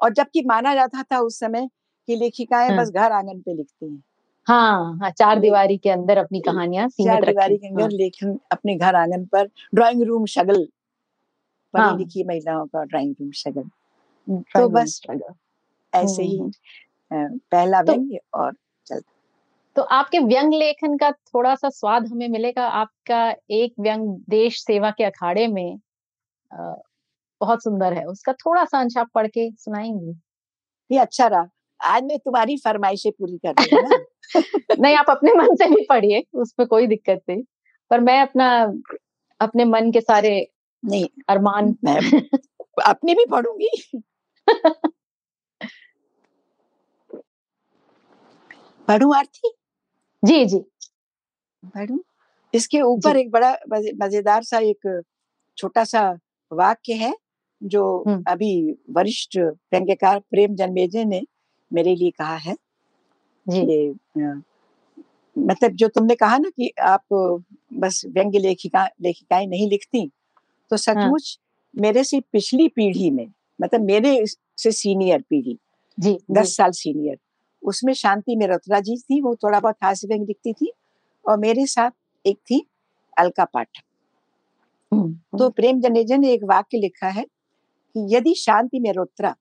और 0.01 0.13
जबकि 0.13 0.41
माना 0.45 0.73
जाता 0.75 1.03
था 1.03 1.19
उस 1.19 1.39
समय 1.39 1.67
कि 2.07 2.15
लेखिकाएँ 2.15 2.69
हाँ। 2.69 2.77
बस 2.77 2.89
घर 2.91 3.11
आँगन 3.11 3.39
पे 3.41 3.53
लिखती 3.53 3.85
हैं। 3.85 4.03
हाँ 4.47 4.97
हाँ 5.01 5.09
चार 5.11 5.39
दीवारी 5.39 5.77
के 5.77 5.89
अंदर 5.89 6.17
अपनी 6.17 6.39
कहानियाँ 6.41 6.87
सीमित 6.89 7.11
चार 7.11 7.25
दीवारी 7.25 7.57
के 7.57 7.67
हाँ। 7.67 7.73
अंदर 7.75 7.95
लेखन 7.97 8.37
अपने 8.51 8.75
घर 8.75 8.95
आँगन 8.95 9.25
पर 9.25 9.49
ड्राइंग 9.75 10.03
रूम 10.03 10.25
शगल 10.25 10.65
पढ़ी 11.73 11.81
हाँ। 11.83 11.97
लिखी 11.97 12.23
महिलाओं 12.23 12.65
का 12.65 12.83
ड्राइंग 12.83 13.15
रूम 13.21 13.31
शगल। 13.31 13.69
तो 14.27 14.67
बस 14.69 15.01
ऐसे 15.93 16.23
ही 16.23 16.37
हम्म। 16.39 17.37
पहला 17.51 17.81
तो 17.81 17.91
व्यंग्य 17.91 18.19
और 18.33 18.51
तो 19.77 19.81
आपके 19.83 20.19
व्यंग 20.19 20.53
लेखन 20.53 20.97
का 20.97 21.11
थोड़ा 21.11 21.55
सा 21.55 21.69
स्वाद 21.69 22.07
हमें 22.07 22.27
मिलेगा। 22.29 22.67
आपका 22.67 23.35
एक 23.51 23.73
व्यंग 23.79 24.07
देश 24.29 24.61
सेवा 24.61 24.91
के 24.91 25.03
अखाड़े 25.03 25.47
में 25.47 25.77
बहुत 27.41 27.63
सुंदर 27.63 27.93
है। 27.93 28.05
उसका 28.05 28.33
थोड़ा 28.33 28.65
सा 28.65 28.79
अंश 28.79 28.97
आप 28.97 29.07
पढ़ 29.15 29.27
के 29.27 29.51
सुनाएँगी। 29.51 30.15
ये 30.91 30.99
अच्छा 30.99 31.27
रहा। 31.27 31.47
आज 31.81 32.03
मैं 32.03 32.17
तुम्हारी 32.19 32.57
फरमाइशें 32.57 33.11
पूरी 33.11 33.37
कर 33.37 33.53
रही 33.59 33.75
हूँ 33.75 34.05
नहीं 34.79 34.95
आप 34.95 35.09
अपने 35.09 35.33
मन 35.33 35.55
से 35.55 35.67
भी 35.69 35.85
पढ़िए 35.89 36.23
उसमें 36.33 36.67
कोई 36.67 36.87
दिक्कत 36.87 37.21
नहीं। 37.29 37.43
पर 37.91 37.99
मैं 37.99 38.21
अपना 38.21 38.49
अपने 39.39 39.65
मन 39.65 39.91
के 39.91 40.01
सारे 40.01 40.47
नहीं 40.85 41.07
अरमान 41.29 41.75
मैं 41.83 41.99
अपनी 42.85 43.15
भी 43.15 43.25
पढ़ूँगी। 43.25 44.01
पढ़ू 48.87 49.13
आरती? 49.13 49.56
जी 50.23 50.45
जी। 50.45 50.59
पढ़ूं 51.75 51.97
इसके 52.53 52.81
ऊपर 52.83 53.17
एक 53.17 53.31
बड़ा 53.31 53.51
मज़ेदार 53.73 54.43
सा 54.43 54.59
एक 54.61 55.03
छोटा 55.57 55.83
सा 55.85 56.03
वाक्य 56.51 56.93
है 56.95 57.13
जो 57.61 57.83
अभी 58.27 58.51
वरिष्ठ 58.91 59.37
व्यंग्यकार 59.39 60.19
प्रेम 60.31 60.55
जन्मेजय 60.55 61.05
ने 61.05 61.21
मेरे 61.71 61.95
लिए 61.95 62.11
कहा 62.11 62.35
है। 62.37 62.55
जी। 63.47 63.71
अ, 64.15 64.41
मतलब 65.35 65.71
जो 65.73 65.87
तुमने 65.89 66.15
कहा 66.15 66.37
ना 66.37 66.49
कि 66.51 66.71
आप 66.83 67.03
बस 67.75 68.01
व्यंग्य 68.07 68.39
लेखिका 68.39 68.85
लेखिकाएँ 69.01 69.47
नहीं 69.47 69.69
लिखती 69.69 70.07
तो 70.71 70.77
सचमुच 70.77 70.97
हाँ। 70.97 71.05
सचमुच 71.09 71.39
मेरे 71.75 72.03
से 72.03 72.19
पिछली 72.33 72.67
पीढ़ी 72.69 73.11
में 73.11 73.27
मतलब 73.59 73.81
मेरे 73.83 74.17
से 74.57 74.71
सीनियर 74.73 75.21
पीढ़ी 75.21 75.57
जी 75.97 76.13
जी। 76.31 76.33
दस 76.33 76.55
साल 76.57 76.71
सीनियर 76.73 77.17
उसमें 77.67 77.93
शांति 77.93 78.35
मेहरोत्रा 78.35 78.79
जी 78.79 78.97
थी 78.97 79.21
वो 79.21 79.35
थोड़ा 79.35 79.59
बहुत 79.59 79.75
हास्य 79.83 80.07
व्यंग्य 80.07 80.25
लिखती 80.25 80.53
थी 80.53 80.71
और 81.25 81.37
मेरे 81.37 81.65
साथ 81.65 81.91
एक 82.25 82.37
थी 82.37 82.65
अलका 83.17 83.45
पाठक। 83.45 83.83
हम्म 84.93 85.13
तो 85.13 85.43
हम्म। 85.43 85.49
प्रेम 85.49 85.81
जनेजा 85.81 86.17
ने 86.17 86.31
एक 86.33 86.43
वाक्य 86.43 86.77
लिखा 86.77 87.07
है 87.07 87.23
कि 87.23 88.15
यदि 88.15 88.33
शांति 88.35 88.79
मेहरोत्रा 88.79 89.35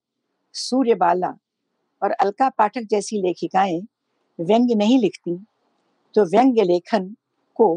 सूर्यबाला 0.55 1.35
और 2.03 2.11
अलका 2.11 2.49
पाठक 2.49 2.87
जैसी 2.91 3.22
लेखिकाएँ 3.22 3.81
व्यंग्य 4.41 4.74
नहीं 4.74 4.99
लिखती 4.99 5.37
तो 6.14 6.24
व्यंग्य 6.24 6.62
लेखन 6.62 7.16
को 7.55 7.77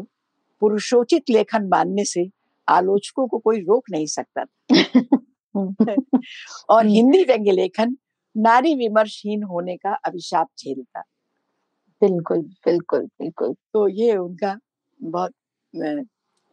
पुरुषोचित 0.60 1.30
लेखन 1.30 1.68
मानने 1.68 2.04
से 2.04 2.28
आलोचकों 2.68 3.26
को 3.28 3.38
कोई 3.38 3.60
रोक 3.60 3.84
नहीं 3.90 4.06
सकता। 4.06 4.44
हम्म। 5.56 6.20
और 6.70 6.86
हिंदी 6.86 7.24
व्यंग्य 7.24 7.52
लेखन 7.52 7.96
नारी 8.36 8.74
विमर्शहीन 8.74 9.42
होने 9.42 9.76
का 9.76 9.92
अभिशाप 9.94 10.48
झेलता। 10.58 11.00
बिल्कुल 12.02 12.40
बिल्कुल 12.42 13.06
बिल्कुल। 13.06 13.54
तो 13.72 13.88
ये 13.88 14.16
उनका 14.16 14.58
बहुत 15.02 15.32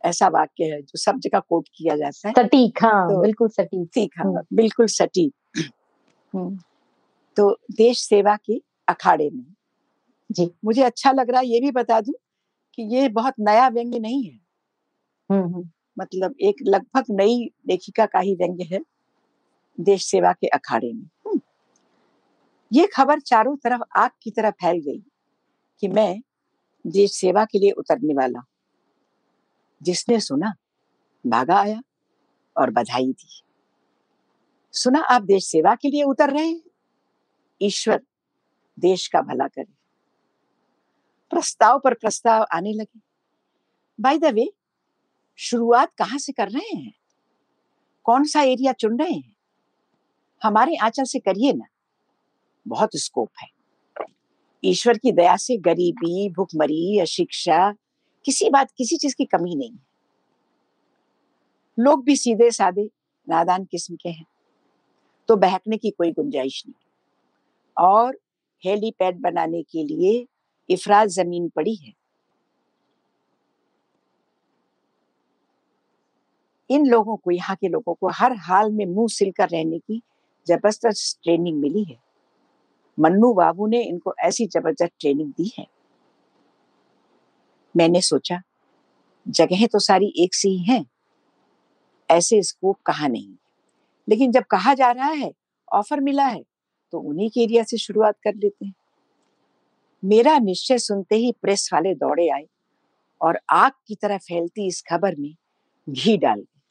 ऐसा 0.05 0.27
वाक्य 0.27 0.63
है 0.63 0.81
जो 0.81 0.97
सब 0.97 1.19
जगह 1.19 1.39
कोट 1.39 1.67
किया 1.75 1.95
जाता 1.95 2.27
है। 2.27 2.33
सटीक 2.33 2.83
हाँ 2.83 3.07
तो 3.09 3.21
बिल्कुल 3.21 3.47
सटीक। 3.47 3.89
ठीक 3.93 4.11
हाँ 4.17 4.25
हम्म। 4.25 4.41
बिल्कुल 4.53 4.87
सटीक। 4.87 5.33
हम्म। 6.35 6.59
तो 7.37 7.57
देश 7.71 7.99
सेवा 7.99 8.35
के 8.35 8.61
अखाड़े 8.87 9.29
में। 9.29 9.45
जी। 10.31 10.51
मुझे 10.65 10.83
अच्छा 10.83 11.11
लग 11.11 11.29
रहा 11.29 11.39
है 11.41 11.47
ये 11.47 11.59
भी 11.59 11.71
बता 11.71 12.01
दूँ 12.01 12.13
कि 12.73 12.83
ये 12.95 13.09
बहुत 13.09 13.33
नया 13.39 13.67
व्यंग्य 13.67 13.99
नहीं 13.99 14.23
है। 14.23 14.39
हम्म। 15.29 15.69
मतलब 15.99 16.35
एक 16.41 16.55
लगभग 16.67 17.03
नई 17.09 17.49
लेखिका 17.67 18.05
का 18.05 18.19
ही 18.19 18.35
व्यंग्य 18.35 18.63
है 18.63 18.79
देश 19.79 20.05
सेवा 20.05 20.33
के 20.33 20.47
अखाड़े 20.47 20.93
में। 20.93 21.36
ये 22.73 22.87
खबर 22.87 23.19
चारों 23.19 23.57
तरफ़ 23.57 23.81
आग 23.95 24.11
की 24.21 24.31
तरह 24.31 24.51
फैल 24.51 24.77
गई 24.77 24.99
कि 25.79 25.87
मैं 25.87 26.21
देश 26.87 27.11
सेवा 27.11 27.45
के 27.45 27.59
लिए 27.59 27.71
उतरने 27.71 28.13
वाला। 28.13 28.39
जिसने 29.83 30.19
सुना, 30.19 30.53
भागा 31.27 31.55
आया 31.55 31.81
और 32.57 32.71
बधाई 32.71 33.13
दी। 33.13 33.41
सुना, 34.71 34.99
आप 34.99 35.21
देश 35.21 35.45
सेवा 35.45 35.75
के 35.75 35.89
लिए 35.89 36.03
उतर 36.03 36.29
रहे 36.29 36.47
हैं। 36.47 36.61
ईश्वर 37.61 38.03
देश 38.79 39.07
का 39.07 39.21
भला 39.21 39.47
करे। 39.47 39.73
प्रस्ताव 41.29 41.79
पर 41.79 41.93
प्रस्ताव 41.93 42.45
आने 42.53 42.73
लगे। 42.73 42.99
बाय 43.99 44.17
द 44.17 44.25
वे 44.25 44.53
शुरुआत 45.35 45.93
कहाँ 45.93 46.19
से 46.19 46.31
कर 46.31 46.49
रहे 46.49 46.75
हैं? 46.77 46.93
कौन 48.03 48.23
सा 48.23 48.41
एरिया 48.41 48.73
चुन 48.73 48.99
रहे 48.99 49.13
हैं? 49.13 49.35
हमारे 50.43 50.75
आंचल 50.75 51.03
से 51.03 51.19
करिए 51.19 51.53
ना। 51.53 51.65
बहुत 52.67 52.89
स्कोप 52.95 53.29
है। 53.41 53.47
ईश्वर 54.63 54.97
की 54.97 55.11
दया 55.11 55.35
से 55.35 55.57
गरीबी, 55.57 56.29
भुखमरी, 56.29 56.99
अशिक्षा, 56.99 57.71
किसी 58.25 58.49
बात, 58.49 58.71
किसी 58.77 58.97
चीज़ 58.97 59.15
की 59.15 59.25
कमी 59.25 59.55
नहीं 59.55 59.71
है। 59.71 59.87
लोग 61.79 62.05
भी 62.05 62.15
सीधे 62.15 62.51
साधे, 62.51 62.89
नादान 63.29 63.65
किस्म 63.65 63.95
के 63.95 64.09
हैं। 64.09 64.25
तो 65.27 65.35
बहकने 65.35 65.77
की 65.77 65.89
कोई 65.89 66.11
गुंजाइश 66.11 66.63
नहीं। 66.67 66.87
और 67.85 68.19
हेलीपैड 68.65 69.19
बनाने 69.19 69.63
के 69.63 69.83
लिए 69.83 70.27
इफराज 70.69 71.09
ज़मीन 71.09 71.49
पड़ी 71.49 71.75
है। 71.75 71.93
इन 76.69 76.85
लोगों 76.85 77.17
को, 77.17 77.31
यहाँ 77.31 77.55
के 77.55 77.67
लोगों 77.67 77.93
को 77.93 78.07
हर 78.07 78.33
हाल 78.33 78.71
में 78.71 78.85
मुँह 78.85 79.07
सिलकर 79.07 79.49
रहने 79.49 79.79
की 79.79 80.01
ज़बरदस्त 80.47 81.19
ट्रेनिंग 81.23 81.59
मिली 81.59 81.83
है। 81.83 82.06
मन्नू 82.97 83.33
बाबू 83.33 83.67
ने 83.67 83.81
इनको 83.83 84.13
ऐसी 84.19 84.45
ज़बरदस्त 84.47 84.91
ट्रेनिंग 84.99 85.31
दी 85.31 85.51
है। 85.59 85.65
मैंने 87.75 88.01
सोचा, 88.01 88.41
जगहें 89.25 89.67
तो 89.67 89.79
सारी 89.79 90.13
एक 90.17 90.35
सी 90.35 90.49
ही 90.49 90.63
हैं, 90.65 90.85
ऐसे 92.09 92.41
स्कोप 92.43 92.77
कहाँ 92.85 93.09
नहीं? 93.09 93.35
लेकिन 94.07 94.31
जब 94.31 94.43
कहा 94.43 94.73
जा 94.73 94.91
रहा 94.91 95.09
है 95.11 95.31
ऑफ़र 95.67 95.99
मिला 95.99 96.25
है 96.25 96.43
तो 96.93 96.99
उन्हीं 96.99 97.29
के 97.29 97.41
एरिया 97.41 97.63
से 97.63 97.77
शुरुआत 97.77 98.15
कर 98.23 98.35
लेते 98.35 98.65
हैं। 98.65 98.73
मेरा 100.03 100.37
निश्चय 100.39 100.77
सुनते 100.77 101.15
ही 101.15 101.31
प्रेस 101.41 101.69
वाले 101.73 101.93
दौड़े 101.95 102.27
आए 102.29 102.45
और 103.21 103.39
आग 103.51 103.71
की 103.87 103.95
तरह 103.95 104.17
फैलती 104.17 104.67
इस 104.67 104.81
खबर 104.89 105.15
में 105.15 105.33
घी 105.87 106.17
डाल 106.17 106.39
गए 106.39 106.61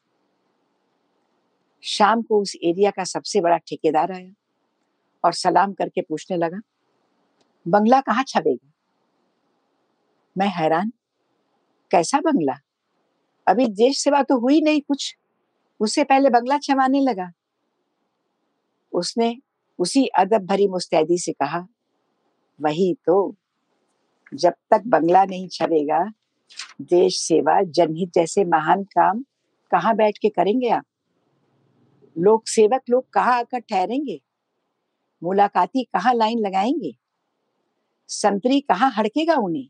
शाम 1.83 2.21
को 2.21 2.41
उस 2.41 2.55
एरिया 2.63 2.91
का 2.91 3.03
सबसे 3.03 3.41
बड़ा 3.41 3.57
ठेकेदार 3.59 4.11
आया। 4.11 4.31
और 5.27 5.33
सलाम 5.33 5.73
करके 5.73 6.01
पूछने 6.01 6.37
लगा, 6.37 6.59
बंगला 7.65 8.01
कहाँ 8.01 8.23
छपेगा? 8.23 8.71
मैं 10.35 10.47
हैरान। 10.47 10.91
कैसा 11.91 12.19
बंगला? 12.19 12.53
अभी 13.47 13.65
देश 13.67 14.03
सेवा 14.03 14.21
तो 14.23 14.39
हुई 14.39 14.61
नहीं 14.61 14.81
कुछ। 14.81 15.15
उससे 15.79 16.03
पहले 16.03 16.29
बंगला 16.29 16.57
छवाने 16.57 16.99
लगा। 16.99 17.31
उसने 18.93 19.35
उसी 19.79 20.05
अदब 20.07 20.45
भरी 20.45 20.67
मुस्तैदी 20.67 21.17
से 21.17 21.31
कहा, 21.31 21.65
वही 22.59 22.93
तो 23.05 23.35
जब 24.33 24.53
तक 24.71 24.83
बंगला 24.87 25.25
नहीं 25.25 25.47
छपेगा, 25.47 26.03
देश 26.81 27.19
सेवा 27.21 27.61
जनहित 27.61 28.13
जैसे 28.15 28.45
महान 28.45 28.83
काम 28.83 29.23
कहाँ 29.71 29.95
बैठ 29.95 30.17
के 30.17 30.29
करेंगे 30.29 30.69
आप? 30.69 30.85
लोक 32.15 32.47
सेवक 32.47 32.81
लोग 32.89 33.09
कहाँ 33.09 33.37
आकर 33.39 33.59
ठहरेंगे? 33.59 34.19
मुलाकाती 35.23 35.83
कहाँ 35.83 36.13
लाइन 36.13 36.39
लगाएँगे? 36.39 36.95
संतरी 38.07 38.61
कहाँ 38.61 38.91
हड़केगा 38.91 39.35
उन्हें? 39.35 39.67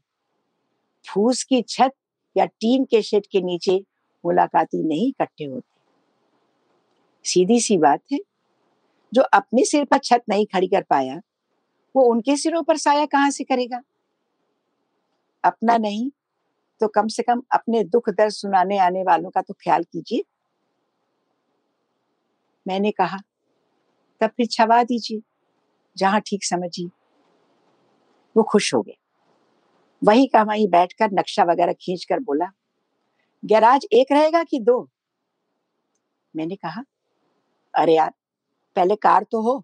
फूस 1.10 1.44
की 1.44 1.62
छत 1.62 1.92
या 2.38 2.46
टीन 2.46 2.86
के 2.86 3.02
शेड 3.02 3.26
के 3.32 3.42
नीचे 3.42 3.86
मुलाकाती 4.26 4.84
नहीं 4.84 5.10
इकट्ठे 5.10 5.44
होते। 5.44 5.78
सीधी 7.26 7.60
सी 7.60 7.78
बात 7.78 8.02
है, 8.12 8.20
जो 9.14 9.22
अपने 9.22 9.66
सिर 9.66 9.86
पर 9.86 9.98
छत 9.98 10.24
नहीं 10.30 10.46
खड़ी 10.46 10.68
कर 10.68 10.82
पाया, 10.82 11.22
वो 11.96 12.04
उनके 12.04 12.38
सिरों 12.38 12.64
पर 12.64 12.78
साया 12.78 13.06
कहाँ 13.06 13.32
से 13.32 13.44
करेगा? 13.44 13.82
अपना 15.44 15.78
नहीं 15.78 16.12
तो 16.80 16.88
कम 16.88 17.08
से 17.08 17.24
कम 17.24 17.44
अपने 17.52 17.84
दुख 17.84 18.10
दर्द 18.10 18.32
सुनाने 18.32 18.78
आने 18.78 19.04
वालों 19.04 19.30
का 19.30 19.42
तो 19.42 19.54
ख्याल 19.54 19.84
कीजिए। 19.84 20.24
मैंने 22.68 22.92
कहा, 22.92 23.18
तब 24.22 24.28
फिर 24.28 24.46
छवा 24.46 24.84
दीजिए। 24.84 25.22
जहाँ 25.98 26.22
ठीक 26.22 26.46
समझी, 26.46 26.90
वो 28.36 28.44
खुश 28.44 28.74
हो 28.74 28.82
गए। 28.82 28.98
वही 30.02 30.28
का 30.28 30.42
वहीं 30.44 30.68
बैठकर 30.68 31.12
नक्शा 31.14 31.44
वगैरह 31.44 31.74
खींच 31.74 32.06
कर 32.06 32.20
बोला, 32.20 32.46
गैराज 33.44 33.88
एक 33.94 34.12
रहेगा 34.12 34.44
कि 34.44 34.60
दो? 34.60 34.88
मैंने 36.36 36.56
कहा, 36.56 36.84
अरे 37.74 37.96
यार, 37.96 38.12
पहले 38.76 38.96
कार 38.96 39.26
तो 39.32 39.42
हो। 39.42 39.64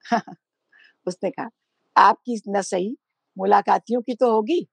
उसने 1.06 1.30
कहा, 1.30 1.48
आपकी 1.96 2.40
न 2.48 2.62
सही, 2.62 2.96
मुलाकातियों 3.38 4.02
की 4.02 4.14
तो 4.14 4.32
होगी। 4.32 4.66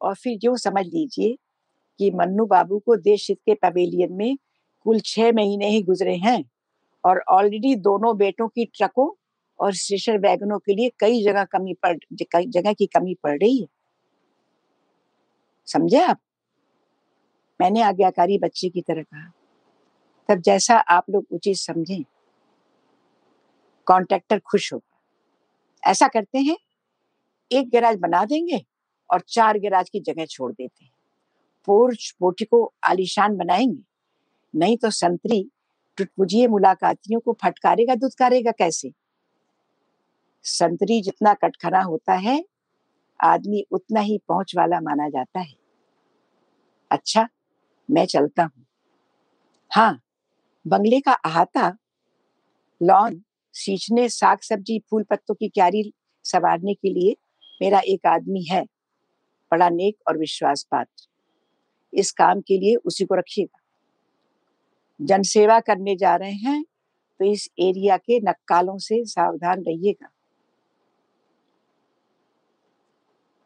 और 0.00 0.14
फिर 0.14 0.38
यूँ 0.44 0.56
समझ 0.56 0.84
लीजिए 0.86 1.36
कि 2.00 2.10
मन्नू 2.10 2.46
बाबू 2.46 2.78
को 2.78 2.96
देश 2.96 3.28
हित 3.30 3.38
के 3.46 3.54
पवेलियन 3.54 4.12
में 4.12 4.36
कुल 4.86 5.00
छह 5.04 5.32
महीने 5.32 5.68
ही 5.68 5.82
गुजरे 5.82 6.16
हैं 6.16 6.44
और 7.04 7.22
ऑलरेडी 7.30 7.74
दोनों 7.76 8.16
बेटों 8.18 8.48
की 8.48 8.64
ट्रकों 8.64 9.08
और 9.60 9.74
स्टेशन 9.74 10.18
वैगनों 10.18 10.58
के 10.58 10.74
लिए 10.74 10.90
कई 11.00 11.22
जगह 11.24 11.44
कमी 11.44 11.74
पड़ 11.74 11.96
कई 12.22 12.46
जगह 12.46 12.72
की 12.72 12.86
कमी 12.86 13.14
पड़ 13.14 13.38
रही 13.38 13.60
है। 13.60 13.66
समझे 15.66 16.00
आप? 16.00 16.18
मैंने 17.60 17.82
आज्ञाकारी 17.82 18.38
बच्चे 18.38 18.68
की 18.68 18.80
तरह 18.80 19.02
कहा। 19.02 19.32
तब 20.28 20.40
जैसा 20.40 20.74
आप 20.74 21.04
लोग 21.10 21.26
उचित 21.32 21.56
समझें, 21.56 22.02
कॉन्ट्रैक्टर 23.86 24.38
खुश 24.38 24.72
होगा। 24.72 25.00
ऐसा 25.90 26.08
करते 26.08 26.38
हैं, 26.38 26.56
एक 27.52 27.70
गैराज 27.70 27.98
बना 27.98 28.24
देंगे 28.24 28.66
और 29.10 29.20
चार 29.20 29.58
गैराज 29.58 29.90
की 29.90 30.00
जगह 30.00 30.26
छोड़ 30.26 30.52
देते 30.52 30.84
हैं। 30.84 30.92
पोर्च 31.66 32.16
पोर्टिको 32.20 32.72
आलिशान 32.84 33.36
बनाएँगे, 33.36 33.82
नहीं 34.54 34.76
तो 34.76 34.90
संतरी 34.90 35.50
टुटपुजिए 35.96 36.46
मुलाकातियों 36.46 37.20
को 37.20 37.32
फटकारेगा 37.42 37.94
दुदकारेगा 37.94 38.50
कैसे? 38.50 39.01
संतरी 40.44 41.00
जितना 41.02 41.34
कटखरा 41.34 41.82
होता 41.82 42.14
है, 42.14 42.42
आदमी 43.20 43.64
उतना 43.70 44.00
ही 44.00 44.18
पहुँच 44.28 44.52
वाला 44.56 44.80
माना 44.80 45.08
जाता 45.08 45.40
है। 45.40 45.54
अच्छा 46.90 47.28
मैं 47.88 48.06
चलता 48.06 48.42
हूँ। 48.42 48.64
हाँ 49.70 50.00
बंगले 50.66 51.00
का 51.00 51.12
अहाता, 51.12 51.72
लॉन 52.80 53.20
सींचने 53.54 54.08
साग 54.08 54.38
सब्ज़ी 54.42 54.78
फूल 54.90 55.02
पत्तों 55.02 55.34
की 55.34 55.48
क्यारी 55.48 55.92
संवारने 56.24 56.74
के 56.74 56.92
लिए 56.92 57.16
मेरा 57.60 57.80
एक 57.86 58.06
आदमी 58.06 58.44
है। 58.44 58.62
बड़ा 59.52 59.68
नेक 59.70 59.96
और 60.08 60.18
विश्वास 60.18 60.66
पात्र 60.70 61.06
इस 61.92 62.12
काम 62.12 62.40
के 62.40 62.58
लिए 62.58 62.76
उसी 62.76 63.04
को 63.04 63.14
रखिएगा। 63.14 63.58
जनसेवा 65.00 65.58
करने 65.60 65.96
जा 65.96 66.14
रहे 66.16 66.32
हैं 66.32 66.62
तो 67.20 67.24
इस 67.24 67.48
एरिया 67.60 67.96
के 67.96 68.20
नक्कालों 68.20 68.78
से 68.78 69.04
सावधान 69.06 69.62
रहिएगा। 69.62 70.11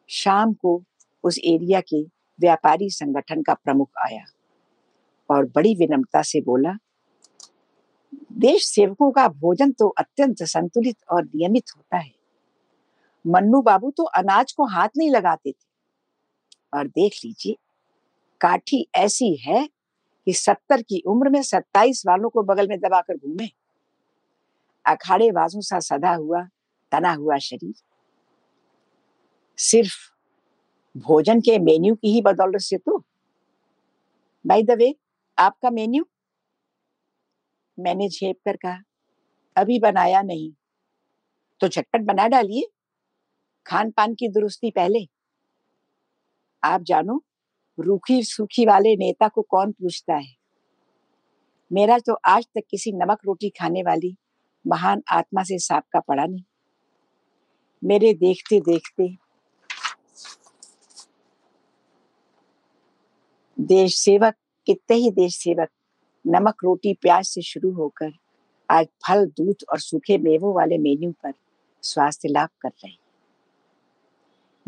शाम 0.08 0.52
को 0.52 0.82
उस 1.24 1.38
एरिया 1.38 1.80
के 1.80 2.02
व्यापारी 2.40 2.90
संगठन 2.90 3.42
का 3.42 3.54
प्रमुख 3.54 3.88
आया 3.98 4.24
और 5.30 5.46
बड़ी 5.46 5.74
विनम्रता 5.74 6.22
से 6.22 6.40
बोला, 6.40 6.72
देश 8.32 8.66
सेवकों 8.66 9.10
का 9.10 9.28
भोजन 9.28 9.72
तो 9.72 9.88
अत्यंत 9.88 10.42
संतुलित 10.42 10.96
और 11.10 11.24
नियमित 11.24 11.64
होता 11.76 11.96
है। 11.96 12.12
मन्नू 13.26 13.62
बाबू 13.62 13.90
तो 13.90 14.02
अनाज 14.02 14.52
को 14.52 14.64
हाथ 14.64 14.88
नहीं 14.98 15.10
लगाते 15.10 15.50
थे। 15.50 15.66
और 16.74 16.88
देख 16.88 17.12
लीजिए, 17.24 17.56
काठी 18.40 18.86
ऐसी 18.94 19.34
है 19.36 19.68
कि 20.26 20.32
सत्तर 20.32 20.82
की 20.82 21.02
उम्र 21.06 21.28
में 21.28 21.42
सत्ताईस 21.42 22.02
वालों 22.06 22.30
को 22.30 22.42
बगल 22.42 22.68
में 22.68 22.78
दबाकर 22.78 23.16
घूमे। 23.16 23.46
अखाड़े 24.86 25.30
बाजों 25.30 25.60
सा 25.60 25.78
सदा 25.78 26.14
हुआ, 26.14 26.42
तना 26.92 27.12
हुआ 27.12 27.38
शरीर। 27.38 27.74
सिर्फ़ 29.58 29.94
भोजन 30.96 31.40
के 31.40 31.58
मेन्यू 31.58 31.94
की 31.94 32.12
ही 32.12 32.22
बदौलत 32.22 32.60
से 32.60 32.78
तो। 32.78 33.04
बाय 34.46 34.62
द 34.62 34.70
वे 34.70 34.94
आपका 35.38 35.70
मेन्यू? 35.70 36.04
मैंने 37.78 38.08
झेप 38.08 38.36
कर 38.44 38.56
कहा, 38.56 38.78
अभी 39.56 39.78
बनाया 39.78 40.22
नहीं। 40.22 40.52
तो 41.60 41.68
झटपट 41.68 42.00
बना 42.00 42.28
डालिए 42.28 42.62
खान 43.66 43.90
पान 43.90 44.14
की 44.14 44.28
दुरुस्ती 44.28 44.70
पहले। 44.70 45.06
आप 46.62 46.82
जानो, 46.82 47.24
रूखी 47.78 48.22
सूखी 48.22 48.66
वाले 48.66 48.96
नेता 48.96 49.28
को 49.28 49.42
कौन 49.42 49.72
पूछता 49.72 50.14
है? 50.14 50.36
मेरा 51.72 51.98
तो 51.98 52.18
आज 52.24 52.44
तक 52.44 52.62
किसी 52.70 52.92
नमक 52.92 53.18
रोटी 53.26 53.50
खाने 53.50 53.82
वाली 53.82 54.16
महान 54.66 55.02
आत्मा 55.12 55.42
से 55.42 55.56
का 55.72 56.00
पड़ा 56.00 56.24
नहीं। 56.24 56.44
मेरे 57.84 58.14
देखते 58.14 58.60
देखते 58.60 59.25
देश 63.58 63.96
सेवक, 63.96 64.34
कितने 64.66 64.96
ही 64.96 65.10
देश 65.10 65.36
सेवक, 65.36 65.68
नमक, 66.26 66.64
रोटी, 66.64 66.94
प्याज 66.94 67.24
से 67.24 67.42
शुरू 67.42 67.72
होकर 67.72 68.12
आज 68.68 68.86
फल, 68.86 69.26
दूध 69.26 69.64
और 69.72 69.78
सूखे 69.78 70.18
मेवों 70.18 70.54
वाले 70.54 70.78
मेन्यू 70.78 71.10
पर 71.12 71.32
स्वास्थ्य 71.82 72.28
लाभ 72.28 72.48
कर 72.60 72.68
रहे 72.68 72.90
हैं। 72.90 72.98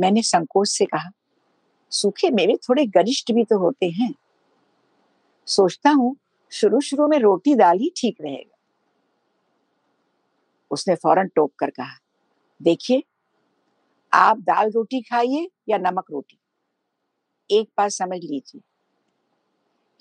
मैंने 0.01 0.23
संकोच 0.23 0.69
से 0.69 0.85
कहा, 0.85 1.11
सूखे 1.91 2.31
मेवे 2.31 2.57
थोड़े 2.57 2.87
गरिष्ठ 2.87 3.33
भी 3.33 3.45
तो 3.45 3.59
होते 3.59 3.87
हैं। 3.91 4.15
सोचता 5.47 5.91
हूँ 5.91 6.17
शुरू 6.53 6.81
शुरू 6.81 7.09
में 7.09 7.19
रोटी 7.19 7.55
दाल 7.55 7.79
ही 7.79 7.91
ठीक 7.97 8.17
रहेगा। 8.21 8.57
उसने 10.71 10.95
फ़ौरन 10.95 11.29
टोक 11.29 11.53
कर 11.59 11.71
कहा, 11.71 11.99
देखिए, 12.63 13.03
आप 14.13 14.39
दाल 14.39 14.71
रोटी 14.71 15.01
खाइए 15.01 15.49
या 15.69 15.79
नमक 15.79 16.05
रोटी? 16.11 16.39
एक 17.51 17.71
बात 17.79 17.91
समझ 17.91 18.19
लीजिए 18.25 18.61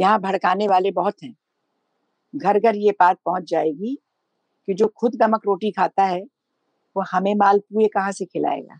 यहाँ 0.01 0.19
भड़काने 0.19 0.67
वाले 0.67 0.91
बहुत 0.91 1.23
हैं। 1.23 1.35
घर 2.35 2.59
घर 2.59 2.75
ये 2.75 2.91
बात 2.91 3.17
पहुँच 3.25 3.43
जाएगी 3.43 3.97
कि 4.67 4.73
जो 4.73 4.87
खुद 4.87 5.23
नमक 5.23 5.41
रोटी 5.45 5.71
खाता 5.71 6.03
है, 6.03 6.21
वो 6.95 7.03
हमें 7.11 7.35
मालपुए 7.35 7.87
कहाँ 7.87 8.11
से 8.11 8.25
खिलाएगा? 8.25 8.79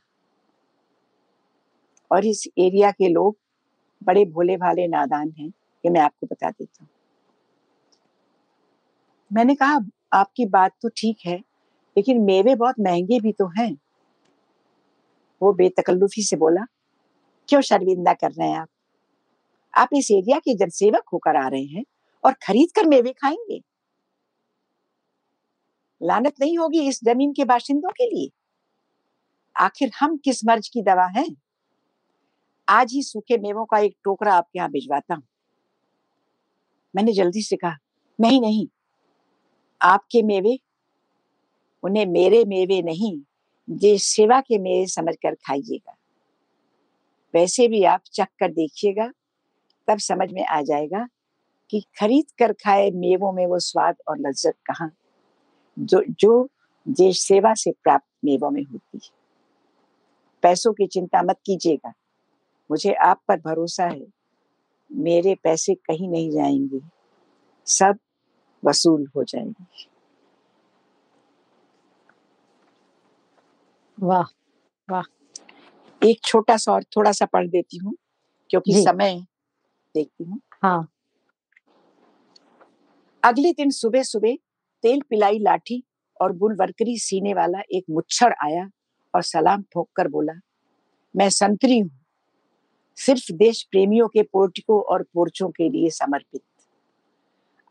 और 2.12 2.26
इस 2.26 2.48
एरिया 2.58 2.92
के 2.92 3.08
लोग 3.08 3.38
बड़े 4.04 4.26
भोले 4.26 4.58
भाले 4.58 4.88
नादान 4.88 5.34
हैं, 5.40 5.48
ये 5.48 5.90
मैं 5.90 6.02
आपको 6.02 6.28
बता 6.28 6.50
देता 6.50 6.84
हूँ। 6.84 6.90
मैंने 9.34 9.56
कहा, 9.56 9.80
आपकी 10.14 10.46
बात 10.46 10.72
तो 10.82 10.90
ठीक 10.90 11.18
है, 11.26 11.38
लेकिन 11.98 12.22
मेवे 12.22 12.56
बहुत 12.56 12.76
महँगे 12.80 13.20
भी 13.20 13.32
तो 13.32 13.48
हैं। 13.48 13.78
वो 15.42 15.54
बेतकल्लुफी 15.54 16.22
से 16.22 16.36
बोला, 16.36 16.66
क्यों 17.50 17.62
शर्मिंदा 17.62 18.14
कर 18.14 18.32
रहे 18.32 18.48
हैं 18.48 18.58
आप? 18.58 18.68
आप 19.74 19.90
इस 19.94 20.12
एरिया 20.12 20.40
के 20.40 20.54
जनसेवक 20.54 21.04
होकर 21.14 21.36
आ 21.36 21.48
रहे 21.48 21.66
हैं 21.66 21.84
और 22.24 22.34
खरीद 22.34 22.70
कर 22.76 22.86
मेवे 22.86 23.14
खाएँगे। 23.14 23.62
लानत 26.02 26.34
नहीं 26.42 26.58
होगी 26.58 26.88
इस 26.88 27.00
ज़मीन 27.04 27.34
के 27.34 27.46
बाशिंदों 27.46 27.90
के 27.90 28.06
लिए। 28.06 28.30
आखिर 29.56 29.92
हम 30.00 30.18
किस 30.18 30.46
मर्ज 30.46 30.68
की 30.68 30.82
दवा 30.82 31.06
हैं? 31.06 31.36
आज 32.70 32.92
ही 32.94 33.04
सूखे 33.04 33.38
मेवों 33.38 33.66
का 33.66 33.80
एक 33.80 33.96
टोकरा 34.04 34.34
आपके 34.34 34.60
यहाँ 34.60 34.70
भिजवाता 34.70 35.16
हूँ। 35.16 35.24
मैंने 36.96 37.14
जल्दी 37.14 37.42
से 37.42 37.56
कहा, 37.56 37.78
नहीं 38.20 38.42
नहीं, 38.42 38.68
आपके 39.82 40.24
मेवे, 40.24 40.60
उन्हें 41.84 42.06
मेरे 42.06 42.46
मेवे 42.46 42.82
नहीं 42.82 43.22
देश 43.70 44.04
सेवा 44.04 44.42
के 44.42 44.58
मेवे 44.58 44.88
समझकर 44.88 45.36
खाइएगा। 45.36 45.96
वैसे 47.34 47.68
भी 47.68 47.84
आप 47.84 48.02
चख 48.14 48.28
कर 48.40 48.52
देखिएगा 48.52 49.12
तब 49.88 49.98
समझ 49.98 50.34
में 50.34 50.46
आ 50.46 50.62
जाएगा 50.62 51.08
कि 51.70 51.86
खरीद 52.00 52.26
कर 52.40 52.54
खाए 52.54 52.92
मेवों 52.92 53.32
में 53.32 53.46
वो 53.48 53.60
स्वाद 53.60 53.96
और 54.08 54.18
लज्जत 54.20 54.56
कहाँ? 54.66 54.92
जो 55.80 56.04
जो 56.10 56.50
देश 56.88 57.20
सेवा 57.20 57.54
से 57.54 57.72
प्राप्त 57.72 58.06
मेवों 58.26 58.52
में 58.52 58.64
होती 58.64 59.00
है। 59.04 59.10
पैसों 60.44 60.74
की 60.74 60.88
चिंता 60.88 61.22
मत 61.24 61.38
कीजिएगा। 61.46 61.94
मुझे 62.72 62.94
आप 62.94 63.22
पर 63.28 63.38
भरोसा 63.38 63.86
है। 63.86 64.06
मेरे 64.92 65.36
पैसे 65.36 65.76
कहीं 65.76 66.10
नहीं 66.10 66.32
जाएँगे। 66.32 66.80
सब 67.66 67.98
वसूल 68.66 69.08
हो 69.16 69.24
जाएँगे। 69.24 69.66
वाह 73.98 74.26
वाह। 74.92 75.04
एक 76.02 76.20
छोटा 76.26 76.58
सा 76.58 76.72
और 76.74 76.84
थोड़ा 76.84 77.12
सा 77.12 77.26
पढ़ 77.26 77.48
देती 77.48 77.78
हूँ 77.78 77.96
क्योंकि 78.50 78.74
समय 78.74 79.26
देखती 79.98 80.24
हूँ। 80.24 80.40
हाँ। 80.64 80.88
अगले 83.24 83.52
दिन 83.52 83.70
सुबह 83.72 84.04
सुबह 84.04 84.36
तेल 84.84 85.02
पिलाई 85.10 85.40
लाठी 85.40 85.84
और 86.20 86.32
बुलवर्करी 86.34 86.98
सीने 87.00 87.34
वाला 87.34 87.62
एक 87.72 87.84
मुच्छर 87.90 88.36
आया 88.44 88.70
और 89.14 89.24
सलाम 89.24 89.62
ठोक 89.64 89.90
कर 89.96 90.08
बोला 90.08 90.34
मैं 91.16 91.30
संतरी 91.32 91.80
हूँ। 91.80 91.90
सिर्फ़ 92.98 93.32
देश 93.34 93.62
प्रेमियों 93.72 94.08
के 94.08 94.22
पोर्टिको 94.24 94.80
और 94.84 95.04
पोर्चों 95.14 95.50
के 95.50 95.70
लिए 95.70 95.90
समर्पित। 95.90 96.42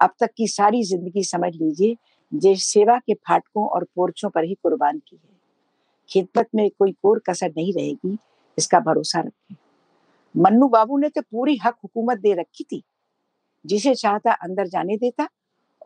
अब 0.01 0.11
तक 0.21 0.31
की 0.37 0.47
सारी 0.49 0.83
ज़िंदगी 0.85 1.23
समझ 1.25 1.53
लीजिए 1.55 1.97
देश 2.33 2.65
सेवा 2.65 2.99
के 2.99 3.15
फाटकों 3.15 3.67
और 3.69 3.85
पोर्चों 3.97 4.31
पर 4.31 4.45
ही 4.45 4.55
कुर्बान 4.55 4.99
की 4.99 5.17
है। 5.17 5.35
खिदमत 6.11 6.49
में 6.55 6.69
कोई 6.71 6.93
कोर 6.93 7.23
कसर 7.29 7.53
नहीं 7.57 7.73
रहेगी 7.75 8.17
इसका 8.59 8.81
भरोसा 8.81 9.21
रखें। 9.21 9.57
मन्नू 10.37 10.69
बाबू 10.69 10.99
ने 10.99 11.09
तो 11.09 11.23
पूरी 11.23 11.57
हक 11.57 11.75
हुकूमत 11.75 12.19
दे 12.19 12.33
रखी 12.35 12.65
थी। 12.65 12.83
जिसे 13.67 13.95
चाहता 13.95 14.33
अंदर 14.33 14.67
जाने 14.67 14.97
देता 14.97 15.29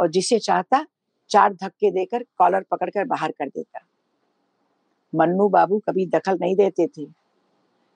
और 0.01 0.11
जिसे 0.11 0.39
चाहता 0.39 0.87
चार 1.31 1.55
धक्के 1.55 1.91
देकर 1.91 2.23
कॉलर 2.23 2.65
पकड़कर 2.71 3.05
बाहर 3.05 3.31
कर 3.31 3.49
देता। 3.49 3.81
मन्नू 5.15 5.49
बाबू 5.49 5.79
कभी 5.79 6.07
दखल 6.07 6.39
नहीं 6.41 6.57
देते 6.57 6.87
थे। 6.87 7.07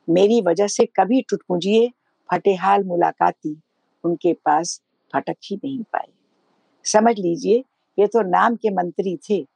मेरी 0.09 0.41
वजह 0.43 0.67
से 0.67 0.87
कभी 0.87 1.23
टुटपुंजिए, 1.23 1.93
फटेहाल 2.31 2.85
मुलाकाती 2.85 3.61
उनके 4.05 4.33
पास 4.33 4.83
फटक 5.13 5.37
ही 5.45 5.57
नहीं 5.57 5.83
पाए 5.83 6.09
समझ 6.85 7.19
लीजिए, 7.19 7.65
ये 7.99 8.07
तो 8.07 8.23
नाम 8.23 8.57
के 8.57 8.71
मंत्री 8.71 9.17
थे। 9.17 9.47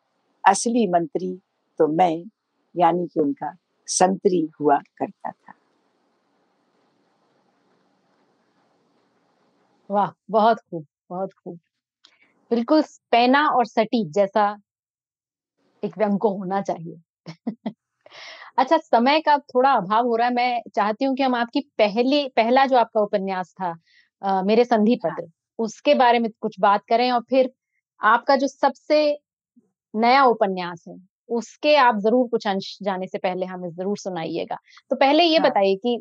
असली 0.48 0.86
मंत्री 0.86 1.38
तो 1.78 1.88
मैं, 1.88 2.24
यानी 2.76 3.06
कि 3.06 3.20
उनका 3.20 3.56
संतरी 3.86 4.48
हुआ 4.60 4.78
करता 4.78 5.30
था। 5.30 5.52
वाह 9.90 10.12
बहुत 10.30 10.60
खूब 10.60 10.86
बहुत 11.10 11.32
खूब 11.34 11.58
बिल्कुल 12.50 12.82
पैना 13.12 13.46
और 13.50 13.66
सटीक 13.68 14.12
जैसा 14.14 14.48
एक 15.82 15.98
व्यंग 15.98 16.18
को 16.18 16.30
होना 16.38 16.60
चाहिए 16.62 17.00
अच्छा 18.58 18.76
समय 18.78 19.20
का 19.20 19.36
थोड़ा 19.46 19.72
अभाव 19.72 20.06
हो 20.06 20.16
रहा 20.16 20.26
है 20.28 20.34
मैं 20.34 20.60
चाहती 20.74 21.04
हूँ 21.04 21.14
कि 21.16 21.22
हम 21.22 21.34
आपकी 21.34 21.60
पहली 21.78 22.26
पहला 22.36 22.66
जो 22.66 22.76
आपका 22.76 23.00
उपन्यास 23.00 23.54
था 23.60 23.74
आ, 24.22 24.42
मेरे 24.42 24.64
संधि 24.64 24.94
हाँ। 24.96 24.98
पत्र 25.04 25.22
हाँ। 25.22 25.30
उसके 25.58 25.94
बारे 25.94 26.18
में 26.18 26.30
कुछ 26.40 26.56
बात 26.60 26.84
करें 26.88 27.10
और 27.12 27.20
फिर 27.30 27.50
आपका 28.00 28.36
जो 28.36 28.46
सबसे 28.48 29.00
नया 29.94 30.24
उपन्यास 30.26 30.84
है 30.88 30.96
उसके 31.28 31.74
आप 31.78 31.98
ज़रूर 31.98 32.28
कुछ 32.28 32.46
अंश 32.46 32.76
जाने 32.82 33.06
से 33.06 33.18
पहले 33.18 33.46
हमें 33.46 33.68
ज़रूर 33.70 33.98
सुनाइएगा 33.98 34.58
तो 34.90 34.96
पहले 34.96 35.24
ये 35.24 35.38
हाँ। 35.38 35.40
बताइए 35.40 35.76
कि 35.76 35.96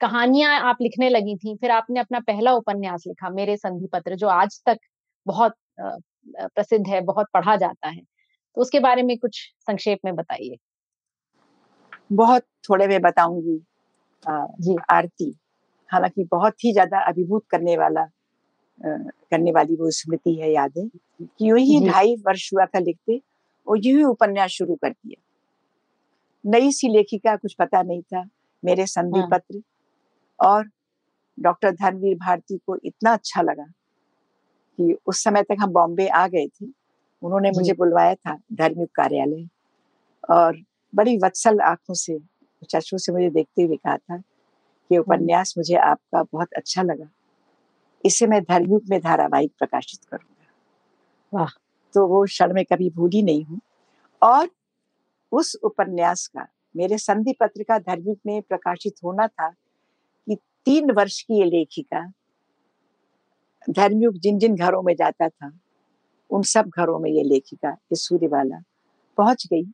कहानियाँ 0.00 0.58
आप 0.62 0.76
लिखने 0.82 1.08
लगी 1.10 1.36
थी 1.36 1.54
फिर 1.56 1.70
आपने 1.70 2.00
अपना 2.00 2.20
पहला 2.22 2.52
उपन्यास 2.54 3.04
लिखा 3.06 3.30
मेरे 3.32 3.56
संधि 3.56 3.88
पत्र 3.92 4.16
जो 4.16 4.28
आज 4.30 4.60
तक 4.66 4.78
बहुत 5.26 5.54
प्रसिद्ध 5.80 6.86
है 6.88 7.00
बहुत 7.02 7.26
पढ़ा 7.34 7.56
जाता 7.56 7.88
है। 7.88 8.00
तो 8.00 8.60
उसके 8.62 8.80
बारे 8.80 9.02
में 9.02 9.16
कुछ 9.18 9.40
संक्षेप 9.60 9.98
में 10.04 10.14
बताइए। 10.16 10.56
बहुत 12.12 12.42
थोड़े 12.68 12.86
में 12.86 13.00
बताऊँगी 13.02 13.60
जी। 14.60 14.76
आरती। 14.90 15.34
हालाँकि 15.90 16.24
बहुत 16.32 16.64
ही 16.64 16.72
ज़्यादा 16.72 17.00
अभिभूत 17.08 17.44
करने 17.50 17.76
वाला 17.78 18.06
करने 18.80 19.52
वाली 19.52 19.76
वो 19.76 19.90
स्मृति 19.92 20.34
है 20.36 20.52
यादें 20.52 20.88
कि 20.88 21.50
यूँ 21.50 21.58
ही 21.60 21.80
ढाई 21.82 22.16
वर्ष 22.26 22.50
हुआ 22.54 22.66
था 22.66 22.78
लिखते 22.80 23.20
और 23.66 23.78
यूँ 23.78 23.98
ही 23.98 24.04
उपन्यास 24.06 24.50
शुरू 24.52 24.74
कर 24.76 24.90
दिया। 24.90 25.20
नई 26.44 26.70
सी 26.72 26.88
लेखिका 26.88 27.34
कुछ 27.36 27.54
पता 27.58 27.82
नहीं 27.82 28.02
था 28.04 28.24
मेरे 28.62 28.86
संधि 28.86 29.20
हाँ। 29.20 29.28
पत्र 29.30 29.60
और 30.40 30.68
डॉक्टर 31.38 31.70
धर्मवीर 31.70 32.16
भारती 32.16 32.58
को 32.58 32.76
इतना 32.84 33.12
अच्छा 33.12 33.42
लगा 33.42 33.64
कि 34.78 34.96
उस 35.06 35.24
समय 35.24 35.42
तक 35.42 35.56
हम 35.60 35.70
बॉम्बे 35.70 36.08
आ 36.08 36.26
गए 36.28 36.46
थे। 36.46 36.66
उन्होंने 37.22 37.50
मुझे 37.50 37.72
बुलवाया 37.72 38.14
था 38.14 38.38
धर्मयुग 38.52 38.88
कार्यालय 38.94 39.48
और 40.30 40.62
बड़ी 40.94 41.16
वत्सल 41.18 41.60
आँखों 41.60 41.94
से 41.94 42.18
चशों 42.70 42.98
से 42.98 43.12
मुझे 43.12 43.30
देखते 43.30 43.62
हुए 43.62 43.76
कहा 43.76 43.96
था 43.96 44.16
कि 44.90 44.98
उपन्यास 44.98 45.54
मुझे 45.58 45.74
आपका 45.74 46.22
बहुत 46.22 46.52
अच्छा 46.52 46.82
लगा। 46.82 47.08
इसे 48.04 48.26
मैं 48.26 48.42
धर्मयुग 48.42 48.82
में 48.90 49.00
धारावाहिक 49.00 49.52
प्रकाशित 49.58 50.04
करूँगा। 50.04 51.38
वाह। 51.38 51.48
तो 51.94 52.06
वो 52.06 52.24
क्षण 52.24 52.54
में 52.54 52.64
कभी 52.64 52.90
भूली 52.90 53.22
नहीं 53.22 53.44
हूँ। 53.44 53.60
और 54.22 54.48
उस 55.32 55.56
उपन्यास 55.64 56.26
का 56.26 56.46
मेरे 56.76 56.98
संधि 56.98 57.32
पत्र 57.40 57.62
का 57.62 57.78
धर्मयुग 57.78 58.18
में 58.26 58.42
प्रकाशित 58.42 58.94
होना 59.04 59.26
था 59.26 59.54
तीन 60.66 60.90
वर्ष 60.90 61.20
की 61.22 61.38
ये 61.38 61.44
लेखिका 61.44 62.06
धर्मयुग 63.70 64.18
जिन 64.18 64.38
जिन 64.38 64.56
घरों 64.56 64.82
में 64.82 64.94
जाता 64.94 65.28
था 65.28 65.52
उन 66.30 66.42
सब 66.42 66.70
घरों 66.76 66.98
में 66.98 67.10
ये 67.10 67.22
लेखिका 67.22 67.70
ये 67.70 67.96
सूर्यवाला 67.96 68.62
पहुँच 69.18 69.46
गई। 69.52 69.64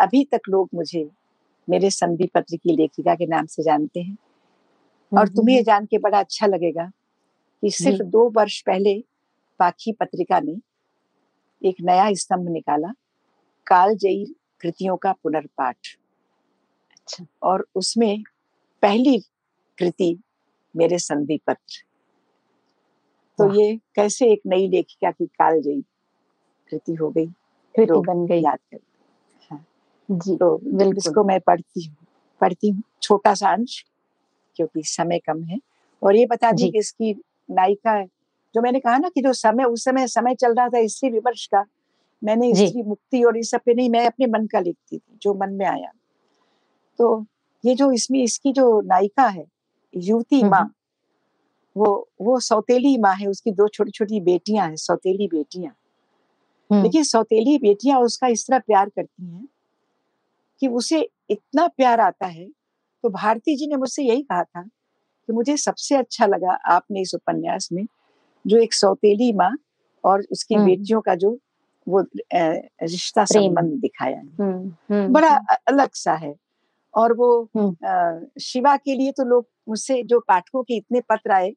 अभी 0.00 0.24
तक 0.24 0.48
लोग 0.48 0.68
मुझे 0.74 1.08
मेरे 1.68 1.90
संधि 1.90 2.26
पत्र 2.26 2.56
की 2.56 2.76
लेखिका 2.76 3.14
के 3.14 3.26
नाम 3.26 3.46
से 3.46 3.62
जानते 3.62 4.00
हैं। 4.00 4.16
और 5.12 5.28
तुम्हें 5.28 5.56
ये 5.56 5.62
जान 5.62 5.86
के 5.86 5.98
बड़ा 5.98 6.18
अच्छा 6.18 6.46
लगेगा 6.46 6.90
कि 7.62 7.70
सिर्फ़ 7.70 8.02
दो 8.02 8.28
वर्ष 8.30 8.60
पहले 8.60 8.98
पाखी 9.60 9.92
पत्रिका 9.92 10.40
ने 10.40 10.56
एक 11.62 11.76
नया 11.80 12.12
स्तंभ 12.14 12.48
निकाला 12.48 12.92
कालजयी 13.66 14.24
कृतियों 14.60 14.96
का 14.96 15.12
पुनर्पाठ। 15.12 15.76
अच्छा। 16.92 17.26
और 17.42 17.66
उसमें 17.74 18.22
पहली 18.82 19.18
कृति 19.82 20.16
मेरे 20.74 20.98
संधि 20.98 21.38
पत्र 21.46 21.82
तो 23.38 23.52
ये 23.54 23.74
कैसे 23.96 24.30
एक 24.32 24.40
नई 24.46 24.68
लेखिका 24.68 25.10
की 25.10 25.26
कालजयी 25.26 25.80
कृति 26.70 26.94
हो 26.94 27.08
गई 27.10 27.26
कृति 27.74 28.00
बन 28.06 28.26
गई। 28.26 28.42
याद 28.42 28.58
कर 28.72 28.78
हाँ। 29.50 29.64
जी 30.08 30.36
तो 30.36 30.58
इसको 30.98 31.24
मैं 31.24 31.38
पढ़ती 31.40 31.84
हूँ 31.86 31.96
पढ़ती 32.40 32.70
हूँ 32.70 32.82
छोटा 33.02 33.34
सा 33.34 33.52
अंश 33.52 33.82
क्योंकि 34.56 34.82
समय 34.84 35.18
कम 35.18 35.42
है। 35.44 35.58
और 36.02 36.16
ये 36.16 36.26
बता 36.26 36.50
दी 36.52 36.70
कि 36.70 36.78
इसकी 36.78 37.12
नायिका 37.50 37.92
है 37.92 38.06
जो 38.54 38.62
मैंने 38.62 38.80
कहा 38.80 38.96
ना 38.98 39.08
कि 39.08 39.20
जो 39.22 39.32
समय 39.32 39.64
उस 39.64 39.84
समय 39.84 40.06
समय 40.06 40.34
चल 40.34 40.54
रहा 40.54 40.68
था 40.68 40.86
स्त्री 40.86 41.10
विमर्श 41.10 41.46
का 41.46 41.64
मैंने 42.22 42.54
स्त्री 42.54 42.82
मुक्ति 42.82 43.22
और 43.24 43.36
इस 43.38 43.50
सब 43.50 43.60
पे 43.66 43.74
नहीं 43.74 43.90
मैं 43.90 44.06
अपने 44.06 44.26
मन 44.26 44.46
का 44.46 44.60
लिखती 44.60 44.98
थी 44.98 45.18
जो 45.22 45.34
मन 45.34 45.52
में 45.52 45.66
आया। 45.66 45.90
तो 46.98 47.24
ये 47.64 47.74
जो 47.74 47.90
इसमें 47.92 48.22
इसकी 48.22 48.52
जो 48.52 48.80
नायिका 48.80 49.26
है 49.28 49.44
युवती 49.94 50.42
माँ 50.44 50.64
वो 51.76 51.86
वो 52.20 52.38
सौतेली 52.40 52.96
माँ 52.98 53.14
है 53.16 53.26
उसकी 53.26 53.50
दो 53.52 53.68
छोटी 53.68 53.90
छोटी 53.90 54.20
बेटियाँ 54.22 54.68
हैं 54.68 54.76
सौतेली 54.76 55.28
बेटियाँ। 55.28 55.74
लेकिन 56.82 57.02
सौतेली 57.04 57.56
बेटियाँ 57.58 57.98
उसका 58.00 58.26
इस 58.28 58.46
तरह 58.46 58.58
प्यार 58.58 58.88
करती 58.88 59.26
हैं 59.26 59.46
कि 60.62 60.68
उसे 60.68 61.00
इतना 61.30 61.66
प्यार 61.68 62.00
आता 62.00 62.26
है 62.26 62.48
तो 63.04 63.08
भारती 63.10 63.56
जी 63.56 63.66
ने 63.66 63.76
मुझसे 63.76 64.02
यही 64.02 64.22
कहा 64.22 64.42
था 64.44 64.62
कि 64.62 65.32
मुझे 65.32 65.56
सबसे 65.56 65.96
अच्छा 65.96 66.26
लगा 66.26 66.52
आपने 66.70 67.00
इस 67.00 67.14
उपन्यास 67.14 67.68
में 67.72 67.84
जो 68.44 68.58
एक 68.58 68.74
सौतेली 68.74 69.32
माँ 69.34 69.52
और 70.04 70.22
उसकी 70.32 70.58
बेटियों 70.60 71.00
का 71.00 71.14
जो 71.16 71.38
वो 71.86 72.00
रिश्ता 72.14 73.24
संबंध 73.26 73.80
दिखाया 73.80 74.16
है। 74.18 74.38
बड़ा 75.10 75.34
अलग 75.68 75.90
सा 75.94 76.14
है। 76.14 76.34
और 76.94 77.12
वो 77.12 77.28
आ, 77.84 78.20
शिवा 78.40 78.76
के 78.76 78.94
लिए 78.94 79.12
तो 79.12 79.24
लोग 79.24 79.46
मुझसे 79.68 80.02
जो 80.02 80.20
पाठकों 80.20 80.62
के 80.62 80.76
इतने 80.76 81.00
पत्र 81.00 81.32
आए 81.32 81.50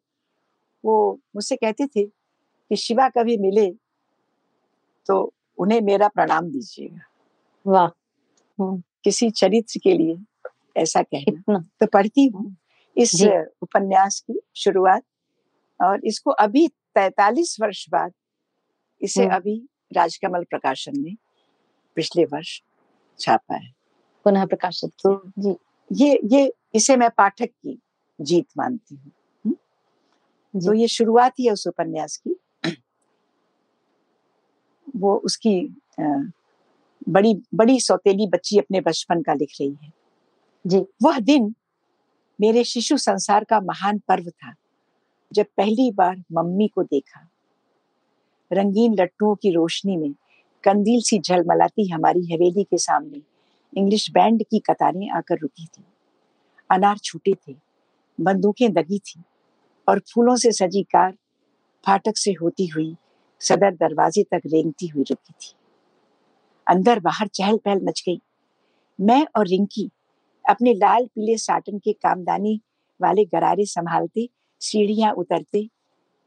वो 0.83 0.95
मुझसे 1.35 1.55
कहते 1.55 1.87
थे 1.87 2.03
कि 2.05 2.75
शिवा 2.75 3.07
कभी 3.09 3.37
मिले 3.37 3.69
तो 5.07 5.33
उन्हें 5.57 5.81
मेरा 5.81 6.07
प्रणाम 6.07 6.49
दीजिएगा। 6.51 7.01
वाह 7.65 7.87
किसी 9.03 9.29
चरित्र 9.31 9.79
के 9.83 9.93
लिए 9.93 10.17
ऐसा 10.81 11.01
कहना। 11.01 11.59
तो 11.79 11.85
पढ़ती 11.85 12.25
हूँ 12.27 12.55
इस 12.97 13.21
उपन्यास 13.61 14.19
की 14.19 14.39
शुरुआत 14.55 15.03
और 15.79 16.05
इसको 16.05 16.31
अभी 16.31 16.67
तैतालीस 16.95 17.55
वर्ष 17.61 17.85
बाद 17.89 18.11
इसे। 19.01 19.25
अभी 19.27 19.57
राजकमल 19.95 20.43
प्रकाशन 20.43 20.99
ने 21.01 21.15
पिछले 21.97 22.25
वर्ष 22.25 22.59
छापा 23.19 23.55
है। 23.55 23.74
पुनः 24.25 24.45
प्रकाशित 24.45 24.91
तो 25.03 25.31
जी 25.39 25.55
ये 25.91 26.19
ये 26.25 26.51
इसे 26.73 26.95
मैं 26.97 27.09
पाठक 27.09 27.45
की 27.45 27.79
जीत 28.19 28.45
मानती 28.57 28.95
हूँ। 28.95 29.11
हम्म। 29.45 30.61
तो 30.61 30.73
ये 30.73 30.87
शुरुआत 30.87 31.33
ही 31.39 31.45
है 31.45 31.51
उस 31.51 31.67
उपन्यास 31.67 32.17
की। 32.17 32.35
वो 34.95 35.15
उसकी 35.17 35.59
बड़ी 37.09 37.33
बड़ी 37.55 37.79
सौतेली 37.79 38.27
बच्ची 38.27 38.57
अपने 38.57 38.81
बचपन 38.81 39.21
का 39.21 39.33
लिख 39.33 39.53
रही 39.61 39.77
है। 39.83 39.91
जी। 40.65 40.85
वह 41.03 41.19
दिन 41.19 41.53
मेरे 42.39 42.63
शिशु 42.63 42.97
संसार 42.97 43.43
का 43.43 43.59
महान 43.59 43.99
पर्व 44.07 44.29
था 44.29 44.53
जब 45.31 45.45
पहली 45.57 45.91
बार 45.91 46.23
मम्मी 46.31 46.67
को 46.67 46.83
देखा। 46.83 47.27
रंगीन 48.51 48.95
लट्टुओं 48.99 49.35
की 49.35 49.51
रोशनी 49.51 49.97
में 49.97 50.13
कंदील 50.63 51.01
सी 51.01 51.19
झलमलाती 51.19 51.89
हमारी 51.89 52.33
हवेली 52.33 52.63
के 52.63 52.77
सामने। 52.77 53.21
इंग्लिश 53.75 54.09
बैंड 54.11 54.43
की 54.43 54.59
कतारें 54.59 55.09
आकर 55.09 55.37
रुकी 55.37 55.65
थी। 55.65 55.83
अनार 56.69 56.97
छूटे 56.97 57.33
थे, 57.33 57.55
बंदूकें 58.19 58.71
दगी 58.73 58.99
थी 58.99 59.21
और 59.87 59.99
फूलों 60.13 60.35
से 60.35 60.51
सजी 60.51 60.83
कार 60.83 61.17
फाटक 61.85 62.17
से 62.17 62.31
होती 62.31 62.67
हुई 62.67 62.95
सदर 63.41 63.71
दरवाजे 63.71 64.23
तक 64.23 64.41
रेंगती 64.45 64.87
हुई 64.87 65.03
रुकी 65.03 65.33
थी। 65.33 65.53
अंदर 66.67 66.99
बाहर 66.99 67.27
चहल 67.27 67.57
पहल 67.57 67.81
मच 67.83 68.03
गई। 68.07 68.19
मैं 68.99 69.25
और 69.35 69.47
रिंकी 69.47 69.89
अपने 70.45 70.73
लाल 70.73 71.05
पीले 71.05 71.37
साटन 71.37 71.77
के 71.77 71.93
कामदानी 71.93 72.59
वाले 72.99 73.25
गरारे 73.25 73.65
संभालते, 73.65 74.29
सीढ़ियाँ 74.61 75.13
उतरते 75.13 75.67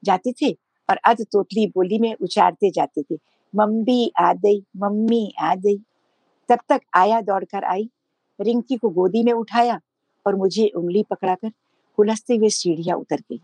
जाते 0.04 0.32
थे 0.32 0.52
और 0.90 0.96
अध 0.96 1.24
तोतली 1.32 1.66
बोली 1.66 1.98
में 1.98 2.14
उचारते 2.14 2.70
जाते 2.70 3.02
थे, 3.02 3.18
मम्मी 3.54 4.12
आ 4.20 4.32
गई, 4.32 4.60
मम्मी 4.76 5.34
आ 5.40 5.54
गई। 5.54 5.78
तब 6.48 6.58
तक 6.68 6.80
आया 6.96 7.20
दौड़कर 7.20 7.64
आई, 7.64 7.88
रिंकी 8.38 8.76
को 8.76 8.88
गोदी 8.88 9.22
में 9.22 9.32
उठाया 9.32 9.80
और 10.26 10.36
मुझे 10.36 10.66
उंगली 10.76 11.02
पकड़ाकर 11.02 11.52
हुलसते 11.98 12.36
हुए 12.36 12.48
सीढ़ियाँ 12.48 12.96
उतर 12.96 13.20
गई। 13.20 13.40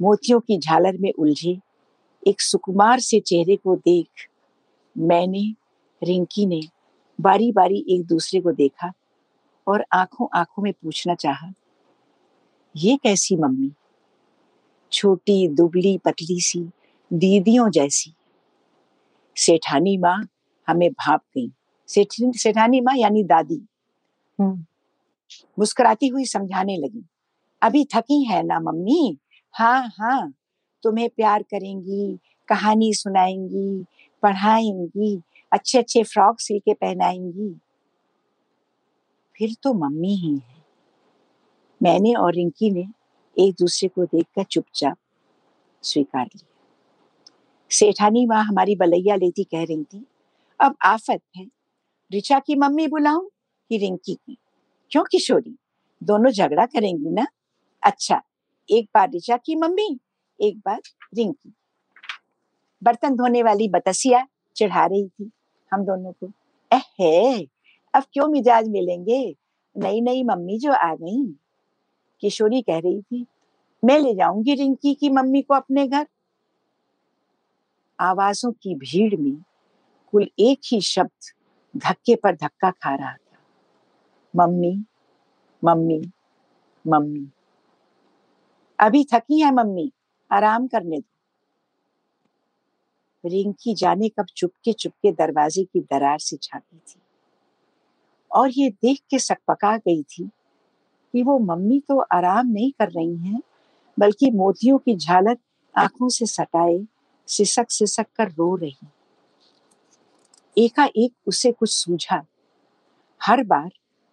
मोतियों 0.00 0.40
की 0.40 0.58
झालर 0.58 0.98
में 0.98 1.12
उलझे 1.12 1.58
एक 2.26 2.40
सुकुमार 2.40 3.00
से 3.00 3.20
चेहरे 3.20 3.56
को 3.56 3.76
देख 3.76 4.28
मैंने, 4.96 5.54
रिंकी 6.02 6.46
ने 6.46 6.60
बारी 7.20 7.52
बारी 7.52 7.84
एक 7.88 8.06
दूसरे 8.06 8.40
को 8.40 8.52
देखा 8.52 8.92
और 9.66 9.84
आँखों 9.92 10.26
आँखों 10.34 10.62
में 10.62 10.72
पूछना 10.72 11.14
चाहा, 11.14 11.52
ये 12.76 12.96
कैसी 12.96 13.36
मम्मी? 13.36 13.72
छोटी, 14.92 15.48
दुबली, 15.48 15.98
पतली 15.98 16.40
सी, 16.40 16.60
दीदियों 17.12 17.70
जैसी। 17.70 18.14
सेठानी 19.36 19.96
माँ 19.98 20.22
हमें 20.68 20.90
भाप 20.90 21.22
गई 21.36 21.50
सेठानी 21.88 22.80
माँ 22.80 22.96
यानी 22.96 23.24
दादी। 23.24 23.62
हम्म। 24.40 24.64
मुस्कुराती 25.58 26.08
हुई 26.08 26.24
समझाने 26.24 26.76
लगी 26.76 27.04
अभी 27.62 27.84
थकी 27.84 28.24
है 28.24 28.42
ना 28.42 28.60
मम्मी? 28.60 29.18
हाँ 29.52 29.88
हाँ 30.00 30.32
तुम्हें 30.82 31.08
प्यार 31.08 31.42
करेंगी 31.42 32.18
कहानी 32.48 32.94
सुनाएँगी 32.94 33.84
पढ़ाएँगी 34.22 35.22
अच्छे 35.52 35.78
अच्छे 35.78 36.02
फ्रॉक 36.02 36.40
सिल 36.40 36.58
के 36.58 36.74
पहनाएँगी। 36.74 37.60
फिर 39.38 39.54
तो 39.62 39.74
मम्मी 39.74 40.14
ही 40.16 40.34
है। 40.34 40.62
मैंने 41.82 42.14
और 42.14 42.34
रिंकी 42.34 42.70
ने 42.70 42.86
एक 43.38 43.54
दूसरे 43.58 43.88
को 43.88 44.04
देखकर 44.04 44.44
चुपचाप 44.44 44.96
स्वीकार 45.82 46.26
लिया। 46.26 46.48
सेठानी 47.70 48.26
माँ 48.26 48.44
हमारी 48.44 48.76
बलैया 48.76 49.16
लेती 49.16 49.44
कह 49.44 49.64
रही 49.64 49.84
थी 49.84 50.06
अब 50.62 50.76
आफत 50.84 51.20
है। 51.36 51.44
रिचा 52.12 52.38
की 52.38 52.54
मम्मी 52.54 52.88
बुलाऊं? 52.88 53.28
कि 53.68 53.78
रिंकी 53.78 54.14
की। 54.14 54.36
क्यों 54.90 55.04
किशोरी? 55.04 55.56
दोनों 56.02 56.30
झगड़ा 56.30 56.66
करेंगी 56.66 57.10
ना? 57.10 57.26
अच्छा 57.82 58.22
एक 58.70 58.90
बार 58.94 59.10
रिचा 59.10 59.36
की 59.36 59.56
मम्मी, 59.56 60.00
एक 60.40 60.58
बार 60.58 60.80
रिंकी। 61.14 61.52
बर्तन 62.82 63.16
धोने 63.16 63.42
वाली 63.42 63.68
बतसिया 63.68 64.26
चढ़ा 64.56 64.86
रही 64.86 65.08
थी 65.08 65.30
हम 65.72 65.84
दोनों 65.84 66.12
को। 66.12 66.32
एहे, 66.72 67.42
अब 67.94 68.02
क्यों 68.12 68.28
मिजाज 68.28 68.68
मिलेंगे? 68.68 69.36
नई 69.76 70.00
नई 70.00 70.24
मम्मी 70.24 70.58
जो 70.58 70.72
आ 70.72 70.94
गई। 70.94 71.36
किशोरी 72.20 72.62
कह 72.62 72.78
रही 72.78 73.02
थी, 73.02 73.26
मैं 73.84 73.98
ले 73.98 74.14
जाऊँगी 74.14 74.54
रिंकी 74.54 74.94
की 74.94 75.10
मम्मी 75.10 75.42
को 75.42 75.54
अपने 75.54 75.88
घर। 75.88 76.06
आवाजों 78.00 78.52
की 78.52 78.74
भीड़ 78.74 79.20
में 79.20 79.42
कुल 80.12 80.28
एक 80.38 80.60
ही 80.72 80.80
शब्द 80.80 81.32
धक्के 81.76 82.14
पर 82.16 82.36
धक्का 82.36 82.70
खा 82.70 82.94
रहा 82.94 83.12
था। 83.12 83.38
Mummy 84.36 84.84
mummy 85.64 86.12
mummy. 86.86 87.30
अभी 88.80 89.06
थकी 89.14 89.40
है 89.40 89.50
मम्मी, 89.50 89.92
आराम 90.32 90.66
करने 90.66 90.98
दो। 90.98 91.08
रिंकी 93.28 93.74
जाने 93.74 94.08
कब 94.08 94.26
चुपके 94.36 94.72
चुपके 94.72 95.12
दरवाजे 95.12 95.64
की 95.64 95.80
दरार 95.80 96.18
से 96.18 96.36
झांकी 96.36 96.76
थी। 96.76 97.00
और 98.32 98.50
ये 98.50 98.70
देख 98.70 99.02
के 99.10 99.18
सकपका 99.18 99.76
गई 99.76 100.02
थी 100.02 100.30
कि 101.12 101.22
वो 101.22 101.38
मम्मी 101.38 101.80
तो 101.80 101.98
आराम 101.98 102.46
नहीं 102.46 102.72
कर 102.72 102.88
रही 102.88 103.16
हैं, 103.16 103.40
बल्कि 103.98 104.30
मोतियों 104.30 104.78
की 104.78 104.96
झालक 104.96 105.38
आँखों 105.78 106.08
से 106.08 106.26
सटाए 106.26 106.86
सिसक 107.26 107.70
सिसक 107.70 108.06
कर 108.16 108.28
रो 108.28 108.56
रही। 108.56 108.86
एकाएक 110.56 111.12
उसे 111.26 111.52
कुछ 111.52 111.70
सूझा। 111.70 112.22
हर 113.20 113.42
बार 113.44 113.70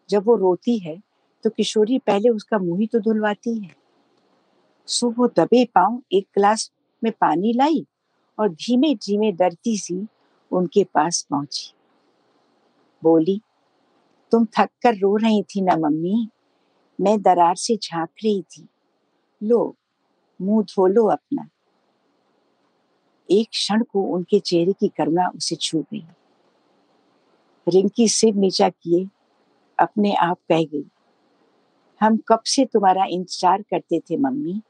जब 0.10 0.24
वो 0.26 0.36
रोती 0.36 0.78
है 0.80 0.98
तो 1.44 1.50
किशोरी 1.50 2.00
पहले 2.00 2.30
उसका 2.30 2.58
मुँह 2.58 2.80
ही 2.80 2.88
तो 2.88 3.00
धुलवाती 3.00 3.58
है। 3.60 3.76
सो 4.88 5.10
वो 5.10 5.28
दबे 5.28 5.66
पाँव 5.66 6.02
एक 6.12 6.28
गिलास 6.36 6.72
में 7.04 7.12
पानी 7.12 7.54
लाई 7.54 7.86
और 8.38 8.50
धीमे 8.50 8.96
धीमे 8.96 9.32
डरती 9.32 9.78
सी 9.78 10.08
उनके 10.52 10.84
पास 10.84 11.28
पहुँची। 11.30 11.72
बोली, 13.04 13.42
तुम 14.32 14.46
थक 14.46 14.70
कर 14.84 14.96
रो 14.96 15.16
रही 15.16 15.44
थी 15.44 15.62
ना 15.62 15.76
मम्मी? 15.76 16.30
मैं 17.00 17.22
दरार 17.22 17.56
से 17.56 17.76
झाँक 17.76 18.10
रही 18.24 18.42
थी। 18.42 18.68
लो, 19.44 19.76
मुँह 20.42 20.64
धो 20.64 20.88
लो 20.88 21.06
अपना। 21.06 21.48
एक 23.30 23.50
क्षण 23.50 23.84
को 23.84 24.04
उनके 24.04 24.40
चेहरे 24.40 24.74
की 24.74 24.88
करुणा 24.88 25.28
उसे 25.28 25.56
छू 25.56 25.82
गई। 25.82 26.06
रिंकी 27.70 28.07
सिर 28.07 28.36
नीचा 28.36 28.70
किए, 28.70 29.05
अपने 29.80 30.13
आप 30.15 30.38
कह 30.49 30.63
गई, 30.63 30.86
हम 32.01 32.17
कब 32.28 32.41
से 32.45 32.65
तुम्हारा 32.65 33.05
इंतज़ार 33.05 33.61
करते 33.61 33.99
थे 33.99 34.17
मम्मी? 34.17 34.61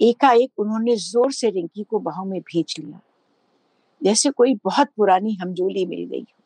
एकाएक 0.00 0.58
उन्होंने 0.58 0.96
ज़ोर 0.96 1.32
से 1.32 1.50
रिंकी 1.50 1.82
को 1.82 1.98
बाहों 1.98 2.24
में 2.24 2.40
भेज 2.42 2.74
लिया। 2.78 3.00
जैसे 4.00 4.30
कोई 4.30 4.54
बहुत 4.64 4.88
पुरानी 4.96 5.34
हमजोली 5.34 5.84
मिल 5.86 6.04
गई 6.04 6.20
हो। 6.20 6.42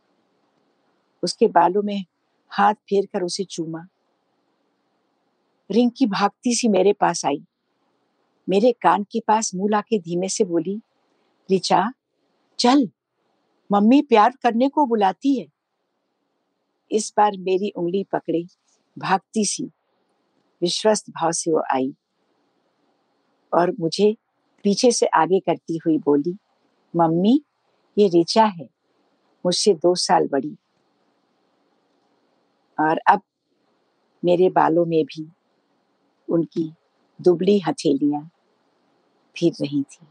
उसके 1.23 1.47
बालों 1.49 1.83
में 1.83 2.05
हाथ 2.53 2.75
फेर 2.89 3.07
कर 3.07 3.23
उसे 3.23 3.45
चूमा। 3.45 3.87
रिंकी 5.71 6.07
भागती 6.07 6.55
सी 6.55 6.69
मेरे 6.69 6.93
पास 6.93 7.25
आई। 7.27 7.43
मेरे 8.49 8.73
कान 8.73 9.05
के 9.05 9.21
पास 9.21 9.51
मुँह 9.55 9.71
लाके 9.71 9.99
धीमे 9.99 10.29
से 10.29 10.45
बोली 10.45 10.81
रिचा 11.49 11.83
चल। 12.59 12.89
मम्मी 13.73 14.03
प्यार 14.03 14.35
करने 14.43 14.69
को 14.69 14.87
बुलाती 14.87 15.39
है। 15.41 15.47
इस 16.91 17.13
बार 17.17 17.33
मेरी 17.39 17.71
उंगली 17.71 18.05
पकड़े, 18.05 18.43
भागती 18.99 19.45
सी, 19.45 19.65
विश्वस्त 20.63 21.11
भाव 21.11 21.33
से 21.33 21.51
वो 21.53 21.63
आई 21.75 21.95
और 23.53 23.75
मुझे 23.81 24.17
पीछे 24.65 24.91
से 24.91 25.07
आगे 25.07 25.41
करती 25.41 25.77
हुई 25.77 25.99
बोली, 25.99 26.37
मम्मी, 26.97 27.41
ये 27.99 28.09
रिचा 28.09 28.45
है, 28.45 28.69
मुझसे 29.45 29.75
दो 29.75 29.95
साल 29.95 30.29
बड़ी 30.29 30.57
और 32.79 32.99
अब 33.09 33.21
मेरे 34.25 34.49
बालों 34.51 34.85
में 34.87 35.05
भी 35.05 35.29
उनकी 36.29 36.73
दुबली 37.21 37.59
हथेलियाँ 37.59 38.31
फिर 39.37 39.53
रही 39.61 39.83
थी। 39.83 40.07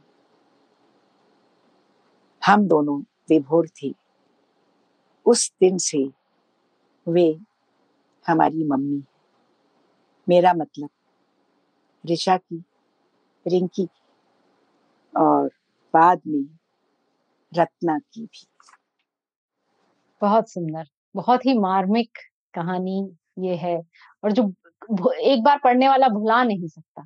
हम 2.45 2.67
दोनों 2.67 3.01
विभोर 3.29 3.67
थी। 3.67 3.95
उस 5.25 5.51
दिन 5.61 5.77
से 5.77 6.03
वे 7.07 7.27
हमारी 8.25 8.63
मम्मी 8.63 9.03
मेरा 10.27 10.53
मतलब 10.53 10.89
ऋषा 12.03 12.37
की 12.37 12.63
रिंकी 13.45 13.85
की 13.85 13.87
और 15.13 15.47
बाद 15.93 16.21
में 16.27 16.43
रत्ना 17.51 17.97
की 17.99 18.25
भी। 18.25 18.47
बहुत 20.21 20.49
सुंदर 20.49 20.83
बहुत 21.15 21.45
ही 21.45 21.57
मार्मिक 21.59 22.17
कहानी 22.53 22.99
ये 23.39 23.55
है 23.55 23.77
और 24.23 24.31
जो 24.31 24.43
एक 25.21 25.43
बार 25.43 25.59
पढ़ने 25.63 25.87
वाला 25.89 26.07
भुला 26.09 26.43
नहीं 26.43 26.67
सकता। 26.67 27.05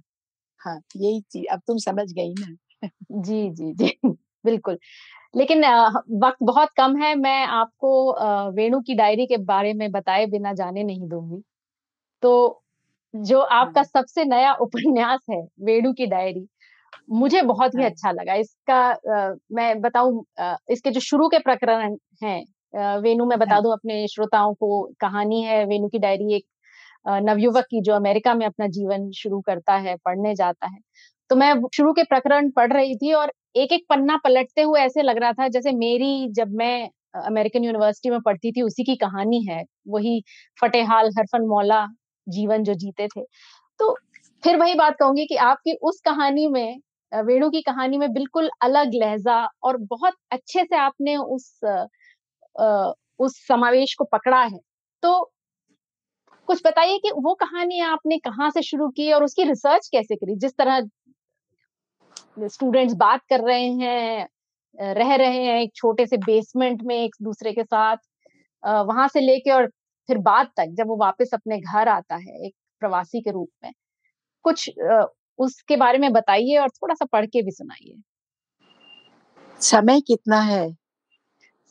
हाँ 0.61 0.79
यही 0.97 1.21
चीज़ 1.21 1.45
अब 1.53 1.61
तुम 1.67 1.77
समझ 1.77 2.11
गई 2.13 2.33
ना। 2.33 2.55
जी 3.21 3.49
जी 3.51 3.73
जी। 3.73 4.17
बिल्कुल 4.45 4.77
लेकिन 5.35 5.63
वक्त 6.23 6.37
बहुत 6.43 6.69
कम 6.77 6.95
है 6.97 7.15
मैं 7.15 7.43
आपको 7.47 7.91
वेणु 8.51 8.79
की 8.81 8.95
डायरी 8.95 9.25
के 9.27 9.37
बारे 9.45 9.73
में 9.73 9.91
बताए 9.91 10.25
बिना 10.27 10.53
जाने 10.53 10.83
नहीं 10.83 11.07
दूँगी 11.09 11.41
तो 12.23 12.33
जो 13.13 13.39
आपका 13.41 13.81
हाँ। 13.81 13.85
सबसे 13.85 14.25
नया 14.25 14.53
उपन्यास 14.61 15.19
है 15.31 15.41
वेणु 15.61 15.93
की 15.93 16.05
डायरी 16.07 16.47
मुझे 17.11 17.41
बहुत 17.43 17.75
ही 17.75 17.81
हाँ। 17.81 17.89
अच्छा 17.91 18.11
लगा 18.11 18.33
इसका 18.35 18.75
आ, 18.75 19.33
मैं 19.51 19.81
बताऊँ 19.81 20.23
इसके 20.71 20.91
जो 20.91 20.99
शुरू 21.01 21.27
के 21.29 21.39
प्रकरण 21.39 21.97
हैं 22.23 23.01
वेणु 23.01 23.25
मैं 23.25 23.39
बता 23.39 23.55
हाँ। 23.55 23.63
दूँ 23.63 23.73
अपने 23.73 24.07
श्रोताओं 24.07 24.53
को 24.55 24.83
कहानी 25.01 25.41
है 25.43 25.65
वेणु 25.65 25.87
की 25.89 25.99
डायरी 25.99 26.35
एक 26.35 26.45
नवयुवक 27.05 27.65
की 27.65 27.81
जो 27.81 27.93
अमेरिका 27.93 28.33
में 28.33 28.45
अपना 28.45 28.67
जीवन 28.69 29.11
शुरू 29.15 29.41
करता 29.41 29.75
है 29.77 29.95
पढ़ने 30.05 30.35
जाता 30.35 30.67
है 30.67 30.79
तो 31.29 31.35
मैं 31.35 31.53
शुरू 31.75 31.93
के 31.93 32.03
प्रकरण 32.03 32.49
पढ़ 32.51 32.71
रही 32.73 32.95
थी 32.95 33.13
और 33.13 33.31
एक 33.55 33.71
एक 33.73 33.85
पन्ना 33.89 34.17
पलटते 34.23 34.61
हुए 34.61 34.81
ऐसे 34.81 35.01
लग 35.01 35.17
रहा 35.17 35.31
था 35.33 35.47
जैसे 35.47 35.71
मेरी 35.73 36.11
जब 36.33 36.51
मैं 36.53 36.89
अमेरिकन 37.25 37.63
यूनिवर्सिटी 37.63 38.09
में 38.09 38.19
पढ़ती 38.21 38.51
थी, 38.51 38.61
उसी 38.61 38.83
की 38.83 38.95
कहानी 38.97 39.43
है। 39.45 39.63
वही 39.87 40.21
फतेहाल 40.59 41.09
हरफन 41.17 41.47
मौला, 41.47 41.85
जीवन 42.27 42.63
जो 42.63 42.73
जीते 42.75 43.07
थे। 43.07 43.23
तो 43.79 43.95
फिर 44.43 44.57
वही 44.57 44.75
बात 44.75 44.95
कहूँगी 44.99 45.25
कि 45.25 45.35
आपकी 45.43 45.73
उस 45.83 46.01
कहानी 46.05 46.47
में 46.47 46.77
वेणु 47.11 47.49
की 47.49 47.61
कहानी 47.61 47.97
में 47.97 48.11
बिल्कुल 48.13 48.49
अलग 48.61 48.91
लहजा 48.95 49.39
और 49.63 49.77
बहुत 49.89 50.13
अच्छे 50.31 50.63
से 50.65 50.77
आपने 50.77 51.15
उस 51.17 51.59
उस 53.19 53.37
समावेश 53.47 53.93
को 53.95 54.05
पकड़ा 54.13 54.41
है। 54.43 54.59
तो 55.03 55.31
कुछ 56.47 56.61
बताइए 56.65 56.97
कि 56.97 57.11
वो 57.17 57.33
कहानी 57.35 57.79
आपने 57.81 58.17
कहाँ 58.17 58.49
से 58.49 58.61
शुरू 58.61 58.87
की 58.89 59.11
और 59.13 59.23
उसकी 59.23 59.43
रिसर्च 59.43 59.87
कैसे 59.91 60.15
करी? 60.15 60.35
जिस 60.35 60.51
तरह 60.57 60.79
स्टूडेंट्स 62.37 62.93
बात 62.93 63.21
कर 63.29 63.39
रहे 63.39 63.69
हैं 63.71 64.27
रह 64.93 65.15
रहे 65.15 65.43
हैं 65.45 65.61
एक 65.61 65.71
छोटे 65.75 66.05
से 66.05 66.17
बेसमेंट 66.17 66.81
में 66.83 66.95
एक 66.95 67.15
दूसरे 67.21 67.53
के 67.53 67.63
साथ 67.63 67.97
वहाँ 68.63 69.07
से 69.07 69.19
लेके 69.19 69.51
और 69.51 69.67
फिर 70.09 70.17
बाद 70.17 70.47
तक 70.57 70.65
जब 70.69 70.87
वो 70.87 70.97
वापस 70.97 71.29
अपने 71.33 71.59
घर 71.59 71.87
आता 71.87 72.15
है 72.15 72.45
एक 72.45 72.53
प्रवासी 72.79 73.21
के 73.21 73.31
रूप 73.31 73.49
में। 73.63 73.71
कुछ 74.45 74.69
उसके 75.39 75.75
बारे 75.75 75.97
में 75.97 76.11
बताइए 76.13 76.57
और 76.57 76.69
थोड़ा 76.69 76.95
सा 76.95 77.05
पढ़ 77.05 77.25
के 77.25 77.41
भी 77.41 77.51
सुनाइए। 77.51 78.01
समय 79.61 80.01
कितना 80.01 80.39
है? 80.41 80.75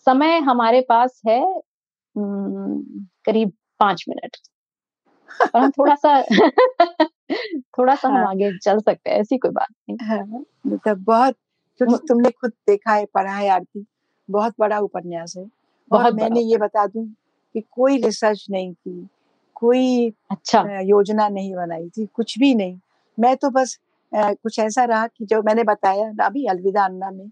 समय 0.07 0.39
हमारे 0.39 0.81
पास 0.81 1.21
है 1.29 1.41
करीब 2.17 3.53
पाँच 3.81 4.05
मिनट। 4.09 4.37
और 5.55 5.63
हम 5.63 5.71
थोड़ा 5.71 5.95
सा 5.95 6.23
थोड़ा 7.79 7.95
सा 7.95 8.09
हाँ. 8.09 8.19
हम 8.19 8.27
आगे 8.27 8.57
चल 8.59 8.79
सकते 8.79 9.11
हैं 9.11 9.17
ऐसी 9.21 9.39
कोई 9.39 9.51
बात 9.51 9.69
नहीं। 9.91 9.99
हाँ, 10.09 10.45
मतलब 10.67 11.05
बहुत 11.05 11.35
क्योंकि 11.81 12.07
तुमने 12.09 12.31
खुद 12.31 12.53
देखा 12.69 12.93
है 12.93 13.05
पढ़ा 13.15 13.33
है 13.33 13.49
आरती 13.49 13.85
बहुत 14.29 14.55
बड़ा 14.61 14.79
उपन्यास 14.79 15.35
है। 15.37 15.45
और 15.91 16.13
मैंने 16.15 16.41
ये 16.41 16.57
बता 16.57 16.87
दूँ 16.87 17.07
कि 17.55 17.61
कोई 17.71 18.03
रिसर्च 18.03 18.47
नहीं 18.51 18.73
की 18.73 19.09
कोई 19.57 20.11
अच्छा। 20.31 20.81
योजना 20.81 21.29
नहीं 21.29 21.55
बनाई 21.55 21.89
थी 21.89 22.07
कुछ 22.07 22.39
भी 22.39 22.55
नहीं। 22.55 22.79
मैं 23.19 23.37
तो 23.37 23.51
बस 23.51 23.79
आ, 24.13 24.33
कुछ 24.33 24.59
ऐसा 24.59 24.85
रहा 24.85 25.07
कि 25.07 25.25
जो 25.27 25.43
मैंने 25.43 25.65
बताया 25.65 26.13
अभी 26.27 26.47
अलविदा 26.47 26.85
अन्ना 26.85 27.11
में 27.11 27.29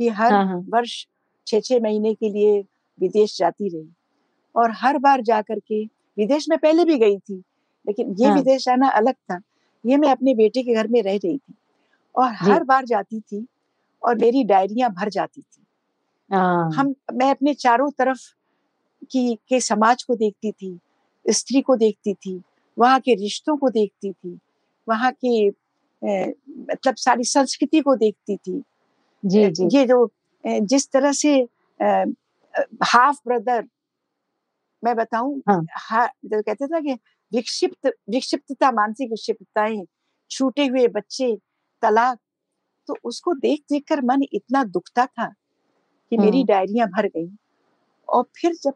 कि 0.00 0.08
हर 0.08 0.32
हाँ, 0.32 0.46
हाँ. 0.46 0.64
वर्ष 0.68 1.06
छह 1.46 1.60
छह 1.60 1.80
महीने 1.80 2.14
के 2.14 2.28
लिए 2.28 2.60
विदेश 3.00 3.38
जाती 3.38 3.68
रही। 3.68 3.88
और 4.54 4.70
हर 4.74 4.98
बार 4.98 5.22
जा 5.22 5.42
करके 5.42 5.84
विदेश 6.18 6.46
में 6.50 6.58
पहले 6.58 6.84
भी 6.84 6.98
गई 6.98 7.18
थी 7.18 7.42
लेकिन 7.86 8.14
ये 8.18 8.26
हाँ. 8.26 8.36
विदेश 8.36 8.64
जाना 8.64 8.88
अलग 8.88 9.14
था 9.14 9.40
ये 9.84 9.96
मैं 9.96 10.10
अपने 10.10 10.34
बेटे 10.34 10.62
के 10.62 10.74
घर 10.74 10.88
में 10.88 11.02
रह 11.02 11.18
रही 11.24 11.38
थी 11.38 11.54
और 12.14 12.32
हर 12.32 12.64
बार 12.64 12.84
जाती 12.84 13.20
थी 13.20 13.46
और 14.02 14.16
मेरी 14.16 14.44
डायरियाँ 14.44 14.90
भर 14.90 15.08
जाती 15.08 15.40
थी 15.40 15.66
हाँ। 16.30 16.72
हम 16.72 16.94
मैं 17.12 17.30
अपने 17.30 17.54
चारों 17.54 17.90
तरफ़ 17.90 18.20
की 19.10 19.34
के 19.48 19.60
समाज 19.60 20.02
को 20.02 20.14
देखती 20.14 20.52
थी 20.52 20.78
स्त्री 21.30 21.60
को 21.60 21.76
देखती 21.76 22.14
थी 22.14 22.42
वहाँ 22.78 23.00
के 23.00 23.14
रिश्तों 23.14 23.56
को 23.56 23.68
देखती 23.68 24.12
थी 24.12 24.38
वहाँ 24.88 25.12
के 25.12 25.48
मतलब 25.50 26.94
सारी 26.94 27.24
संस्कृति 27.24 27.80
को 27.80 27.94
देखती 27.96 28.36
थी 28.36 28.62
जी, 29.24 29.50
जी. 29.50 29.68
ये 29.78 29.84
जो 29.86 30.08
जिस 30.44 30.90
तरह 30.90 31.12
से 31.12 31.34
हाफ़ 32.84 33.16
ब्रदर 33.26 33.64
मैं 34.84 34.94
बताऊँ 34.96 35.42
हाँ. 35.48 36.08
जो 36.24 36.42
कहते 36.42 36.66
थे 36.66 36.68
ना 36.70 36.80
कि 36.80 36.98
विक्षिप्त 37.32 37.86
विक्षिप्तता 38.10 38.70
मानसिक 38.72 39.10
विक्षिप्तताएँ 39.10 39.82
छूटे 40.30 40.66
हुए 40.66 40.86
बच्चे 40.88 41.34
तलाक 41.82 42.18
तो 42.88 42.96
उसको 43.04 43.34
देख 43.36 43.60
देख 43.72 43.84
कर 43.88 44.00
मन 44.04 44.22
इतना 44.32 44.62
दुखता 44.66 45.06
था 45.06 45.26
कि 46.12 46.16
मेरी 46.18 46.42
डायरियाँ 46.44 46.88
भर 46.88 47.06
गई। 47.08 47.28
और 48.08 48.22
फिर 48.36 48.52
जब 48.62 48.74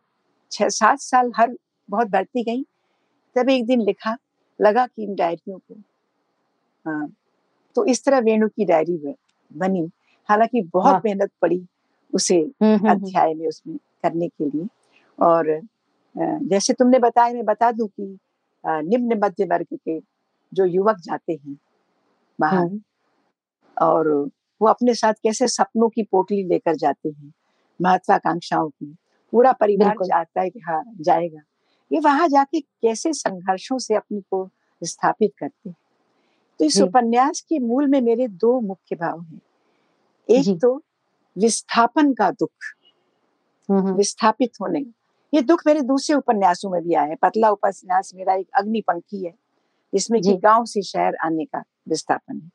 छह 0.52 0.68
सात 0.70 1.00
साल 1.00 1.30
हर 1.36 1.56
बहुत 1.88 2.08
बढ़ती 2.10 2.42
गई 2.44 2.62
तब 3.36 3.50
एक 3.50 3.66
दिन 3.66 3.80
लिखा 3.82 4.16
लगा 4.60 4.86
कि 4.86 5.02
इन 5.04 5.14
डायरियों 5.16 5.58
को 5.58 5.74
हाँ 6.84 7.08
तो 7.76 7.84
इस 7.86 8.04
तरह 8.04 8.18
वेणु 8.20 8.48
की 8.48 8.64
डायरी 8.64 8.96
बनी। 9.50 9.88
हालाँकि 10.28 10.62
बहुत 10.74 10.86
हाँ। 10.86 11.00
मेहनत 11.04 11.30
पड़ी 11.42 11.62
उसे 12.12 12.40
अध्याय 12.62 13.34
में 13.34 13.46
उसमें 13.48 13.76
करने 14.04 14.28
के 14.28 14.44
लिए। 14.50 14.66
और 15.18 15.60
जैसे 16.16 16.72
तुमने 16.72 16.98
बताया 16.98 17.34
मैं 17.34 17.44
बता 17.44 17.70
दूँ 17.72 17.88
कि 17.88 18.16
निम्न 18.64 19.18
मध्य 19.24 19.44
वर्ग 19.44 19.66
के 19.74 20.00
जो 20.52 20.64
युवक 20.64 20.96
जाते 20.96 21.32
हैं 21.32 21.58
बाहर 22.40 22.80
और 23.76 24.08
वो 24.62 24.68
अपने 24.68 24.94
साथ 24.94 25.14
कैसे 25.22 25.48
सपनों 25.48 25.88
की 25.88 26.02
पोटली 26.02 26.42
लेकर 26.44 26.74
जाते 26.74 27.08
हैं 27.08 27.32
महत्वाकांक्षाओं 27.82 28.68
की 28.68 28.96
पूरा 29.32 29.52
परिवार 29.52 29.94
चाहता 30.04 30.40
है 30.40 30.50
कि 30.50 30.60
हाँ 30.60 30.82
जाएगा। 31.00 31.40
ये 31.92 32.00
वहाँ 32.00 32.28
जाके 32.28 32.60
कैसे 32.60 33.12
संघर्षों 33.12 33.78
से 33.78 33.94
अपने 33.94 34.20
को 34.20 34.48
स्थापित 34.82 35.32
करते 35.38 35.68
हैं? 35.68 35.76
तो 36.60 36.64
इस 36.64 36.80
उपन्यास 36.80 37.40
के 37.40 37.58
मूल 37.58 37.86
में 37.86 38.00
मेरे 38.00 38.28
दो 38.28 38.60
मुख्य 38.60 38.96
भाव 38.96 39.20
हैं। 39.20 39.40
एक 40.28 40.60
तो 40.60 40.82
विस्थापन 41.36 42.12
का 42.12 42.30
दुख 42.30 42.50
विस्थापित 43.68 44.50
होने 44.60 44.80
ये 45.32 45.40
दुख 45.42 45.62
मेरे 45.66 45.80
दूसरे 45.82 46.16
उपन्यासों 46.16 46.70
में 46.70 46.80
भी 46.82 46.94
आए 46.94 47.14
पतला 47.22 47.50
उपन्यास 47.50 48.12
मेरा 48.16 48.34
एक 48.34 48.48
अग्निपंखी 48.58 49.24
है 49.24 49.32
जिसमें 49.92 50.20
कि 50.22 50.34
गाँव 50.38 50.64
से 50.66 50.82
शहर 50.84 51.16
आने 51.24 51.44
का 51.46 51.62
विस्थापन 51.88 52.36
है। 52.36 52.50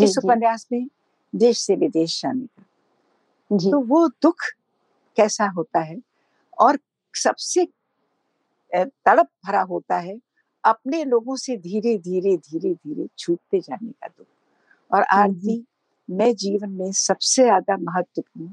इस 0.00 0.18
उपन्यास 0.18 0.66
में 0.72 0.86
देश 1.32 1.60
से 1.60 1.76
विदेश 1.76 2.20
जाने 2.22 2.46
का। 2.46 2.64
तो 3.70 3.80
वो 3.86 4.08
दुख 4.22 4.44
कैसा 5.16 5.46
होता 5.56 5.80
है? 5.80 5.98
और 6.58 6.78
सबसे 7.14 7.66
तड़प 8.72 9.28
भरा 9.46 9.60
होता 9.64 9.98
है 9.98 10.18
अपने 10.64 11.04
लोगों 11.04 11.36
से 11.36 11.56
धीरे 11.58 11.96
धीरे 12.00 12.36
धीरे 12.38 12.74
धीरे 12.74 13.06
छूटते 13.18 13.60
जाने 13.60 13.90
का 13.92 14.08
दुख। 14.08 14.26
और 14.90 15.02
आरती 15.12 15.64
मैं 16.08 16.34
जीवन 16.36 16.70
में 16.72 16.92
सबसे 16.94 17.42
ज़्यादा 17.44 17.76
महत्वपूर्ण 17.82 18.52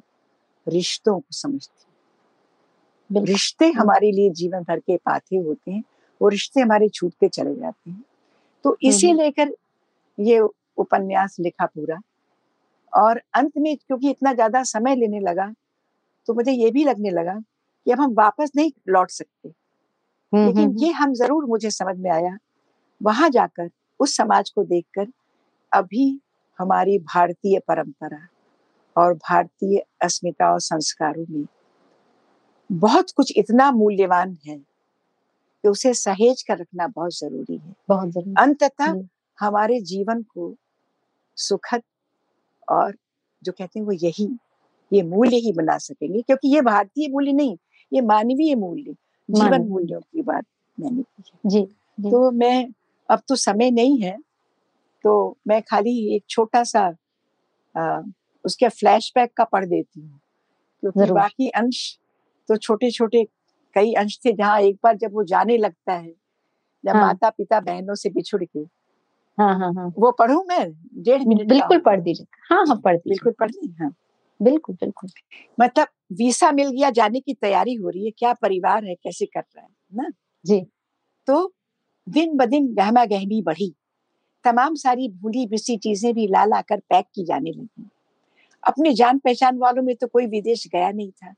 रिश्तों 0.67 1.19
को 1.19 1.33
समझती 1.33 1.83
हूँ। 1.83 1.88
रिश्ते 3.09 3.67
हमारे 3.71 4.11
लिए 4.11 4.29
जीवन 4.31 4.63
भर 4.63 4.79
के 4.79 4.97
पाथे 4.97 5.37
होते 5.37 5.71
हैं 5.71 5.83
वो 6.21 6.29
रिश्ते 6.29 6.61
हमारे 6.61 6.87
छूटते 6.89 7.27
चले 7.29 7.55
जाते 7.55 7.89
हैं। 7.89 8.03
तो 8.65 8.75
इसे 8.81 9.11
लेकर 9.13 9.51
ये 10.17 10.39
उपन्यास 10.77 11.35
लिखा 11.39 11.65
पूरा। 11.65 11.99
और 12.93 13.21
अंत 13.33 13.57
में 13.57 13.75
क्योंकि 13.77 14.09
इतना 14.09 14.33
ज़्यादा 14.33 14.63
समय 14.65 14.95
लेने 14.95 15.19
लगा 15.21 15.53
तो 16.27 16.33
मुझे 16.33 16.51
ये 16.51 16.71
भी 16.71 16.83
लगने 16.83 17.09
लगा 17.11 17.33
कि 17.33 17.91
अब 17.91 17.99
हम 17.99 18.13
वापस 18.13 18.51
नहीं 18.55 18.71
लौट 18.89 19.11
सकते। 19.11 19.49
लेकिन 20.33 20.75
ये 20.79 20.91
हम 20.93 21.13
ज़रूर 21.15 21.45
मुझे 21.45 21.71
समझ 21.71 21.97
में 21.97 22.09
आया 22.11 22.37
वहाँ 23.01 23.29
जाकर 23.29 23.69
उस 23.99 24.15
समाज 24.17 24.49
को 24.49 24.63
देखकर 24.65 25.07
अभी 25.71 26.19
हमारी 26.59 26.97
भारतीय 26.99 27.59
परंपरा 27.59 28.27
और 28.95 29.13
भारतीय 29.13 29.81
अस्मिता 30.03 30.51
और 30.53 30.59
संस्कारों 30.61 31.25
में 31.29 31.45
बहुत 32.71 33.11
कुछ 33.11 33.33
इतना 33.37 33.71
मूल्यवान 33.71 34.37
है 34.47 34.57
कि 34.57 35.67
उसे 35.67 35.93
सहेज 35.93 36.41
कर 36.41 36.57
रखना 36.57 36.87
बहुत 36.87 37.17
ज़रूरी 37.17 37.57
है। 37.57 37.75
बहुत 37.89 38.09
ज़रूरी। 38.09 38.35
अंततः 38.39 39.07
हमारे 39.39 39.81
जीवन 39.81 40.23
को 40.23 40.55
सुखद 41.35 41.81
और 42.69 42.95
जो 43.43 43.51
कहते 43.51 43.79
हैं 43.79 43.85
वो 43.85 43.91
यही 43.91 44.37
ये 44.93 45.03
मूल्य 45.03 45.37
ही 45.37 45.51
बना 45.51 45.77
सकेंगे 45.77 46.21
क्योंकि 46.21 46.47
ये 46.55 46.61
भारतीय 46.61 47.07
मूल्य 47.07 47.31
नहीं 47.31 47.57
ये 47.93 48.01
मानवीय 48.01 48.55
मूल्य 48.55 48.95
जीवन 49.29 49.67
मूल्यों 49.67 49.99
की 49.99 50.21
बात 50.21 50.45
मैंने 50.79 51.01
की 51.01 51.31
जी, 51.45 51.61
जी। 51.99 52.11
तो 52.11 52.31
मैं 52.31 52.67
अब 53.09 53.21
तो 53.27 53.35
समय 53.35 53.71
नहीं 53.71 54.01
है 54.01 54.17
तो 55.03 55.37
मैं 55.47 55.61
खाली 55.61 56.15
एक 56.15 56.23
छोटा 56.29 56.63
सा 56.63 56.95
आ, 57.77 58.01
उसके 58.45 58.69
फ्लैशबैक 58.69 59.33
का 59.37 59.43
पढ़ 59.43 59.65
देती 59.65 60.01
हूँ 60.01 60.19
क्योंकि 60.81 61.11
बाकी 61.11 61.49
अंश 61.49 61.98
तो 62.49 62.57
छोटे 62.57 62.91
छोटे 62.91 63.23
कई 63.75 63.93
अंश 63.93 64.19
थे 64.25 64.31
जहाँ 64.33 64.59
एक 64.61 64.75
बार 64.83 64.97
जब 64.97 65.13
वो 65.13 65.23
जाने 65.23 65.57
लगता 65.57 65.93
है 65.93 66.13
जब 66.85 66.95
हाँ. 66.95 67.01
माता 67.01 67.29
पिता 67.29 67.59
बहनों 67.59 67.95
से 67.95 68.09
बिछुड़ 68.09 68.43
के। 68.43 68.59
हाँ 69.37 69.59
हाँ 69.59 69.73
हाँ। 69.73 69.93
वो 69.99 70.11
पढ़ू 70.11 70.43
मैं? 70.49 70.71
डेढ़ 71.03 71.23
मिनट 71.27 71.47
बिल्कुल 71.49 71.79
पढ़ 71.79 71.99
दीजिए। 71.99 72.25
हाँ 72.49 72.65
हाँ 72.67 72.81
पढ़ 72.85 72.97
बिल्कुल 72.97 73.33
पढ़ 73.39 73.51
दी 73.51 73.75
हाँ 73.81 73.93
बिल्कुल 74.41 74.75
बिल्कुल। 74.75 75.09
मतलब 75.59 75.87
वीसा 76.13 76.51
मिल 76.51 76.69
गया 76.69 76.89
जाने 76.89 77.19
की 77.19 77.33
तैयारी 77.33 77.73
हो 77.73 77.89
रही 77.89 78.05
है 78.05 78.11
क्या 78.11 78.33
परिवार 78.33 78.85
है 78.85 78.95
कैसे 78.95 79.25
कर 79.25 79.39
रहा 79.39 79.65
है 79.65 79.69
ना? 79.91 80.09
जी। 80.45 80.65
तो 81.27 81.53
दिन 82.09 82.37
ब 82.37 82.45
दिन 82.45 82.73
गहमा 82.75 83.05
गहमी 83.05 83.41
बढ़ी। 83.41 83.73
तमाम 84.43 84.75
सारी 84.75 85.09
भूली 85.09 85.47
बिसी 85.47 85.77
चीज़ें 85.77 86.13
भी 86.13 86.27
ला 86.27 86.45
ला 86.45 86.61
कर 86.61 86.79
पैक 86.79 87.05
की 87.15 87.25
जाने 87.25 87.51
लगी। 87.51 87.89
अपने 88.63 88.93
जान 88.93 89.19
पहचान 89.19 89.57
वालों 89.57 89.83
में 89.83 89.95
तो 89.95 90.07
कोई 90.07 90.25
विदेश 90.25 90.67
गया 90.67 90.91
नहीं 90.91 91.11
था। 91.11 91.33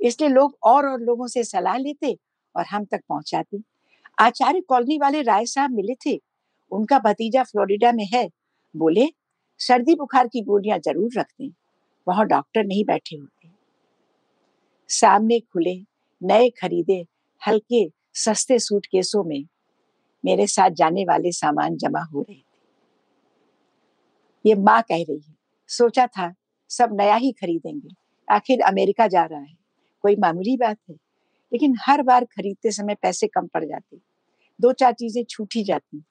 इसलिए 0.00 0.30
लोग 0.30 0.56
और 0.62 0.86
और 0.86 1.00
लोगों 1.00 1.26
से 1.26 1.44
सलाह 1.44 1.76
लेते 1.76 2.16
और 2.54 2.64
हम 2.64 2.84
तक 2.84 3.00
पहुंचाते। 3.08 3.58
आचार्य 4.18 4.60
कॉलोनी 4.60 4.98
वाले 4.98 5.22
राय 5.22 5.46
साहब 5.46 5.70
मिले 5.70 5.94
थे। 6.06 6.18
उनका 6.72 6.98
भतीजा 6.98 7.42
फ्लोरिडा 7.42 7.92
में 7.92 8.06
है। 8.14 8.28
बोले, 8.74 9.06
सर्दी 9.60 9.94
बुखार 9.94 10.28
की 10.28 10.40
गोलियाँ 10.42 10.78
ज़रूर 10.78 11.18
रखते 11.18 11.50
वहाँ 12.06 12.26
डॉक्टर 12.26 12.64
नहीं 12.64 12.84
बैठे 12.84 13.16
होते। 13.16 13.48
सामने 14.90 15.38
खुले, 15.40 15.74
नए 16.22 16.48
खरीदे, 16.50 17.04
हल्के, 17.42 17.88
सस्ते 18.14 18.58
सूटकेसों 18.58 19.22
में 19.24 19.44
मेरे 20.24 20.46
साथ 20.46 20.70
जाने 20.70 21.04
वाले 21.04 21.32
सामान 21.32 21.76
जमा 21.76 22.02
हो 22.02 22.20
रहे 22.20 22.34
थे। 22.34 22.44
ये 24.44 24.54
माँ 24.54 24.80
कह 24.82 24.94
रही 24.94 25.18
है, 25.18 25.34
सोचा 25.70 26.06
था 26.06 26.32
सब 26.70 26.96
नया 27.00 27.14
ही 27.14 27.32
खरीदेंगे। 27.32 27.94
आखिर 28.28 28.60
अमेरिका 28.60 29.06
जा 29.06 29.24
रहा 29.24 29.40
है। 29.40 29.56
कोई 30.06 30.16
मामूली 30.16 30.56
बात 30.56 30.78
है 30.90 30.94
लेकिन 31.52 31.74
हर 31.86 32.02
बार 32.02 32.24
खरीदते 32.24 32.70
समय 32.70 32.94
पैसे 32.94 33.26
कम 33.26 33.46
पड़ 33.46 33.64
जाते 33.64 33.96
दो 34.60 34.72
चार 34.72 34.92
चीज़ें 34.92 35.24
छूटी 35.24 35.64
जाती 35.64 36.02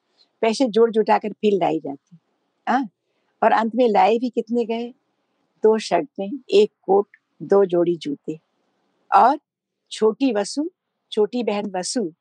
पैसे 0.42 0.68
जोड़ 0.68 0.92
जुटा 0.92 1.18
कर 1.18 1.30
फिर 1.30 1.54
लाई 1.54 1.80
जाती? 1.80 2.18
हाँ? 2.70 2.90
और 3.44 3.52
अंत 3.52 3.76
में 3.76 3.88
लाए 3.90 4.18
भी 4.18 4.30
कितने 4.30 4.66
गए 4.66 4.88
दो 5.64 5.78
शर्टें 5.78 6.40
एक 6.50 6.72
कोट, 6.82 7.08
दो 7.44 7.66
जोड़ी 7.66 7.96
जूते 7.98 8.40
और 9.16 9.40
छोटी 9.92 10.32
वसु, 10.34 10.70
छोटी 11.12 11.44
बहन 11.44 11.72
वसु 11.76 12.14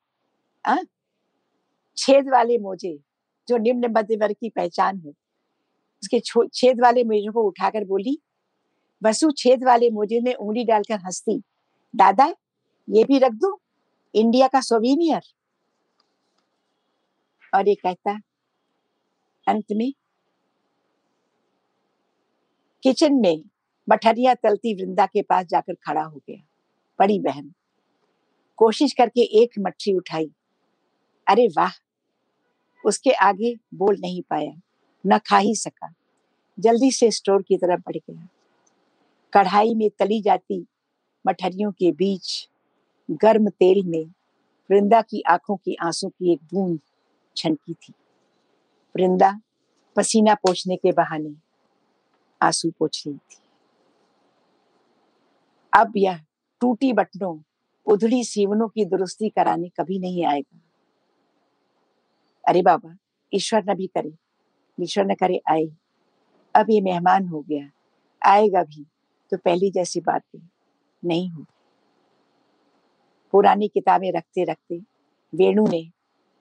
आ? 0.67 0.77
छेद 1.97 2.29
वाले 2.29 2.59
मोजे, 2.59 2.99
जो 3.49 3.57
निम्न 3.57 3.93
मध्य 3.93 4.17
वर्ग 4.17 4.37
की 4.41 4.51
पहचान 4.51 4.99
है 4.99 5.11
उसके 6.03 6.21
छेद 6.55 6.81
वाले 6.81 7.05
मोजों 7.05 7.33
को 7.33 7.43
उठाकर 7.43 7.85
बोली, 7.85 8.19
वसु, 9.03 9.31
छेद 9.31 9.65
वाले 9.65 9.91
मोजे 9.91 10.21
में 10.21 10.35
उंगली 10.35 10.65
डालकर 10.65 10.95
हंसती 10.95 11.43
दादा, 11.95 12.27
ये 12.89 13.05
भी 13.05 13.19
रख 13.19 13.33
दो? 13.33 13.61
इंडिया 14.15 14.49
का 14.49 14.61
सोवीनियर 14.61 15.23
और 17.53 17.69
ये 17.69 17.75
कहता, 17.75 18.19
अंत 19.49 19.65
में 19.73 19.93
किचन 22.83 23.15
में 23.15 23.45
मठरिया 23.89 24.35
तलती 24.35 24.75
वृंदा 24.75 25.07
के 25.07 25.23
पास 25.23 25.47
जाकर 25.47 25.75
खड़ा 25.75 26.03
हो 26.03 26.19
गया। 26.19 26.43
बड़ी 26.99 27.21
बहन, 27.21 27.53
कोशिश 28.57 28.93
करके 28.93 29.21
एक 29.43 29.51
मच्छी 29.59 29.95
उठाई। 29.97 30.31
अरे 31.29 31.49
वाह! 31.49 31.71
उसके 32.85 33.11
आगे 33.11 33.55
बोल 33.75 33.97
नहीं 34.01 34.23
पाया, 34.23 34.53
न 35.07 35.19
खा 35.19 35.39
ही 35.39 35.55
सका। 35.55 35.93
जल्दी 36.59 36.91
से 36.91 37.11
स्टोर 37.11 37.43
की 37.43 37.57
तरफ़ 37.57 37.81
बढ़ 37.81 37.97
गया। 37.97 38.29
कढ़ाई 39.33 39.75
में 39.75 39.91
तली 39.99 40.23
जाती 40.23 40.67
मठरियों 41.27 41.73
के 41.73 41.93
बीच 41.93 42.49
गर्म 43.11 43.49
तेल 43.49 43.83
में 43.87 44.05
वृंदा 44.71 45.03
की 45.03 45.23
आँखों 45.23 45.57
की 45.57 45.75
आँसू 45.75 46.09
की 46.09 46.33
एक 46.33 46.41
बूंद 46.55 46.81
छनकी 47.37 47.75
थी। 47.75 47.95
वृंदा 48.97 49.41
पसीना 49.97 50.35
पोछने 50.35 50.77
के 50.77 50.93
बहाने 50.93 51.35
आँसू 52.43 52.71
पोछ 52.79 53.07
रही 53.07 53.17
थी। 53.17 53.37
अब 55.77 55.93
यह 55.97 56.21
टूटी 56.61 56.93
बटनों, 56.93 57.41
उधड़ी 57.87 58.25
सीवनों 58.25 58.69
की 58.69 58.85
दुरुस्ती 58.85 59.29
कराने 59.29 59.69
कभी 59.69 59.99
नहीं 59.99 60.25
आएगा। 60.25 60.61
अरे 62.49 62.63
बाबा, 62.63 62.97
ईश्वर 63.35 63.65
न 63.71 63.75
भी 63.75 63.87
करे, 63.87 64.13
ईश्वर 64.81 65.05
न 65.05 65.15
करे 65.15 65.41
आए। 65.51 65.69
अब 66.55 66.67
ये 66.71 66.81
मेहमान 66.81 67.29
हो 67.29 67.41
गया, 67.41 67.71
आएगा 68.23 68.63
भी 68.63 68.87
तो 69.31 69.37
पहली 69.37 69.71
जैसी 69.71 70.01
बात 70.01 70.23
बातें 70.23 70.49
नहीं 71.05 71.31
होगी 71.31 71.53
पुरानी 73.33 73.69
किताबें 73.69 74.13
रखते 74.13 74.45
रखते 74.45 74.81
वेणु 75.33 75.67
ने 75.67 75.91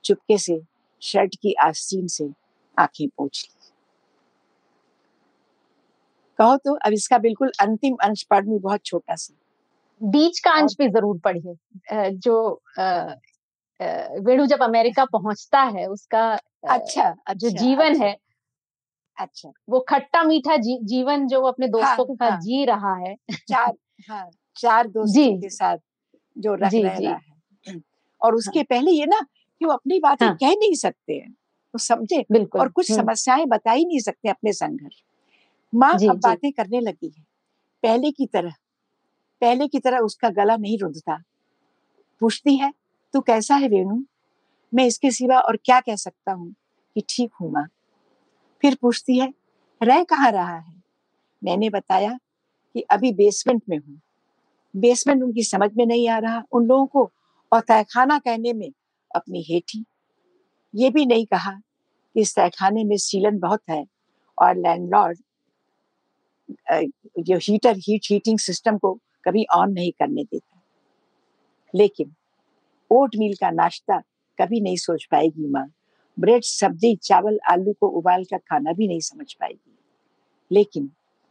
चुपके 0.05 0.37
से 0.37 0.61
शर्ट 1.01 1.35
की 1.35 1.53
आस्तीन 1.53 2.07
से 2.07 2.29
आँखें 2.77 3.07
पोछ 3.07 3.43
ली। 3.43 3.71
कहो 6.39 6.57
तो 6.57 6.73
अब 6.75 6.93
इसका 6.93 7.17
बिल्कुल 7.17 7.51
अंतिम 7.61 7.95
अंश 8.03 8.23
पढ़ 8.23 8.45
बहुत 8.45 8.85
छोटा 8.85 9.15
सा। 9.15 9.33
बीच 10.01 10.39
का 10.39 10.51
अंश 10.51 10.75
भी 10.79 10.87
ज़रूर 10.87 11.19
पढ़िए। 11.19 12.11
जो 12.11 12.61
वेणु 14.23 14.45
जब 14.45 14.63
अमेरिका 14.63 15.05
पहुँचता 15.05 15.61
है 15.61 15.85
उसका 15.87 16.31
अच्छा, 16.33 17.03
अच्छा 17.03 17.33
जो 17.33 17.49
जीवन 17.49 17.93
अच्छा, 17.93 18.05
है 18.05 18.17
अच्छा। 19.17 19.51
वो 19.69 19.79
खट्टा 19.79 20.23
मीठा 20.23 20.55
जी, 20.57 20.79
जीवन 20.83 21.27
जो 21.27 21.41
अपने 21.41 21.67
दोस्तों 21.67 21.87
हाँ, 21.87 22.05
के 22.05 22.15
साथ 22.15 22.31
हाँ, 22.31 22.39
जी 22.41 22.65
रहा 22.65 22.95
है। 22.95 23.15
चार 23.31 23.73
हाँ। 24.09 24.29
चार 24.55 24.87
दोस्तों 24.87 25.41
के 25.41 25.49
साथ 25.49 25.77
जो 26.37 26.53
रह 26.53 26.69
रहा 26.73 27.13
है। 27.13 27.81
और 28.21 28.35
उसके 28.35 28.59
हाँ, 28.59 28.65
पहले 28.69 28.91
ये 28.91 29.05
ना 29.05 29.19
कि 29.21 29.65
वो 29.65 29.71
अपनी 29.71 29.99
बातें 29.99 30.25
हाँ, 30.25 30.35
कह 30.35 30.49
नहीं 30.49 30.75
सकते 30.75 31.13
हैं 31.13 31.29
वो 31.73 31.77
समझे 31.77 32.25
बिल्कुल 32.31 32.61
और 32.61 32.69
कुछ 32.69 32.91
समस्याएँ 32.91 33.45
बता 33.45 33.71
ही 33.71 33.85
नहीं 33.85 33.99
सकते 33.99 34.29
अपने 34.29 34.53
संघर्ष। 34.53 35.03
माँ 35.75 35.93
अब 35.93 36.19
बातें 36.23 36.51
करने 36.51 36.79
लगी 36.79 37.13
है 37.17 37.23
पहले 37.83 38.11
की 38.11 38.25
तरह 38.25 38.53
पहले 39.41 39.67
की 39.67 39.79
तरह 39.79 39.97
उसका 39.97 40.29
गला 40.29 40.57
नहीं 40.57 40.77
रुंधता। 40.77 41.23
पूछती 42.19 42.55
है 42.55 42.73
तू 43.13 43.21
कैसा 43.21 43.55
है 43.55 43.67
वेणु? 43.67 44.03
मैं 44.73 44.85
इसके 44.85 45.11
सिवा 45.11 45.39
और 45.39 45.57
क्या 45.57 45.79
कह 45.79 45.95
सकता 45.95 46.31
हूँ 46.31 46.55
कि 46.95 47.03
ठीक 47.09 47.31
हूँ 47.41 47.51
माँ? 47.51 47.67
फिर 48.61 48.77
पूछती 48.81 49.19
है 49.19 49.33
रह 49.83 50.03
कहाँ 50.03 50.31
रहा 50.31 50.57
है? 50.57 50.83
मैंने 51.43 51.69
बताया 51.69 52.19
कि 52.73 52.81
अभी 52.81 53.11
बेसमेंट 53.13 53.63
में 53.69 53.77
हूँ। 53.77 53.99
बेसमेंट 54.75 55.23
उनकी 55.23 55.43
समझ 55.43 55.69
में 55.77 55.85
नहीं 55.85 56.07
आ 56.09 56.17
रहा 56.19 56.41
उन 56.51 56.65
लोगों 56.65 56.85
को। 56.85 57.11
और 57.51 57.59
तहखाना 57.61 58.17
कहने 58.19 58.53
में 58.53 58.69
अपनी 59.15 59.43
हेठी, 59.49 59.83
ये 60.73 60.89
भी 60.89 61.05
नहीं 61.05 61.25
कहा 61.25 61.51
कि 61.51 62.21
इस 62.21 62.35
तहखाने 62.35 62.83
में 62.83 62.97
सीलन 62.97 63.39
बहुत 63.39 63.61
है 63.69 63.85
और 64.37 64.55
लैंडलॉर्ड 64.57 65.19
जो 67.19 67.37
हीटर 67.37 67.77
हीट 67.77 68.07
हीटिंग 68.11 68.39
सिस्टम 68.39 68.77
को 68.77 68.93
कभी 69.25 69.45
ऑन 69.55 69.71
नहीं 69.73 69.91
करने 69.91 70.23
देता। 70.23 70.61
लेकिन 71.73 72.13
ओट 72.91 73.15
मील 73.17 73.33
का 73.35 73.51
नाश्ता 73.51 73.99
कभी 74.39 74.61
नहीं 74.61 74.75
सोच 74.77 75.07
पाएगी 75.11 75.47
माँ। 75.49 75.65
ब्रेड 76.17 76.43
सब्ज़ी, 76.43 76.95
चावल, 76.95 77.39
आलू 77.49 77.73
को 77.73 77.87
उबाल 77.87 78.23
कर 78.23 78.37
खाना 78.37 78.73
भी 78.73 78.87
नहीं 78.87 78.99
समझ 78.99 79.33
पाएगी। 79.33 79.77
लेकिन 80.51 80.89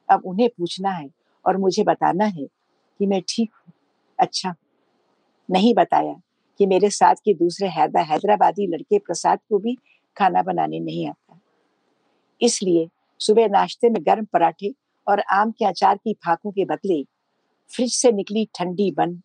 अब 0.09 0.23
उन्हें 0.27 0.49
पूछना 0.49 0.91
है 0.91 1.09
और 1.45 1.57
मुझे 1.57 1.83
बताना 1.85 2.25
है 2.25 2.47
कि 3.03 3.07
मैं 3.07 3.21
ठीक 3.29 3.51
हूँ। 3.55 3.73
अच्छा 4.19 4.55
नहीं 5.51 5.75
बताया 5.75 6.13
कि 6.61 6.67
मेरे 6.67 6.91
साथ 6.91 7.15
के 7.15 7.35
दूसरे 7.35 7.69
हैदरा 7.69 8.03
हैदराबादी 8.03 8.67
लड़के 8.67 8.99
प्रसाद 8.99 9.39
को 9.49 9.59
भी 9.59 9.75
खाना 10.17 10.43
बनाने 10.43 10.81
नहीं 10.81 11.09
आता। 11.09 11.41
इसलिए 12.41 12.89
सुबह 13.21 13.49
नाश्ते 13.49 13.91
में 13.91 14.03
गर्म 14.07 14.25
पराठे 14.25 14.73
और 15.07 15.21
आम 15.21 15.51
के 15.51 15.65
अचार 15.65 15.97
की 15.97 16.15
फाकों 16.15 16.51
के 16.51 16.65
बदले 16.65 17.03
फ्रिज 17.71 17.93
से 17.93 18.13
निकली 18.13 18.49
ठंडी 18.55 18.91
बन 18.91 19.21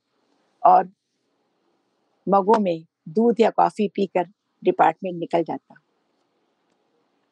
और 0.64 0.90
मगों 2.28 2.60
में 2.60 2.84
दूध 3.10 3.40
या 3.40 3.50
कॉफ़ी 3.50 3.88
पीकर 3.88 4.28
डिपार्टमेंट 4.64 5.20
निकल 5.20 5.44
जाता। 5.44 5.82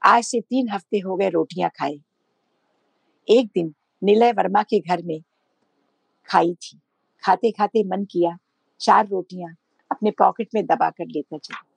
आज 0.02 0.24
से 0.24 0.42
तीन 0.42 0.70
हफ़्ते 0.70 1.00
हो 1.00 1.16
गए 1.16 1.30
रोटियाँ 1.30 1.70
खाए। 1.70 2.00
एक 3.28 3.48
दिन 3.48 3.74
निलय 4.04 4.32
वर्मा 4.32 4.64
के 4.64 4.80
घर 4.80 5.04
में 5.04 5.22
खाई 6.30 6.54
थी। 6.54 6.80
खाते 7.24 7.52
खाते 7.52 7.84
मन 7.84 8.06
किया 8.06 8.38
चार 8.80 9.08
रोटियाँ 9.08 9.56
अपने 9.92 10.12
पॉकेट 10.12 10.50
में 10.56 10.66
दबा 10.66 10.90
कर 10.90 11.06
लेता 11.06 11.38
चलो। 11.38 11.76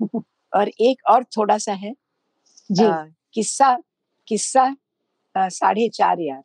और 0.54 0.68
एक 0.68 0.96
और 1.10 1.24
थोड़ा 1.24 1.58
सा 1.58 1.72
है 1.72 1.94
जी 2.72 2.84
आ, 2.84 3.04
किस्सा 3.34 3.78
किस्सा 4.28 4.76
साढ़े 5.36 5.88
चार 5.88 6.20
यार। 6.20 6.42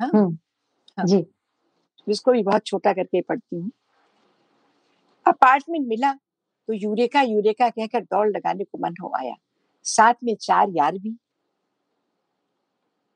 हाँ? 0.00 0.10
हाँ। 0.14 1.06
जी। 1.06 1.26
जिसको 2.08 2.32
भी 2.32 2.42
बहुत 2.42 2.66
छोटा 2.66 2.92
करके 2.92 3.20
पढ़ती 3.20 3.56
हूँ। 3.56 3.70
अपार्टमेंट 5.26 5.86
मिला 5.88 6.12
तो 6.68 6.72
यूरेका 6.72 7.20
यूरेका 7.20 7.68
कहकर 7.70 8.00
दौड़ 8.00 8.28
लगाने 8.28 8.64
को 8.64 8.78
मन 8.78 8.94
हो 9.02 9.12
आया। 9.16 9.34
साथ 9.84 10.14
में 10.24 10.36
चार 10.36 10.68
यार 10.70 10.98
भी। 10.98 11.16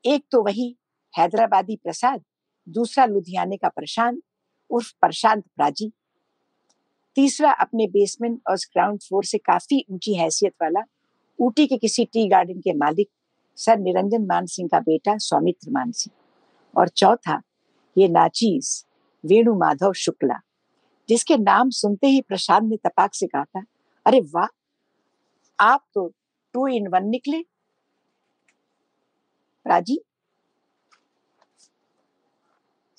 एक 0.05 0.25
तो 0.31 0.43
वही 0.43 0.77
हैदराबादी 1.19 1.77
प्रसाद, 1.77 2.23
दूसरा 2.69 3.05
लुधियाने 3.05 3.57
का 3.57 3.69
प्रशांत, 3.69 4.23
उर्फ़ 4.71 4.93
प्रशांत 5.01 5.45
प्राजी। 5.57 5.93
तीसरा 7.17 7.53
अपने 7.53 7.87
बेसमेंट 7.87 8.41
और 8.49 8.57
ग्राउंड 8.57 9.01
फ्लोर 9.01 9.25
से 9.25 9.39
काफ़ी 9.39 9.85
ऊँची 9.91 10.15
हैसियत 10.15 10.53
वाला, 10.63 10.83
ऊटी 11.39 11.67
के 11.67 11.77
किसी 11.77 12.05
टी 12.05 12.29
गार्डन 12.29 12.61
के 12.61 12.73
मालिक, 12.73 13.09
सर 13.57 13.79
निरंजन 13.79 14.27
मान 14.27 14.47
सिंह 14.47 14.69
का 14.69 14.81
बेटा 14.81 15.17
सौमित्र 15.19 15.71
मान 15.71 15.93
सिंह। 15.93 16.15
और 16.81 16.89
चौथा, 16.89 17.41
ये 17.97 18.09
नाचीज, 18.09 18.85
वेणु 19.25 19.55
माधव 19.55 19.93
शुक्ला, 19.93 20.41
जिसके 21.09 21.37
नाम 21.37 21.71
सुनते 21.71 22.07
ही 22.07 22.21
प्रशांत 22.21 22.71
ने 22.71 22.77
तपाक 22.77 23.15
से 23.15 23.27
कहा 23.27 23.45
था, 23.45 23.63
अरे 24.07 24.21
वाह, 24.21 24.47
आप 25.59 25.85
तो 25.95 26.07
टू 26.55 26.67
इन 26.67 26.89
वन 26.89 27.05
निकले। 27.05 27.41
राज़ी 29.67 29.99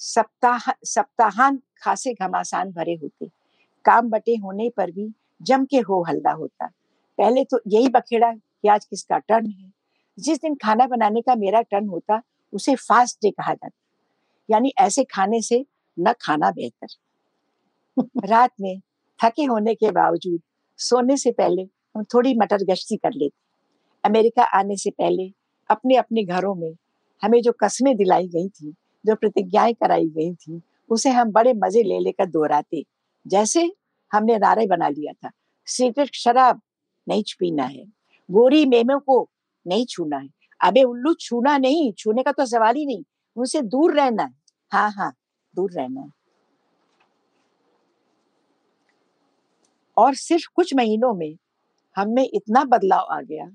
सप्ताह, 0.05 0.71
सप्ताहांत 0.83 1.61
खासे 1.83 2.13
घमासान 2.13 2.71
भरे 2.71 2.93
होते। 2.93 3.25
काम 3.85 4.09
बटे 4.09 4.35
होने 4.35 4.69
पर 4.69 4.91
भी 4.91 5.13
जम 5.41 5.65
के 5.65 5.77
हो 5.77 6.03
हल्ला 6.03 6.31
होता। 6.31 6.67
पहले 7.17 7.45
तो 7.45 7.59
यही 7.67 7.87
बखेड़ा 7.87 8.33
कि 8.33 8.67
आज 8.67 8.85
किसका 8.85 9.17
टर्न 9.17 9.49
है। 9.49 9.71
जिस 10.19 10.41
दिन 10.41 10.55
खाना 10.55 10.87
बनाने 10.87 11.21
का 11.21 11.35
मेरा 11.35 11.61
टर्न 11.61 11.87
होता, 11.87 12.21
उसे 12.53 12.75
फास्ट 12.75 13.17
डे 13.21 13.31
कहा 13.31 13.53
जाता। 13.53 13.79
यानी 14.49 14.73
ऐसे 14.77 15.03
खाने 15.03 15.41
से 15.41 15.65
न 15.99 16.13
खाना 16.21 16.51
बेहतर। 16.51 16.87
रात 18.25 18.51
में 18.61 18.79
थके 19.23 19.43
होने 19.43 19.75
के 19.75 19.91
बावजूद 19.91 20.41
सोने 20.77 21.17
से 21.17 21.31
पहले 21.31 21.61
हम 21.95 22.03
थोड़ी 22.03 22.35
मटर 22.35 22.57
गश्ती 22.57 22.97
कर 22.97 23.11
लेते। 23.13 23.43
अमेरिका 24.05 24.43
आने 24.43 24.77
से 24.77 24.89
पहले 24.89 25.31
अपने 25.69 25.95
अपने 25.95 26.23
घरों 26.23 26.55
में 26.55 26.73
हमें 27.23 27.41
जो 27.41 27.51
कस्में 27.51 27.97
दिलाई 27.97 28.27
गई 28.27 28.49
थी 28.49 28.75
जो 29.05 29.15
प्रतिज्ञाएँ 29.15 29.73
कराई 29.73 30.05
गई 30.05 30.33
थी, 30.33 30.61
उसे 30.89 31.09
हम 31.09 31.31
बड़े 31.31 31.53
मज़े 31.53 31.83
ले 31.83 31.99
लेकर 31.99 32.25
दोहराते। 32.25 32.83
जैसे 33.27 33.71
हमने 34.11 34.37
नारे 34.37 34.67
बना 34.67 34.89
लिया 34.89 35.13
था, 35.13 35.31
सिगरेट, 35.67 36.15
शराब 36.15 36.61
नहीं 37.07 37.23
पीना 37.39 37.63
है, 37.63 37.85
गोरी 38.31 38.65
मेमों 38.65 38.99
को 38.99 39.29
नहीं 39.67 39.85
छूना 39.85 40.17
है। 40.17 40.29
अबे 40.61 40.83
उल्लू, 40.83 41.13
छूना 41.13 41.57
नहीं, 41.57 41.93
छूने 41.93 42.23
का 42.23 42.31
तो 42.31 42.45
सवाल 42.45 42.75
ही 42.75 42.85
नहीं, 42.85 43.03
उनसे 43.37 43.61
दूर 43.61 43.93
रहना 43.93 44.23
है। 44.23 44.33
हाँ 44.71 44.91
हाँ 44.91 45.13
दूर 45.55 45.71
रहना 45.71 46.01
है। 46.01 46.09
और 49.97 50.15
सिर्फ़ 50.15 50.47
कुछ 50.55 50.73
महीनों 50.75 51.13
में 51.13 51.35
हम 51.95 52.09
में 52.09 52.29
इतना 52.33 52.63
बदलाव 52.63 53.07
आ 53.11 53.21
गया 53.21 53.45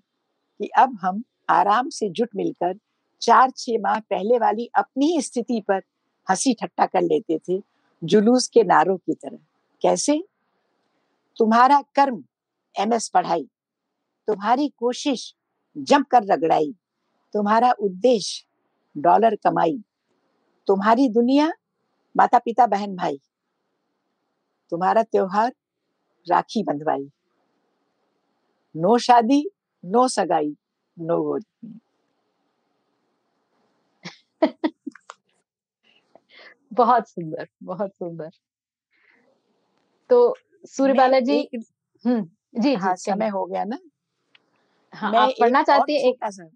कि 0.61 0.68
अब 0.78 0.99
हम 1.03 1.22
आराम 1.51 1.88
से 1.88 2.09
जुट 2.11 2.28
मिलकर 2.36 2.74
चार 3.20 3.50
छह 3.50 3.78
माह 3.80 3.98
पहले 4.00 4.38
वाली 4.38 4.66
अपनी 4.74 5.06
ही 5.06 5.22
स्थिति 5.22 5.60
पर 5.68 5.82
हँसी 6.26 6.54
ठट्टा 6.54 6.86
कर 6.86 7.02
लेते 7.02 7.38
थे 7.38 7.62
जुलूस 8.02 8.48
के 8.48 8.64
नारों 8.64 8.96
की 8.96 9.14
तरह। 9.14 9.38
कैसे? 9.82 10.22
तुम्हारा 11.36 11.80
कर्म 11.94 12.22
एमएस 12.74 13.08
पढ़ाई, 13.08 13.46
तुम्हारी 14.28 14.68
कोशिश 14.68 15.34
जम 15.76 16.02
कर 16.02 16.24
रगड़ाई, 16.24 16.72
तुम्हारा 17.34 17.70
उद्देश्य, 17.80 18.44
डॉलर 18.96 19.34
कमाई, 19.36 19.78
तुम्हारी 20.66 21.08
दुनिया 21.08 21.52
माता 22.16 22.38
पिता 22.38 22.66
बहन 22.66 22.94
भाई 22.96 23.18
तुम्हारा 24.72 25.02
त्योहार, 25.02 25.52
राखी 26.26 26.62
बंधवाई, 26.62 27.08
नो 28.74 28.96
शादी, 28.98 29.44
नो 29.84 30.08
सगाई, 30.08 30.54
नो 30.96 31.22
गोदी 31.22 31.78
बहुत 36.72 37.09
सुंदर 37.09 37.47
बहुत 37.62 37.91
सुंदर। 37.91 38.30
तो 40.11 40.34
सूर्यबाला 40.66 41.20
जी 41.20 41.49
हम्म 42.05 42.61
जी 42.61 42.74
हाँ 42.74 42.97
समय 42.97 43.28
हो 43.28 43.45
गया 43.45 43.64
ना। 43.64 43.78
हाँ 44.93 45.12
मैं 45.12 45.18
आप 45.18 45.30
पढ़ना 45.41 45.62
चाहती 45.62 45.95
है 45.95 46.09
एक 46.09 46.24
सा 46.24 46.49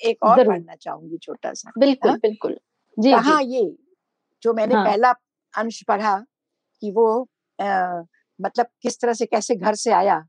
एक 0.00 0.22
और 0.22 0.46
पढ़ना 0.48 0.74
चाहूँगी 0.74 1.18
छोटा 1.18 1.52
सा 1.52 1.72
बिल्कुल 1.78 2.10
हा? 2.10 2.16
बिल्कुल। 2.16 2.58
जी 2.98 3.10
कहा 3.12 3.38
ये 3.40 3.76
जो 4.42 4.54
मैंने 4.54 4.74
हाँ. 4.74 4.84
पहला 4.84 5.10
अंश 5.54 5.82
पढ़ा 5.82 6.18
कि 6.82 6.90
वो 6.90 7.28
आ, 7.58 8.02
मतलब 8.40 8.66
किस 8.82 9.00
तरह 9.00 9.12
से 9.12 9.26
कैसे 9.26 9.56
घर 9.56 9.74
से 9.74 9.92
आया। 9.92 10.24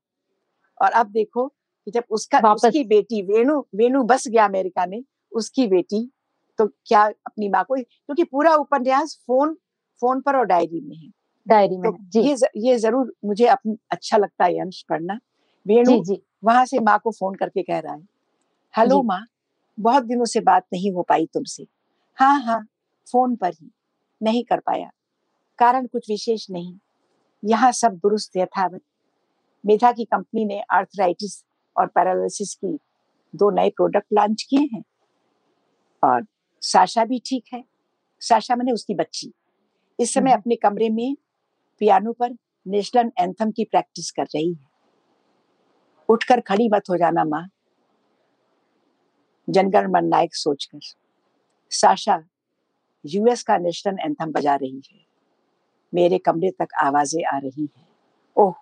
और 0.81 0.91
अब 0.91 1.07
देखो 1.07 1.47
कि 1.47 1.91
जब 1.91 2.03
उसका 2.09 2.53
उसकी 2.53 2.83
बेटी 2.83 3.21
वेणु 3.21 3.59
वेणु 3.75 4.03
बस 4.03 4.27
गया 4.27 4.45
अमेरिका 4.45 4.85
में 4.85 5.03
उसकी 5.31 5.67
बेटी 5.67 6.11
तो 6.59 6.67
क्या 6.67 7.03
अपनी 7.05 7.49
माँ 7.49 7.63
को 7.63 7.75
क्योंकि 7.75 8.23
पूरा 8.23 8.53
उपन्यास 8.55 9.19
फ़ोन 9.27 9.53
फ़ोन 10.01 10.21
पर 10.21 10.35
और 10.35 10.45
डायरी 10.45 10.81
में 10.81 10.95
है। 10.95 11.09
डायरी 11.47 11.77
में 11.77 11.91
तो 11.91 11.97
जी। 12.01 12.21
ये 12.21 12.35
ये 12.57 12.77
ज़रूर 12.77 13.13
मुझे 13.25 13.47
अपन 13.47 13.77
अच्छा 13.91 14.17
लगता 14.17 14.45
है 14.45 14.59
अंश 14.61 14.85
पढ़ना। 14.89 15.19
वेणु 15.65 16.01
वहाँ 16.43 16.65
से 16.65 16.79
माँ 16.79 16.99
को 17.03 17.11
फ़ोन 17.11 17.35
करके 17.35 17.63
कह 17.63 17.79
रहा 17.79 17.93
है 17.93 18.07
हेलो 18.73 19.01
माँ 19.03 19.25
बहुत 19.77 20.03
दिनों 20.03 20.25
से 20.25 20.39
बात 20.39 20.65
नहीं 20.73 20.91
हो 20.91 21.03
पाई 21.03 21.25
तुमसे। 21.25 21.65
हाँ 22.17 22.39
हाँ 22.41 22.59
फ़ोन 23.07 23.35
पर 23.35 23.49
ही 23.49 23.71
नहीं 24.21 24.43
कर 24.43 24.59
पाया। 24.59 24.89
कारण 25.59 25.87
कुछ 25.87 26.09
विशेष 26.09 26.45
नहीं। 26.51 26.77
यहाँ 27.43 27.71
सब 27.71 27.95
दुरुस्त 27.95 28.37
यथावत। 28.37 28.81
मेधा 29.63 29.91
की 29.91 30.05
कंपनी 30.05 30.45
ने 30.45 30.61
आर्थराइटिस 30.71 31.43
और 31.75 31.87
पैरालिसिस 31.87 32.53
की 32.55 32.77
दो 33.33 33.49
नए 33.49 33.69
प्रोडक्ट 33.69 34.07
लॉन्च 34.13 34.43
किए 34.49 34.67
हैं 34.73 34.83
और 36.03 36.21
साशा 36.65 37.05
भी 37.05 37.21
ठीक 37.25 37.45
है। 37.53 37.63
साशा 38.19 38.55
मैंने 38.55 38.71
उसकी 38.71 38.93
बच्ची। 38.95 39.33
इस 39.99 40.13
समय 40.13 40.31
हम्म। 40.31 40.41
अपने 40.41 40.55
कमरे 40.55 40.89
में 40.89 41.15
पियानो 41.79 42.13
पर 42.13 42.35
नेशनल 42.67 43.11
एंथम 43.19 43.51
की 43.51 43.63
प्रैक्टिस 43.63 44.11
कर 44.11 44.23
रही 44.23 44.53
है। 44.53 44.67
उठकर 46.09 46.41
खड़ी 46.41 46.69
मत 46.69 46.83
हो 46.89 46.97
जाना 46.97 47.23
माँ। 47.23 47.49
जनगण 49.49 49.91
मन 49.91 50.05
नायक 50.05 50.35
सोचकर। 50.35 50.79
साशा 51.71 52.23
यूएस 53.05 53.43
का 53.43 53.57
नेशनल 53.57 53.97
एंथम 53.99 54.31
बजा 54.31 54.55
रही 54.55 54.81
है। 54.91 55.05
मेरे 55.93 56.17
कमरे 56.17 56.51
तक 56.51 56.67
आवाज़ें 56.83 57.23
आ 57.25 57.37
रही 57.37 57.69
हैं। 57.77 57.87
ओह 58.37 58.53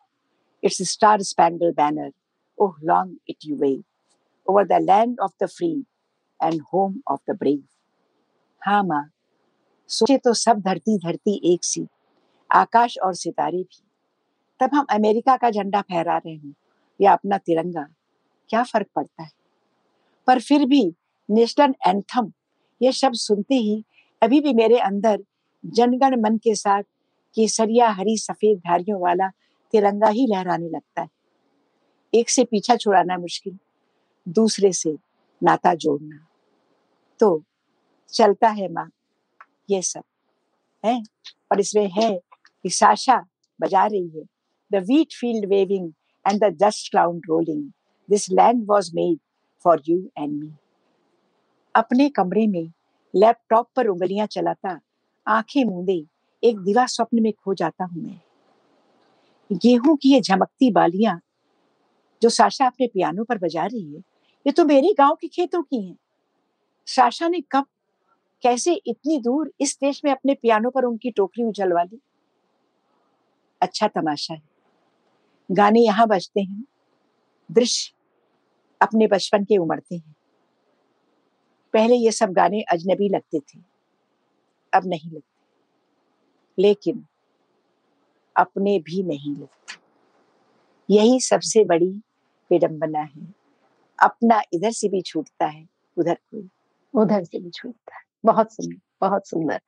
it's 0.63 0.81
star 0.81 1.21
spangle 1.21 1.71
banner. 1.71 2.11
Oh 2.57 2.75
long 2.83 3.17
it 3.29 3.37
you 3.45 3.57
way 3.57 3.81
over 4.47 4.67
the 4.67 4.73
land 4.73 5.19
of 5.19 5.31
the 5.43 5.47
free 5.47 5.85
and 6.43 6.61
home 6.61 7.01
of 7.07 7.31
the 7.31 7.35
brave. 7.35 7.63
हाँ 8.63 8.83
माँ। 8.83 9.09
सोचे 9.87 10.17
तो 10.17 10.33
सब 10.33 10.59
धरती 10.59 10.97
धरती 10.97 11.53
एक 11.53 11.63
सी, 11.63 11.87
आकाश 12.55 12.97
और 13.03 13.13
सितारे 13.13 13.57
भी। 13.57 13.81
तब 14.59 14.69
हम 14.73 14.85
अमेरिका 14.89 15.37
का 15.37 15.49
झंडा 15.49 15.81
फहरा 15.81 16.17
रहे 16.17 16.35
हों, 16.35 16.53
या 17.01 17.13
अपना 17.13 17.37
तिरंगा। 17.37 17.87
क्या 18.49 18.63
फ़र्क 18.63 18.87
पड़ता 18.95 19.23
है? 19.23 19.29
पर 20.27 20.39
फिर 20.39 20.65
भी 20.65 20.93
नेशनल 21.29 21.73
एंथम, 21.87 22.31
ये 22.81 22.91
शब्द 22.91 23.15
सुनते 23.15 23.55
ही 23.55 23.83
अभी 24.21 24.41
भी 24.41 24.53
मेरे 24.53 24.79
अंदर 24.79 25.23
जनगण 25.65 26.21
मन 26.21 26.37
के 26.37 26.55
साथ 26.55 26.83
केसरिया 27.35 27.89
हरी 27.89 28.17
सफ़ेद 28.17 28.57
धारियों 28.57 29.01
वाला 29.01 29.29
तिरंगा 29.73 30.07
ही 30.07 30.27
लहराने 30.27 30.69
लगता 30.69 31.01
है। 31.01 31.09
एक 32.13 32.29
से 32.29 32.43
पीछा 32.43 32.75
छुड़ाना 32.75 33.17
मुश्किल, 33.17 33.57
दूसरे 34.27 34.71
से 34.73 34.97
नाता 35.43 35.75
जोड़ना। 35.75 36.27
तो 37.19 37.43
चलता 38.13 38.49
है 38.49 38.71
माँ, 38.71 38.89
ये 39.69 39.81
सब, 39.81 40.03
है? 40.83 41.01
और 41.51 41.59
इसमें 41.59 41.89
है 41.91 42.11
कि 42.65 42.69
साशा 42.69 43.15
बजा 43.59 43.85
रही 43.85 44.07
है। 44.09 44.23
The 44.71 44.83
wheat 44.87 45.13
field 45.13 45.45
waving 45.49 45.91
and 46.25 46.39
the 46.41 46.55
dust 46.63 46.91
cloud 46.91 47.21
rolling 47.29 47.63
this 48.09 48.29
land 48.31 48.65
was 48.69 48.91
made 48.95 49.19
for 49.65 49.81
you 49.89 49.97
and 50.17 50.31
me 50.33 50.51
अपने 51.75 52.09
कमरे 52.09 52.45
में 52.47 52.71
लैपटॉप 53.13 53.69
पर 53.75 53.87
उंगलियाँ 53.87 54.27
चलाता, 54.27 54.79
आँखें 55.27 55.63
मूंदे, 55.65 56.03
एक 56.43 56.59
दिवा 56.59 56.85
स्वप्न 56.85 57.21
में 57.23 57.31
खो 57.33 57.53
जाता 57.53 57.83
हूँ 57.83 58.03
मैं। 58.03 58.19
गेहूँ 59.51 59.95
की 59.97 60.13
ये 60.13 60.21
झमकती 60.21 60.71
बालियाँ 60.71 61.19
जो 62.21 62.29
साशा 62.29 62.65
अपने 62.65 62.87
पियानो 62.87 63.23
पर 63.23 63.37
बजा 63.37 63.65
रही 63.65 63.93
है, 63.93 63.99
ये 64.45 64.51
तो 64.51 64.65
मेरे 64.65 64.93
गाँव 64.97 65.15
के 65.21 65.27
खेतों 65.27 65.61
की 65.61 65.81
हैं। 65.81 65.95
साशा 66.87 67.27
ने 67.27 67.41
कब 67.51 67.65
कैसे 68.43 68.73
इतनी 68.73 69.21
दूर 69.21 69.53
इस 69.61 69.77
देश 69.81 70.01
में 70.05 70.11
अपने 70.11 70.33
पियानो 70.33 70.69
पर 70.69 70.83
उनकी 70.83 71.11
टोकरी 71.11 71.43
उछलवा 71.43 71.83
ली 71.83 71.99
अच्छा 73.61 73.87
तमाशा 73.87 74.33
है। 74.33 74.41
गाने 75.51 75.79
यहाँ 75.79 76.07
बजते 76.07 76.41
हैं, 76.41 76.65
दृश्य 77.51 77.93
अपने 78.81 79.07
बचपन 79.07 79.43
के 79.43 79.57
उमड़ते 79.57 79.95
हैं। 79.95 80.15
पहले 81.73 81.95
ये 81.95 82.11
सब 82.11 82.29
गाने 82.29 82.61
अजनबी 82.61 83.09
लगते 83.09 83.39
थे, 83.39 83.59
अब 84.73 84.85
नहीं 84.85 85.11
लगते। 85.11 85.33
लेकिन 86.61 87.05
अपने 88.37 88.79
भी 88.79 89.03
नहीं 89.03 89.35
लगते। 89.35 89.75
यही 90.89 91.19
सबसे 91.19 91.65
बड़ी 91.65 92.01
विडंबना 92.51 92.99
है। 92.99 93.33
अपना 93.99 94.41
इधर 94.53 94.71
से 94.71 94.89
भी 94.89 95.01
छूटता 95.01 95.45
है, 95.45 95.67
उधर 95.97 96.13
कोई। 96.13 96.49
उधर 96.93 97.23
से 97.23 97.39
भी 97.39 97.49
छूटता 97.49 97.95
है। 97.95 98.02
बहुत 98.23 98.53
सुंदर 98.53 98.77
बहुत 99.01 99.27
सुंदर। 99.27 99.59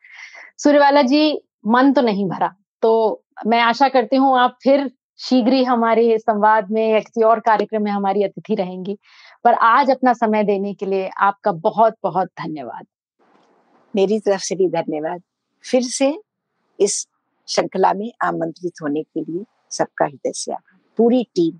सूर्यवाला 0.57 1.01
जी, 1.01 1.41
मन 1.67 1.93
तो 1.93 2.01
नहीं 2.01 2.27
भरा 2.29 2.53
तो 2.83 3.21
मैं 3.47 3.59
आशा 3.61 3.87
करती 3.89 4.15
हूँ 4.15 4.37
आप 4.39 4.57
फिर 4.63 4.91
शीघ्र 5.19 5.53
ही 5.53 5.63
हमारे 5.63 6.17
संवाद 6.17 6.71
में 6.71 6.91
या 6.91 6.99
किसी 6.99 7.23
और 7.23 7.39
कार्यक्रम 7.39 7.83
में 7.83 7.91
हमारी 7.91 8.23
अतिथि 8.23 8.55
रहेंगी। 8.55 8.97
पर 9.43 9.53
आज 9.53 9.91
अपना 9.91 10.13
समय 10.13 10.43
देने 10.43 10.73
के 10.73 10.85
लिए 10.85 11.09
आपका 11.19 11.51
बहुत 11.51 11.95
बहुत 12.03 12.27
धन्यवाद। 12.27 12.85
मेरी 13.93 14.19
तरफ़ 14.19 14.41
से 14.41 14.55
भी 14.55 14.67
धन्यवाद। 14.69 15.21
फिर 15.65 15.81
से 15.81 16.13
इस 16.79 17.05
श्रृंखला 17.47 17.93
में 17.93 18.11
आमंत्रित 18.23 18.81
होने 18.81 19.03
के 19.03 19.21
लिए 19.21 19.43
सबका 19.71 20.05
हृदय 20.05 20.31
से 20.35 20.51
आभार। 20.51 20.79
पूरी 20.97 21.23
टीम 21.23 21.59